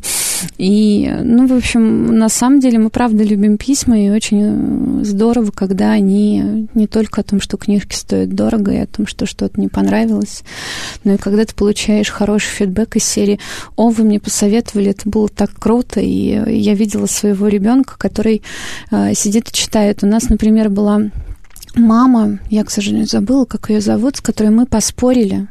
И, 0.58 1.12
ну, 1.24 1.48
в 1.48 1.54
общем, 1.54 2.18
на 2.18 2.30
самом 2.30 2.60
деле 2.60 2.80
мы 2.80 2.90
правда 2.90 3.24
любим 3.24 3.58
письма, 3.58 4.00
и 4.00 4.10
очень 4.10 5.02
э, 5.02 5.04
здорово, 5.04 5.52
когда 5.52 5.92
они 5.92 6.68
не 6.74 6.88
только 6.88 7.22
о 7.22 7.24
том, 7.24 7.42
что 7.42 7.58
книжки 7.58 7.96
стоят 7.96 8.34
дорого, 8.34 8.72
и 8.72 8.78
о 8.78 8.88
том, 8.88 9.08
что 9.08 9.26
что-то 9.26 9.60
не 9.60 9.68
понравилось, 9.68 10.44
но 11.04 11.14
и 11.14 11.18
когда 11.18 11.46
ты 11.46 11.56
получаешь 11.56 12.10
хороший 12.10 12.50
фидбэк 12.50 12.96
из 12.96 13.06
серии 13.06 13.40
«О, 13.76 13.90
вы 13.90 14.04
мне 14.04 14.20
посоветовали, 14.20 14.92
это 14.92 15.10
было 15.10 15.30
так 15.30 15.52
круто», 15.52 16.00
и 16.00 16.60
я 16.60 16.74
видела 16.74 17.06
своего 17.06 17.48
ребенка, 17.48 17.96
который 17.98 18.42
э, 18.92 19.14
сидит 19.14 19.50
и 19.50 19.54
читает. 19.54 20.04
У 20.04 20.08
нас, 20.08 20.30
например, 20.30 20.70
была 20.70 21.10
мама, 21.76 22.40
я, 22.50 22.64
к 22.64 22.72
сожалению, 22.72 23.08
забыла, 23.08 23.46
как 23.46 23.70
ее 23.70 23.82
зовут, 23.82 24.18
с 24.18 24.22
которой 24.22 24.50
мы 24.50 24.66
поспорили, 24.66 25.48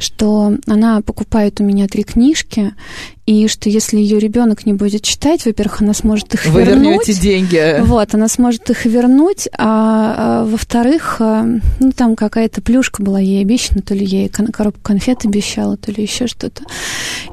что 0.00 0.54
она 0.66 1.00
покупает 1.02 1.60
у 1.60 1.64
меня 1.64 1.86
три 1.86 2.02
книжки, 2.02 2.74
и 3.26 3.46
что 3.46 3.68
если 3.68 3.98
ее 3.98 4.18
ребенок 4.18 4.66
не 4.66 4.72
будет 4.72 5.02
читать, 5.02 5.44
во-первых, 5.46 5.82
она 5.82 5.94
сможет 5.94 6.34
их 6.34 6.46
Вы 6.46 6.64
вернуть. 6.64 7.06
вернете 7.06 7.12
деньги. 7.14 7.80
Вот, 7.82 8.12
она 8.14 8.26
сможет 8.26 8.68
их 8.70 8.86
вернуть, 8.86 9.46
а, 9.56 10.40
а, 10.40 10.44
во-вторых, 10.46 11.16
а, 11.20 11.44
ну, 11.78 11.92
там 11.92 12.16
какая-то 12.16 12.60
плюшка 12.60 13.02
была 13.02 13.20
ей 13.20 13.42
обещана, 13.42 13.82
то 13.82 13.94
ли 13.94 14.04
ей 14.04 14.28
кон- 14.28 14.48
коробку 14.48 14.80
конфет 14.82 15.24
обещала, 15.24 15.76
то 15.76 15.92
ли 15.92 16.02
еще 16.02 16.26
что-то. 16.26 16.64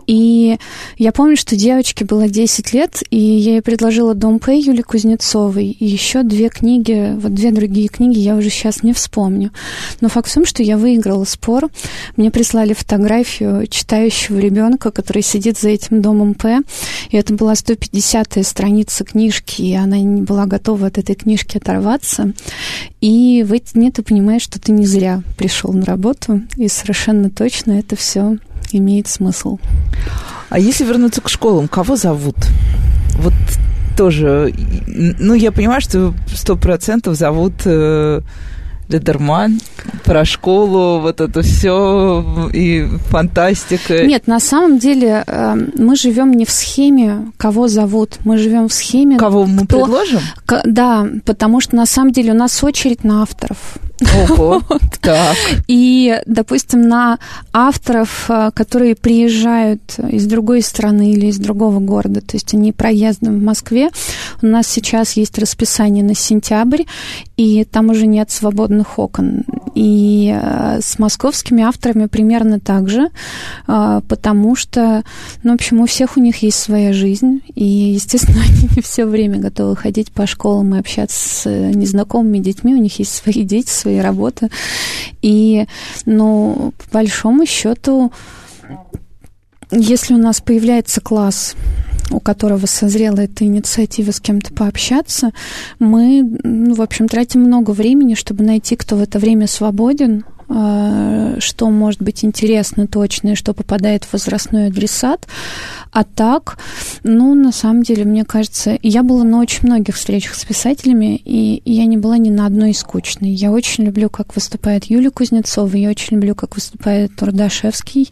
И 0.05 0.57
я 0.97 1.11
помню, 1.11 1.35
что 1.35 1.55
девочке 1.55 2.05
было 2.05 2.27
10 2.29 2.73
лет, 2.73 3.01
и 3.09 3.17
я 3.17 3.53
ей 3.53 3.61
предложила 3.61 4.13
«Дом 4.13 4.37
П» 4.39 4.55
Юли 4.59 4.81
Кузнецовой, 4.83 5.65
и 5.67 5.85
еще 5.85 6.21
две 6.21 6.49
книги, 6.49 7.13
вот 7.17 7.33
две 7.33 7.51
другие 7.51 7.87
книги 7.87 8.19
я 8.19 8.35
уже 8.35 8.49
сейчас 8.49 8.83
не 8.83 8.93
вспомню. 8.93 9.51
Но 9.99 10.09
факт 10.09 10.29
в 10.29 10.33
том, 10.33 10.45
что 10.45 10.61
я 10.61 10.77
выиграла 10.77 11.23
спор. 11.23 11.69
Мне 12.17 12.29
прислали 12.29 12.56
фотографию 12.73 13.67
читающего 13.67 14.39
ребенка, 14.39 14.91
который 14.91 15.21
сидит 15.21 15.57
за 15.57 15.69
этим 15.69 16.01
домом 16.01 16.33
П. 16.33 16.61
И 17.09 17.17
это 17.17 17.33
была 17.33 17.53
150-я 17.53 18.43
страница 18.43 19.03
книжки, 19.03 19.61
и 19.61 19.73
она 19.73 19.97
не 19.99 20.21
была 20.21 20.45
готова 20.45 20.87
от 20.87 20.97
этой 20.97 21.15
книжки 21.15 21.57
оторваться. 21.57 22.33
И 23.01 23.43
в 23.47 23.53
эти 23.53 23.73
дни 23.73 23.91
ты 23.91 24.03
понимаешь, 24.03 24.43
что 24.43 24.59
ты 24.59 24.71
не 24.71 24.85
зря 24.85 25.21
пришел 25.37 25.73
на 25.73 25.85
работу, 25.85 26.41
и 26.55 26.67
совершенно 26.67 27.29
точно 27.29 27.73
это 27.73 27.95
все 27.95 28.37
имеет 28.71 29.07
смысл. 29.07 29.59
А 30.49 30.59
если 30.59 30.85
вернуться 30.85 31.21
к 31.21 31.29
школам, 31.29 31.67
кого 31.67 31.95
зовут? 31.95 32.35
Вот 33.19 33.33
тоже, 33.97 34.53
ну, 34.87 35.33
я 35.33 35.51
понимаю, 35.51 35.81
что 35.81 36.13
сто 36.33 36.55
процентов 36.55 37.15
зовут 37.15 37.53
Ледерман, 38.89 39.59
про 40.05 40.23
школу, 40.25 40.99
вот 40.99 41.19
это 41.21 41.41
все 41.41 42.49
и 42.53 42.87
фантастика. 43.09 44.05
Нет, 44.05 44.27
на 44.27 44.39
самом 44.39 44.79
деле 44.79 45.23
э, 45.27 45.55
мы 45.77 45.95
живем 45.95 46.31
не 46.31 46.45
в 46.45 46.51
схеме, 46.51 47.31
кого 47.37 47.67
зовут, 47.67 48.19
мы 48.23 48.37
живем 48.37 48.67
в 48.69 48.73
схеме... 48.73 49.17
Кого 49.17 49.45
мы 49.45 49.65
кто- 49.65 49.83
предложим? 49.83 50.19
Да, 50.65 51.07
потому 51.25 51.59
что 51.61 51.75
на 51.75 51.85
самом 51.85 52.11
деле 52.11 52.31
у 52.31 52.35
нас 52.35 52.63
очередь 52.63 53.03
на 53.03 53.21
авторов. 53.21 53.57
Ого, 54.29 54.61
так. 55.01 55.35
И, 55.67 56.19
допустим, 56.25 56.87
на 56.87 57.17
авторов, 57.51 58.25
э, 58.29 58.51
которые 58.53 58.95
приезжают 58.95 59.97
из 60.09 60.27
другой 60.27 60.61
страны 60.61 61.11
или 61.11 61.27
из 61.27 61.39
другого 61.39 61.79
города, 61.79 62.21
то 62.21 62.35
есть 62.35 62.53
они 62.53 62.71
проездом 62.71 63.39
в 63.39 63.43
Москве, 63.43 63.89
у 64.41 64.45
нас 64.45 64.67
сейчас 64.67 65.13
есть 65.13 65.37
расписание 65.39 66.03
на 66.03 66.13
сентябрь, 66.13 66.83
и 67.37 67.63
там 67.63 67.89
уже 67.89 68.05
нет 68.05 68.29
свободных 68.29 68.99
окон. 68.99 69.43
И 69.73 70.35
э, 70.35 70.79
с 70.81 70.99
московскими 70.99 71.63
авторами 71.63 72.05
примерно 72.05 72.59
так 72.59 72.89
же, 72.89 73.09
э, 73.67 74.01
потому 74.07 74.55
что, 74.55 75.03
ну, 75.43 75.51
в 75.51 75.55
общем, 75.55 75.81
у 75.81 75.85
всех 75.87 76.17
у 76.17 76.19
них 76.19 76.37
есть 76.43 76.59
своя 76.59 76.93
жизнь, 76.93 77.41
и, 77.55 77.65
естественно, 77.65 78.41
они 78.47 78.69
не 78.75 78.81
все 78.81 79.05
время 79.05 79.39
готовы 79.39 79.75
ходить 79.75 80.11
по 80.11 80.27
школам 80.27 80.75
и 80.75 80.79
общаться 80.79 81.17
с 81.17 81.49
незнакомыми 81.49 82.39
детьми, 82.39 82.75
у 82.75 82.81
них 82.81 82.99
есть 82.99 83.13
свои 83.13 83.43
дети, 83.43 83.69
свои 83.87 83.99
работы. 83.99 84.49
И, 85.21 85.65
ну, 86.05 86.73
по 86.77 86.97
большому 86.99 87.45
счету, 87.45 88.11
если 89.71 90.13
у 90.13 90.17
нас 90.17 90.41
появляется 90.41 90.99
класс, 90.99 91.55
у 92.11 92.19
которого 92.19 92.65
созрела 92.65 93.21
эта 93.21 93.45
инициатива 93.45 94.11
с 94.11 94.19
кем-то 94.19 94.53
пообщаться, 94.53 95.31
мы, 95.79 96.37
ну, 96.43 96.75
в 96.75 96.81
общем, 96.81 97.07
тратим 97.07 97.41
много 97.41 97.71
времени, 97.71 98.15
чтобы 98.15 98.43
найти, 98.43 98.75
кто 98.75 98.97
в 98.97 99.01
это 99.01 99.19
время 99.19 99.47
свободен, 99.47 100.25
что 100.49 101.69
может 101.69 102.01
быть 102.01 102.23
интересно 102.23 102.87
точно 102.87 103.29
и 103.29 103.35
что 103.35 103.53
попадает 103.53 104.05
в 104.05 104.13
возрастной 104.13 104.67
адресат. 104.67 105.27
А 105.91 106.03
так, 106.03 106.57
ну, 107.03 107.33
на 107.35 107.51
самом 107.51 107.83
деле, 107.83 108.05
мне 108.05 108.23
кажется, 108.23 108.77
я 108.81 109.03
была 109.03 109.23
на 109.23 109.39
очень 109.39 109.67
многих 109.67 109.95
встречах 109.95 110.35
с 110.35 110.45
писателями, 110.45 111.15
и, 111.23 111.57
и 111.57 111.73
я 111.73 111.85
не 111.85 111.97
была 111.97 112.17
ни 112.17 112.29
на 112.29 112.45
одной 112.45 112.73
скучной. 112.73 113.31
Я 113.31 113.51
очень 113.51 113.85
люблю, 113.85 114.09
как 114.09 114.35
выступает 114.35 114.85
Юлия 114.85 115.11
Кузнецова, 115.11 115.75
я 115.75 115.89
очень 115.89 116.15
люблю, 116.15 116.35
как 116.35 116.55
выступает 116.55 117.15
Турдашевский 117.15 118.09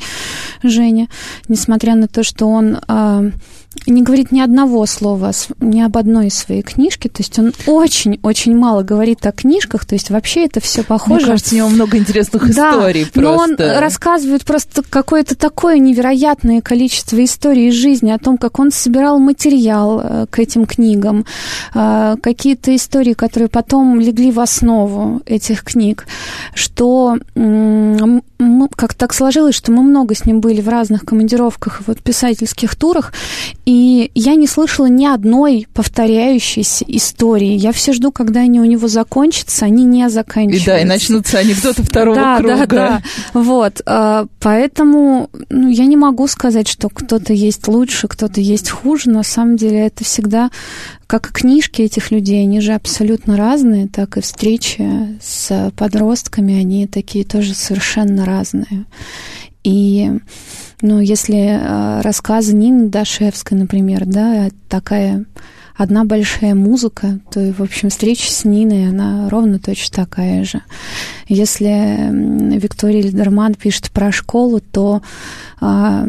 Женя, 0.64 1.08
несмотря 1.48 1.96
на 1.96 2.08
то, 2.08 2.24
что 2.24 2.48
он 2.48 2.80
а, 2.88 3.26
не 3.88 4.02
говорит 4.02 4.32
ни 4.32 4.40
одного 4.40 4.86
слова, 4.86 5.32
ни 5.60 5.82
об 5.82 5.98
одной 5.98 6.28
из 6.28 6.36
своей 6.36 6.62
книжки, 6.62 7.08
то 7.08 7.22
есть 7.22 7.38
он 7.40 7.54
очень-очень 7.68 8.56
мало 8.56 8.84
говорит 8.84 9.26
о 9.26 9.32
книжках, 9.32 9.86
то 9.86 9.96
есть 9.96 10.10
вообще 10.10 10.46
это 10.46 10.60
все 10.60 10.84
похоже. 10.84 11.22
Мне 11.22 11.26
кажется, 11.32 11.56
у 11.56 11.58
него 11.58 11.70
много 11.70 11.98
интересных 11.98 12.54
Да, 12.56 12.72
историй 12.72 13.08
но 13.16 13.36
он 13.36 13.56
просто. 13.56 13.80
рассказывает 13.80 14.46
просто 14.46 14.82
какое-то 14.90 15.36
такое 15.36 15.78
невероятное 15.78 16.62
количество 16.62 17.24
историй 17.24 17.70
из 17.70 17.74
жизни 17.76 18.12
о 18.12 18.18
том, 18.18 18.38
как 18.38 18.60
он 18.60 18.72
собирал 18.72 19.20
материал 19.20 20.02
э, 20.04 20.26
к 20.30 20.40
этим 20.40 20.66
книгам, 20.66 21.26
э, 21.74 22.16
какие-то 22.22 22.76
истории, 22.76 23.14
которые 23.14 23.50
потом 23.50 24.00
легли 24.00 24.32
в 24.32 24.40
основу 24.40 25.22
этих 25.26 25.64
книг, 25.64 26.08
что 26.54 27.18
мы- 28.46 28.70
как 28.76 28.94
так 28.94 29.14
сложилось, 29.14 29.56
что 29.56 29.72
мы 29.72 29.84
много 29.84 30.16
с 30.16 30.26
ним 30.26 30.40
были 30.42 30.62
в 30.62 30.70
разных 30.70 31.06
командировках 31.06 31.82
и 31.82 31.84
вот 31.88 32.02
писательских 32.02 32.76
турах, 32.76 33.14
и 33.66 34.12
я 34.16 34.36
не 34.36 34.48
слышала 34.48 34.86
ни 34.88 35.06
одной 35.06 35.68
повторяющейся 35.74 36.86
истории. 36.88 37.54
Я 37.54 37.72
все 37.72 37.94
жду, 37.94 38.12
когда 38.12 38.42
они 38.42 38.60
у 38.60 38.66
него 38.66 38.88
закончатся, 38.88 39.66
они 39.66 39.84
не 39.84 40.06
И 40.06 40.10
заканчиваются. 40.10 40.66
да, 40.72 40.80
и 40.82 40.84
начнутся 40.86 41.38
анекдоты 41.40 41.84
второго 41.84 42.16
да, 42.16 42.38
круга. 42.38 42.58
Да, 42.58 42.66
да, 42.68 43.02
Вот, 43.34 43.82
а, 43.86 44.26
поэтому 44.40 45.30
ну, 45.50 45.70
я 45.70 45.86
не 45.86 45.98
могу 45.98 46.28
сказать, 46.28 46.68
что 46.68 46.90
кто-то 46.90 47.34
есть 47.34 47.68
лучше, 47.68 48.08
кто-то 48.08 48.42
есть 48.42 48.70
хуже. 48.70 49.10
На 49.10 49.24
самом 49.24 49.58
деле 49.58 49.88
это 49.88 50.04
всегда, 50.04 50.50
как 51.08 51.30
и 51.30 51.34
книжки 51.34 51.82
этих 51.82 52.12
людей, 52.12 52.44
они 52.44 52.62
же 52.62 52.74
абсолютно 52.74 53.38
разные, 53.38 53.88
так 53.88 54.18
и 54.18 54.22
встречи 54.22 55.18
с 55.22 55.72
подростками, 55.76 56.60
они 56.60 56.88
такие 56.88 57.26
тоже 57.26 57.54
совершенно 57.54 58.26
разные. 58.26 58.86
И, 59.64 60.12
ну, 60.82 61.00
если 61.00 61.60
а, 61.60 62.02
рассказы 62.04 62.56
Нины 62.56 62.90
Дашевской, 62.90 63.58
например, 63.58 64.06
да, 64.06 64.50
такая 64.70 65.26
одна 65.76 66.06
большая 66.06 66.56
музыка, 66.56 67.20
то, 67.32 67.54
в 67.58 67.62
общем, 67.62 67.90
встреча 67.90 68.32
с 68.32 68.46
Ниной, 68.46 68.90
она 68.90 69.30
ровно 69.30 69.60
точно 69.60 70.06
такая 70.06 70.44
же. 70.44 70.62
Если 71.28 72.58
Виктория 72.58 73.02
Лидерман 73.02 73.56
пишет 73.56 73.92
про 73.92 74.12
школу, 74.12 74.60
то 74.60 75.02
а, 75.60 76.06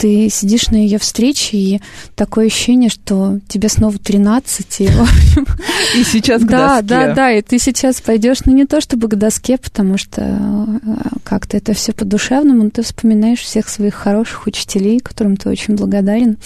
ты 0.00 0.30
сидишь 0.30 0.68
на 0.70 0.76
ее 0.76 0.98
встрече, 0.98 1.58
и 1.58 1.80
такое 2.14 2.46
ощущение, 2.46 2.88
что 2.88 3.38
тебе 3.48 3.68
снова 3.68 3.98
13. 3.98 4.80
И, 4.80 4.84
и 5.98 6.04
сейчас 6.04 6.42
к 6.42 6.46
да, 6.46 6.80
доске. 6.80 6.88
Да, 6.88 7.06
да, 7.08 7.14
да, 7.14 7.32
и 7.32 7.42
ты 7.42 7.58
сейчас 7.58 8.00
пойдешь, 8.00 8.38
ну 8.46 8.54
не 8.54 8.64
то 8.64 8.80
чтобы 8.80 9.08
к 9.08 9.14
доске, 9.16 9.58
потому 9.58 9.98
что 9.98 10.22
э, 10.22 10.78
как-то 11.22 11.58
это 11.58 11.74
все 11.74 11.92
по-душевному, 11.92 12.64
но 12.64 12.70
ты 12.70 12.82
вспоминаешь 12.82 13.40
всех 13.40 13.68
своих 13.68 13.94
хороших 13.94 14.46
учителей, 14.46 15.00
которым 15.00 15.36
ты 15.36 15.50
очень 15.50 15.76
благодарен, 15.76 16.38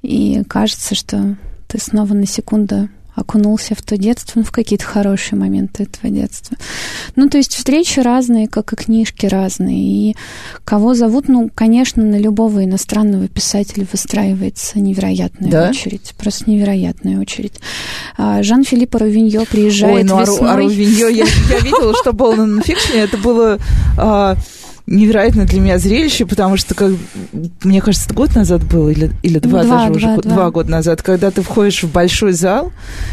и 0.00 0.42
кажется, 0.48 0.94
что 0.94 1.36
ты 1.66 1.78
снова 1.78 2.14
на 2.14 2.26
секунду 2.26 2.88
окунулся 3.20 3.74
в 3.74 3.82
то 3.82 3.96
детство, 3.96 4.40
ну, 4.40 4.44
в 4.44 4.50
какие-то 4.50 4.84
хорошие 4.84 5.38
моменты 5.38 5.84
этого 5.84 6.12
детства. 6.12 6.56
Ну, 7.16 7.28
то 7.28 7.38
есть 7.38 7.54
встречи 7.54 8.00
разные, 8.00 8.48
как 8.48 8.72
и 8.72 8.76
книжки 8.76 9.26
разные. 9.26 9.78
И 9.78 10.16
кого 10.64 10.94
зовут, 10.94 11.28
ну, 11.28 11.50
конечно, 11.54 12.02
на 12.02 12.18
любого 12.18 12.64
иностранного 12.64 13.28
писателя 13.28 13.86
выстраивается 13.90 14.78
невероятная 14.78 15.50
да? 15.50 15.70
очередь. 15.70 16.14
Просто 16.16 16.50
невероятная 16.50 17.20
очередь. 17.20 17.54
А, 18.16 18.42
Жан-Филипп 18.42 18.94
Рувиньо 18.94 19.44
приезжает 19.44 19.96
Ой, 19.96 20.04
ну, 20.04 20.20
весной. 20.20 20.50
А 20.50 20.56
Рувиньо, 20.56 21.08
я, 21.08 21.24
я 21.24 21.58
видела, 21.60 21.94
что 21.94 22.12
было 22.12 22.34
на 22.34 22.46
нонфикшне, 22.58 23.00
это 23.00 23.16
было... 23.18 23.58
А 24.88 24.94
невероятно 24.94 25.44
для 25.44 25.60
меня 25.60 25.78
зрелище, 25.78 26.26
потому 26.26 26.56
что, 26.56 26.74
как, 26.74 26.92
мне 27.62 27.80
кажется, 27.80 28.12
год 28.14 28.34
назад 28.34 28.64
было, 28.64 28.88
или, 28.88 29.10
или 29.22 29.38
два, 29.38 29.62
два 29.62 29.76
даже 29.76 29.86
два, 29.88 29.96
уже, 29.96 30.22
два. 30.22 30.34
два 30.34 30.50
года 30.50 30.70
назад, 30.70 31.02
когда 31.02 31.30
ты 31.30 31.42
входишь 31.42 31.82
в 31.82 31.92
большой 31.92 32.32
зал, 32.32 32.72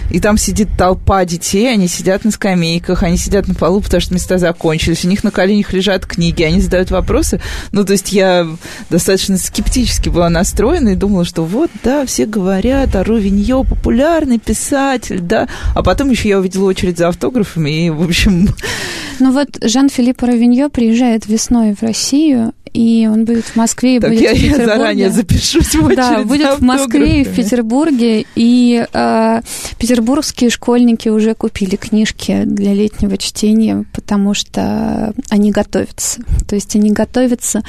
и 0.09 0.19
там 0.19 0.38
сидит 0.38 0.69
толпа 0.78 1.26
детей, 1.26 1.71
они 1.71 1.88
сидят 1.88 2.23
на 2.23 2.32
скамейках, 2.32 3.03
они 3.03 3.17
сидят 3.17 3.47
на 3.47 3.53
полу, 3.53 3.82
потому 3.82 4.01
что 4.01 4.13
места 4.13 4.38
закончились, 4.38 5.05
у 5.05 5.09
них 5.09 5.23
на 5.23 5.32
коленях 5.32 5.73
лежат 5.73 6.05
книги, 6.05 6.43
они 6.43 6.61
задают 6.61 6.91
вопросы. 6.91 7.41
Ну, 7.71 7.84
то 7.84 7.93
есть 7.93 8.13
я 8.13 8.47
достаточно 8.89 9.38
скептически 9.38 10.09
была 10.09 10.30
настроена 10.30 10.89
и 10.89 10.95
думала, 10.95 11.26
что 11.26 11.43
вот, 11.43 11.69
да, 11.84 12.05
все 12.05 12.26
говорят, 12.26 12.95
а 12.95 13.03
Рувиньо 13.03 13.63
популярный 13.63 14.39
писатель, 14.39 15.19
да, 15.19 15.47
а 15.73 15.84
потом 15.84 16.09
еще 16.09 16.30
я 16.30 16.39
увидела 16.39 16.65
очередь 16.65 16.97
за 16.97 17.09
автографами, 17.09 17.88
и, 17.88 17.89
в 17.89 18.01
общем... 18.01 18.49
Ну 19.19 19.32
вот 19.32 19.47
Жан-Филипп 19.61 20.21
Равиньо 20.21 20.69
приезжает 20.69 21.26
весной 21.28 21.64
в 21.74 21.82
Россию, 21.82 22.53
и 22.76 23.07
он 23.09 23.24
будет 23.24 23.45
в 23.45 23.55
Москве 23.55 23.95
и 23.95 23.99
так 24.01 24.11
будет 24.11 24.22
я, 24.22 24.32
в 24.32 24.34
Петербурге. 24.34 24.59
Я 24.59 24.66
заранее 24.66 25.09
запишусь 25.09 25.76
в 25.76 25.86
очередь 25.86 25.95
Да, 25.95 26.24
будет 26.24 26.59
в 26.59 26.61
Москве 26.61 27.22
и 27.22 27.24
в 27.24 27.34
Петербурге, 27.34 28.26
и 28.36 28.86
э, 28.91 29.41
петербургские 29.80 30.49
школьники 30.49 31.07
уже 31.07 31.36
купили 31.36 31.78
книжки 31.78 32.43
для 32.43 32.74
летнего 32.74 33.18
чтения, 33.18 33.86
потому 33.93 34.34
что 34.34 35.13
они 35.30 35.51
готовятся. 35.51 36.22
То 36.49 36.55
есть 36.55 36.76
они 36.76 36.91
готовятся, 36.91 37.63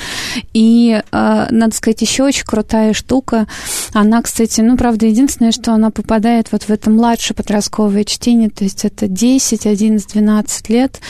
и, 0.53 1.01
э, 1.01 1.47
надо 1.51 1.75
сказать, 1.75 2.03
еще 2.03 2.25
очень 2.25 2.45
крутая 2.45 2.93
штука. 2.93 3.47
Она, 3.93 4.23
кстати, 4.23 4.61
ну, 4.61 4.77
правда, 4.77 5.07
единственное, 5.07 5.53
что 5.53 5.73
она 5.73 5.91
попадает 5.91 6.49
вот 6.51 6.65
в 6.65 6.71
это 6.71 6.91
младшее 6.91 7.37
подростковое 7.37 8.03
чтение, 8.03 8.51
то 8.51 8.65
есть 8.65 8.85
это 8.85 9.07
10, 9.07 9.67
11, 9.67 10.13
12 10.13 10.69
лет. 10.69 11.01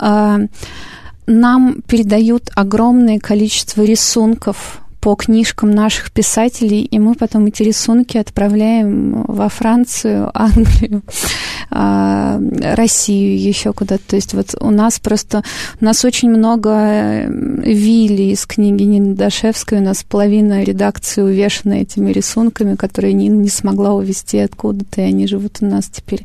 Э, 0.00 0.38
нам 1.30 1.82
передают 1.86 2.50
огромное 2.54 3.18
количество 3.18 3.82
рисунков 3.82 4.80
по 5.00 5.14
книжкам 5.14 5.70
наших 5.70 6.12
писателей, 6.12 6.82
и 6.82 6.98
мы 6.98 7.14
потом 7.14 7.46
эти 7.46 7.62
рисунки 7.62 8.18
отправляем 8.18 9.24
во 9.26 9.48
Францию, 9.48 10.30
Англию, 10.34 11.02
Россию, 11.68 13.38
еще 13.40 13.72
куда-то. 13.72 14.02
То 14.06 14.16
есть 14.16 14.34
вот 14.34 14.54
у 14.60 14.70
нас 14.70 14.98
просто, 14.98 15.42
у 15.80 15.84
нас 15.84 16.04
очень 16.04 16.30
много 16.30 16.70
э, 16.70 17.28
Вилли 17.62 18.32
из 18.32 18.46
книги 18.46 18.82
Нины 18.84 19.14
Дашевской, 19.14 19.78
у 19.78 19.82
нас 19.82 20.02
половина 20.02 20.62
редакции 20.62 21.22
увешана 21.22 21.74
этими 21.74 22.12
рисунками, 22.12 22.74
которые 22.74 23.12
Нина 23.12 23.40
не 23.40 23.48
смогла 23.48 23.94
увезти 23.94 24.38
откуда-то, 24.38 25.00
и 25.00 25.04
они 25.04 25.26
живут 25.26 25.58
у 25.60 25.66
нас 25.66 25.86
теперь. 25.86 26.24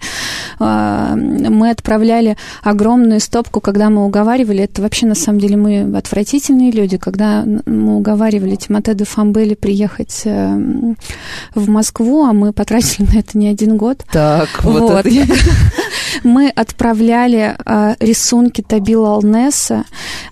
А, 0.60 1.16
мы 1.16 1.70
отправляли 1.70 2.38
огромную 2.64 3.20
стопку, 3.20 3.62
когда 3.62 3.90
мы 3.90 4.06
уговаривали, 4.06 4.64
это 4.64 4.82
вообще 4.82 5.06
на 5.06 5.16
самом 5.16 5.40
деле 5.40 5.58
мы 5.58 5.98
отвратительные 5.98 6.72
люди, 6.72 6.98
когда 6.98 7.44
мы 7.66 7.98
уговаривали 7.98 8.56
Тимоте 8.56 8.94
де 8.94 9.06
Фамбели 9.06 9.56
приехать 9.56 10.22
эм, 10.26 10.98
в 11.54 11.70
Москву, 11.70 12.26
а 12.26 12.34
мы 12.34 12.54
потратили 12.54 13.06
на 13.14 13.20
это 13.20 13.38
не 13.38 13.48
один 13.48 13.78
год. 13.78 14.04
Так, 14.12 14.64
вот, 14.64 14.82
вот. 14.82 15.06
это 15.06 15.25
Мы 16.24 16.50
отправляли 16.50 17.56
э, 17.66 17.96
рисунки 18.00 18.62
Табила 18.62 19.14
Алнеса 19.14 19.86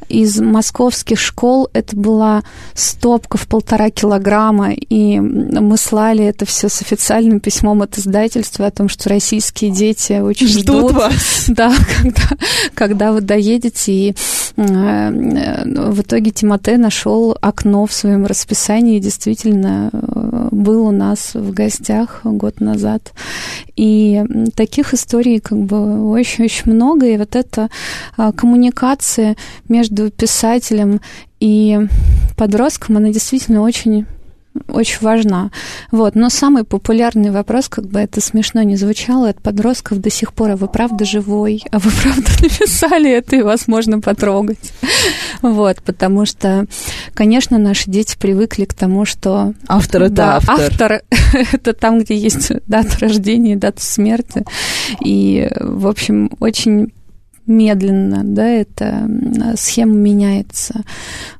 из 0.09 0.39
московских 0.39 1.19
школ. 1.19 1.69
Это 1.73 1.95
была 1.95 2.43
стопка 2.73 3.37
в 3.37 3.47
полтора 3.47 3.89
килограмма, 3.89 4.73
и 4.73 5.19
мы 5.19 5.77
слали 5.77 6.23
это 6.25 6.45
все 6.45 6.69
с 6.69 6.81
официальным 6.81 7.39
письмом 7.39 7.81
от 7.81 7.97
издательства 7.97 8.67
о 8.67 8.71
том, 8.71 8.89
что 8.89 9.09
российские 9.09 9.71
дети 9.71 10.19
очень 10.19 10.47
ждут, 10.47 10.63
ждут 10.63 10.91
вас. 10.93 11.45
Да, 11.47 11.73
когда, 12.01 12.37
когда 12.73 13.11
вы 13.11 13.21
доедете. 13.21 13.91
И 13.91 14.15
в 14.55 16.01
итоге 16.01 16.31
Тимоте 16.31 16.77
нашел 16.77 17.35
окно 17.41 17.85
в 17.85 17.93
своем 17.93 18.25
расписании, 18.25 18.99
действительно 18.99 19.89
э, 19.91 20.49
был 20.51 20.87
у 20.87 20.91
нас 20.91 21.33
в 21.33 21.51
гостях 21.53 22.21
год 22.23 22.61
назад. 22.61 23.13
И 23.75 24.23
таких 24.55 24.93
историй 24.93 25.39
как 25.39 25.57
бы 25.57 26.07
очень-очень 26.09 26.71
много, 26.71 27.07
и 27.07 27.17
вот 27.17 27.35
эта 27.35 27.69
а, 28.15 28.31
коммуникация 28.31 29.35
между 29.67 30.11
писателем 30.11 31.01
и 31.39 31.79
подростком, 32.37 32.97
она 32.97 33.09
действительно 33.09 33.61
очень 33.61 34.05
очень 34.67 34.99
важна. 35.01 35.51
Вот. 35.91 36.15
Но 36.15 36.29
самый 36.29 36.63
популярный 36.63 37.31
вопрос, 37.31 37.69
как 37.69 37.85
бы 37.85 37.99
это 37.99 38.21
смешно 38.21 38.61
не 38.63 38.75
звучало, 38.75 39.29
от 39.29 39.41
подростков 39.41 39.99
до 39.99 40.09
сих 40.09 40.33
пор, 40.33 40.51
а 40.51 40.55
вы 40.55 40.67
правда 40.67 41.05
живой? 41.05 41.63
А 41.71 41.79
вы 41.79 41.91
правда 42.01 42.29
написали 42.41 43.11
это, 43.11 43.35
и 43.35 43.41
вас 43.41 43.67
можно 43.67 43.99
потрогать? 43.99 44.71
Вот, 45.41 45.81
потому 45.83 46.25
что, 46.25 46.65
конечно, 47.13 47.57
наши 47.57 47.89
дети 47.89 48.15
привыкли 48.17 48.65
к 48.65 48.73
тому, 48.73 49.05
что... 49.05 49.53
Автор— 49.67 50.03
это 50.03 50.13
да, 50.13 50.35
автор. 50.37 50.59
автор— 50.59 51.01
это 51.51 51.73
там, 51.73 51.99
где 51.99 52.15
есть 52.15 52.51
дата 52.67 52.99
рождения, 52.99 53.55
дата 53.55 53.81
смерти. 53.81 54.43
И, 55.03 55.49
в 55.59 55.87
общем, 55.87 56.31
очень 56.39 56.91
медленно, 57.45 58.21
да, 58.23 58.47
эта 58.47 59.07
схема 59.57 59.93
меняется, 59.93 60.83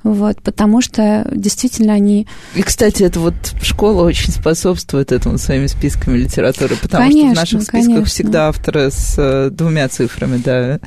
вот, 0.04 0.42
потому 0.42 0.82
что 0.82 1.28
действительно 1.32 1.94
они... 1.94 2.28
И, 2.56 2.62
кстати, 2.62 3.04
это 3.04 3.20
вот 3.20 3.34
школа 3.62 4.04
очень 4.04 4.32
способствует 4.32 5.12
этому 5.12 5.38
своими 5.38 5.68
списками 5.68 6.18
литературы, 6.18 6.76
потому 6.82 7.04
конечно, 7.04 7.30
что 7.30 7.34
в 7.34 7.38
наших 7.38 7.62
списках 7.62 7.86
конечно. 7.86 8.06
всегда 8.06 8.48
авторы 8.50 8.92
с 8.92 9.16
э, 9.18 9.50
двумя 9.50 9.88
цифрами, 9.88 10.42
да, 10.44 10.80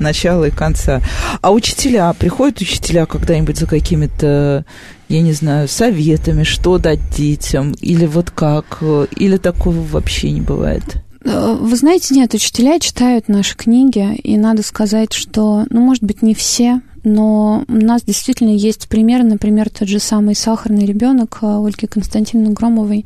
начала 0.00 0.44
и 0.44 0.50
конца. 0.50 1.00
А 1.40 1.52
учителя, 1.52 2.12
приходят 2.12 2.60
учителя 2.60 3.06
когда-нибудь 3.06 3.58
за 3.58 3.66
какими-то 3.66 4.64
я 5.08 5.20
не 5.20 5.32
знаю, 5.32 5.68
советами, 5.68 6.44
что 6.44 6.78
дать 6.78 7.10
детям, 7.10 7.72
или 7.80 8.06
вот 8.06 8.30
как, 8.30 8.82
или 9.16 9.36
такого 9.36 9.80
вообще 9.80 10.30
не 10.30 10.40
бывает? 10.40 11.03
Э, 11.24 11.56
вы 11.58 11.76
знаете, 11.76 12.14
нет, 12.14 12.34
учителя 12.34 12.78
читают 12.78 13.28
наши 13.28 13.56
книги, 13.56 14.14
и 14.16 14.36
надо 14.36 14.62
сказать, 14.62 15.12
что, 15.12 15.64
ну, 15.70 15.80
может 15.80 16.02
быть, 16.02 16.22
не 16.22 16.34
все, 16.34 16.80
но 17.02 17.64
у 17.68 17.72
нас 17.72 18.02
действительно 18.02 18.50
есть 18.50 18.88
пример, 18.88 19.22
например, 19.24 19.70
тот 19.70 19.88
же 19.88 19.98
самый 19.98 20.34
«Сахарный 20.34 20.86
ребенок» 20.86 21.38
Ольги 21.42 21.86
Константиновны 21.86 22.52
Громовой. 22.52 23.04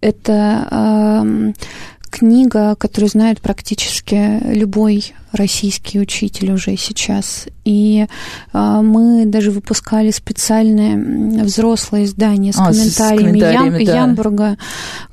Это 0.00 0.68
э, 0.70 1.52
книга, 2.10 2.74
которую 2.74 3.08
знает 3.08 3.40
практически 3.40 4.40
любой 4.44 5.14
российский 5.32 6.00
учитель 6.00 6.52
уже 6.52 6.76
сейчас. 6.76 7.46
И 7.64 8.06
э, 8.52 8.80
мы 8.82 9.24
даже 9.26 9.50
выпускали 9.50 10.10
специальное 10.10 11.44
взрослое 11.44 12.04
издание 12.04 12.52
с 12.52 12.58
а, 12.58 12.66
комментариями, 12.66 12.90
с 12.90 13.32
комментариями 13.32 13.78
Ям, 13.78 13.86
да. 13.86 13.96
Ямбурга, 13.96 14.58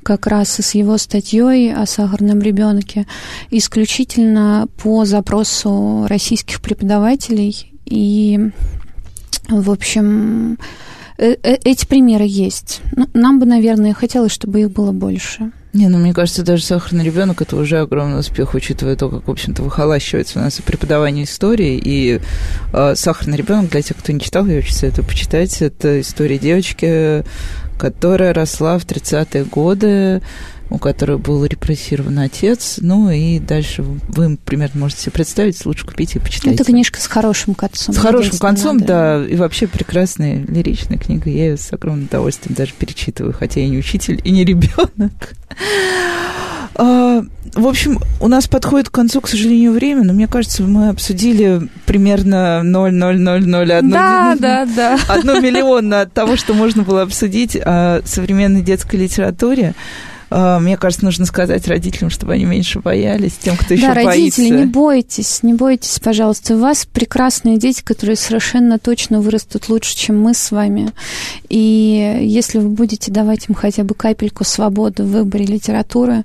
как 0.02 0.26
раз 0.26 0.60
с 0.60 0.74
его 0.74 0.98
статьей 0.98 1.72
о 1.72 1.86
сахарном 1.86 2.40
ребенке, 2.40 3.06
исключительно 3.50 4.66
по 4.82 5.04
запросу 5.04 6.06
российских 6.08 6.60
преподавателей. 6.60 7.72
И, 7.84 8.50
в 9.48 9.70
общем, 9.70 10.58
э, 11.16 11.36
э, 11.42 11.56
эти 11.64 11.86
примеры 11.86 12.24
есть. 12.26 12.80
Ну, 12.96 13.08
нам 13.14 13.38
бы, 13.38 13.46
наверное, 13.46 13.94
хотелось, 13.94 14.32
чтобы 14.32 14.60
их 14.62 14.72
было 14.72 14.92
больше. 14.92 15.52
Не, 15.78 15.86
ну 15.86 15.98
мне 15.98 16.12
кажется, 16.12 16.42
даже 16.42 16.64
сахарный 16.64 17.04
ребенок 17.04 17.40
это 17.40 17.54
уже 17.54 17.78
огромный 17.78 18.18
успех, 18.18 18.54
учитывая 18.54 18.96
то, 18.96 19.08
как, 19.08 19.28
в 19.28 19.30
общем-то, 19.30 19.62
выхолащивается 19.62 20.40
у 20.40 20.42
нас 20.42 20.58
и 20.58 20.62
преподавание 20.62 21.22
истории. 21.22 21.80
И 21.80 22.20
э, 22.72 22.94
сахарный 22.96 23.36
ребенок, 23.36 23.70
для 23.70 23.80
тех, 23.82 23.96
кто 23.96 24.10
не 24.10 24.18
читал, 24.18 24.44
я 24.46 24.58
очень 24.58 24.74
советую 24.74 25.06
почитать. 25.06 25.62
Это 25.62 26.00
история 26.00 26.36
девочки, 26.36 27.22
которая 27.78 28.34
росла 28.34 28.76
в 28.80 28.86
30-е 28.86 29.44
годы 29.44 30.20
у 30.70 30.78
которой 30.78 31.18
был 31.18 31.44
репрессирован 31.44 32.18
отец. 32.18 32.78
Ну 32.80 33.10
и 33.10 33.38
дальше 33.38 33.82
вы 33.82 34.36
примерно 34.36 34.80
можете 34.80 35.02
себе 35.02 35.12
представить, 35.12 35.64
лучше 35.64 35.86
купите 35.86 36.18
и 36.18 36.22
почитайте. 36.22 36.54
Это 36.54 36.64
книжка 36.64 37.00
с 37.00 37.06
хорошим 37.06 37.54
концом. 37.54 37.94
С 37.94 37.98
хорошим 37.98 38.38
концом, 38.38 38.80
да. 38.80 39.24
И 39.26 39.36
вообще 39.36 39.66
прекрасная 39.66 40.44
лиричная 40.46 40.98
книга. 40.98 41.30
Я 41.30 41.50
ее 41.50 41.56
с 41.56 41.72
огромным 41.72 42.06
удовольствием 42.06 42.54
даже 42.54 42.72
перечитываю, 42.78 43.32
хотя 43.32 43.60
я 43.60 43.68
не 43.68 43.78
учитель 43.78 44.20
и 44.24 44.30
не 44.30 44.44
ребенок. 44.44 45.34
А, 46.80 47.24
в 47.54 47.66
общем, 47.66 47.98
у 48.20 48.28
нас 48.28 48.46
подходит 48.46 48.88
к 48.88 48.92
концу, 48.92 49.20
к 49.20 49.28
сожалению, 49.28 49.72
время, 49.72 50.04
но 50.04 50.12
мне 50.12 50.28
кажется, 50.28 50.62
мы 50.62 50.90
обсудили 50.90 51.68
примерно 51.86 52.62
0,0001 52.64 53.90
да, 53.90 54.36
да, 54.38 54.64
да. 54.64 54.98
одну 55.08 55.40
миллион 55.40 55.92
от 55.92 56.12
того, 56.12 56.36
что 56.36 56.54
можно 56.54 56.84
было 56.84 57.02
обсудить 57.02 57.56
о 57.56 58.00
современной 58.04 58.62
детской 58.62 58.94
литературе. 58.96 59.74
А, 60.30 60.58
мне 60.58 60.76
кажется, 60.76 61.04
нужно 61.04 61.24
сказать 61.26 61.66
родителям, 61.68 62.10
чтобы 62.10 62.34
они 62.34 62.44
меньше 62.44 62.80
боялись, 62.80 63.32
тем, 63.40 63.56
кто 63.56 63.74
еще 63.74 63.86
да, 63.86 63.94
боится. 63.94 64.10
родители, 64.10 64.48
не 64.50 64.66
бойтесь, 64.66 65.42
не 65.42 65.54
бойтесь, 65.54 65.98
пожалуйста. 66.00 66.54
У 66.54 66.58
вас 66.58 66.86
прекрасные 66.86 67.58
дети, 67.58 67.82
которые 67.82 68.16
совершенно 68.16 68.78
точно 68.78 69.20
вырастут 69.20 69.68
лучше, 69.68 69.96
чем 69.96 70.20
мы 70.20 70.34
с 70.34 70.50
вами. 70.50 70.92
И 71.48 72.20
если 72.22 72.58
вы 72.58 72.68
будете 72.68 73.10
давать 73.10 73.48
им 73.48 73.54
хотя 73.54 73.84
бы 73.84 73.94
капельку 73.94 74.44
свободы 74.44 75.02
в 75.04 75.10
выборе 75.10 75.46
литературы, 75.46 76.24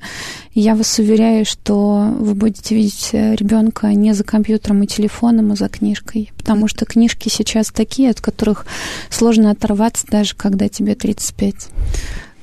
я 0.53 0.75
вас 0.75 0.99
уверяю, 0.99 1.45
что 1.45 2.13
вы 2.19 2.35
будете 2.35 2.75
видеть 2.75 3.09
ребенка 3.13 3.87
не 3.87 4.13
за 4.13 4.23
компьютером 4.23 4.83
и 4.83 4.87
телефоном, 4.87 5.51
а 5.51 5.55
за 5.55 5.67
книжкой. 5.69 6.31
Потому 6.37 6.67
что 6.67 6.85
книжки 6.85 7.29
сейчас 7.29 7.67
такие, 7.67 8.11
от 8.11 8.21
которых 8.21 8.65
сложно 9.09 9.49
оторваться, 9.49 10.05
даже 10.07 10.35
когда 10.35 10.67
тебе 10.67 10.93
35. 10.93 11.69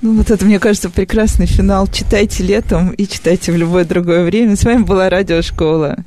Ну, 0.03 0.15
вот 0.15 0.31
это, 0.31 0.47
мне 0.47 0.59
кажется, 0.59 0.89
прекрасный 0.89 1.45
финал. 1.45 1.87
Читайте 1.87 2.43
летом 2.43 2.91
и 2.93 3.07
читайте 3.07 3.53
в 3.53 3.57
любое 3.57 3.85
другое 3.85 4.25
время. 4.25 4.57
С 4.57 4.65
вами 4.65 4.83
была 4.83 5.11
Радиошкола. 5.11 6.05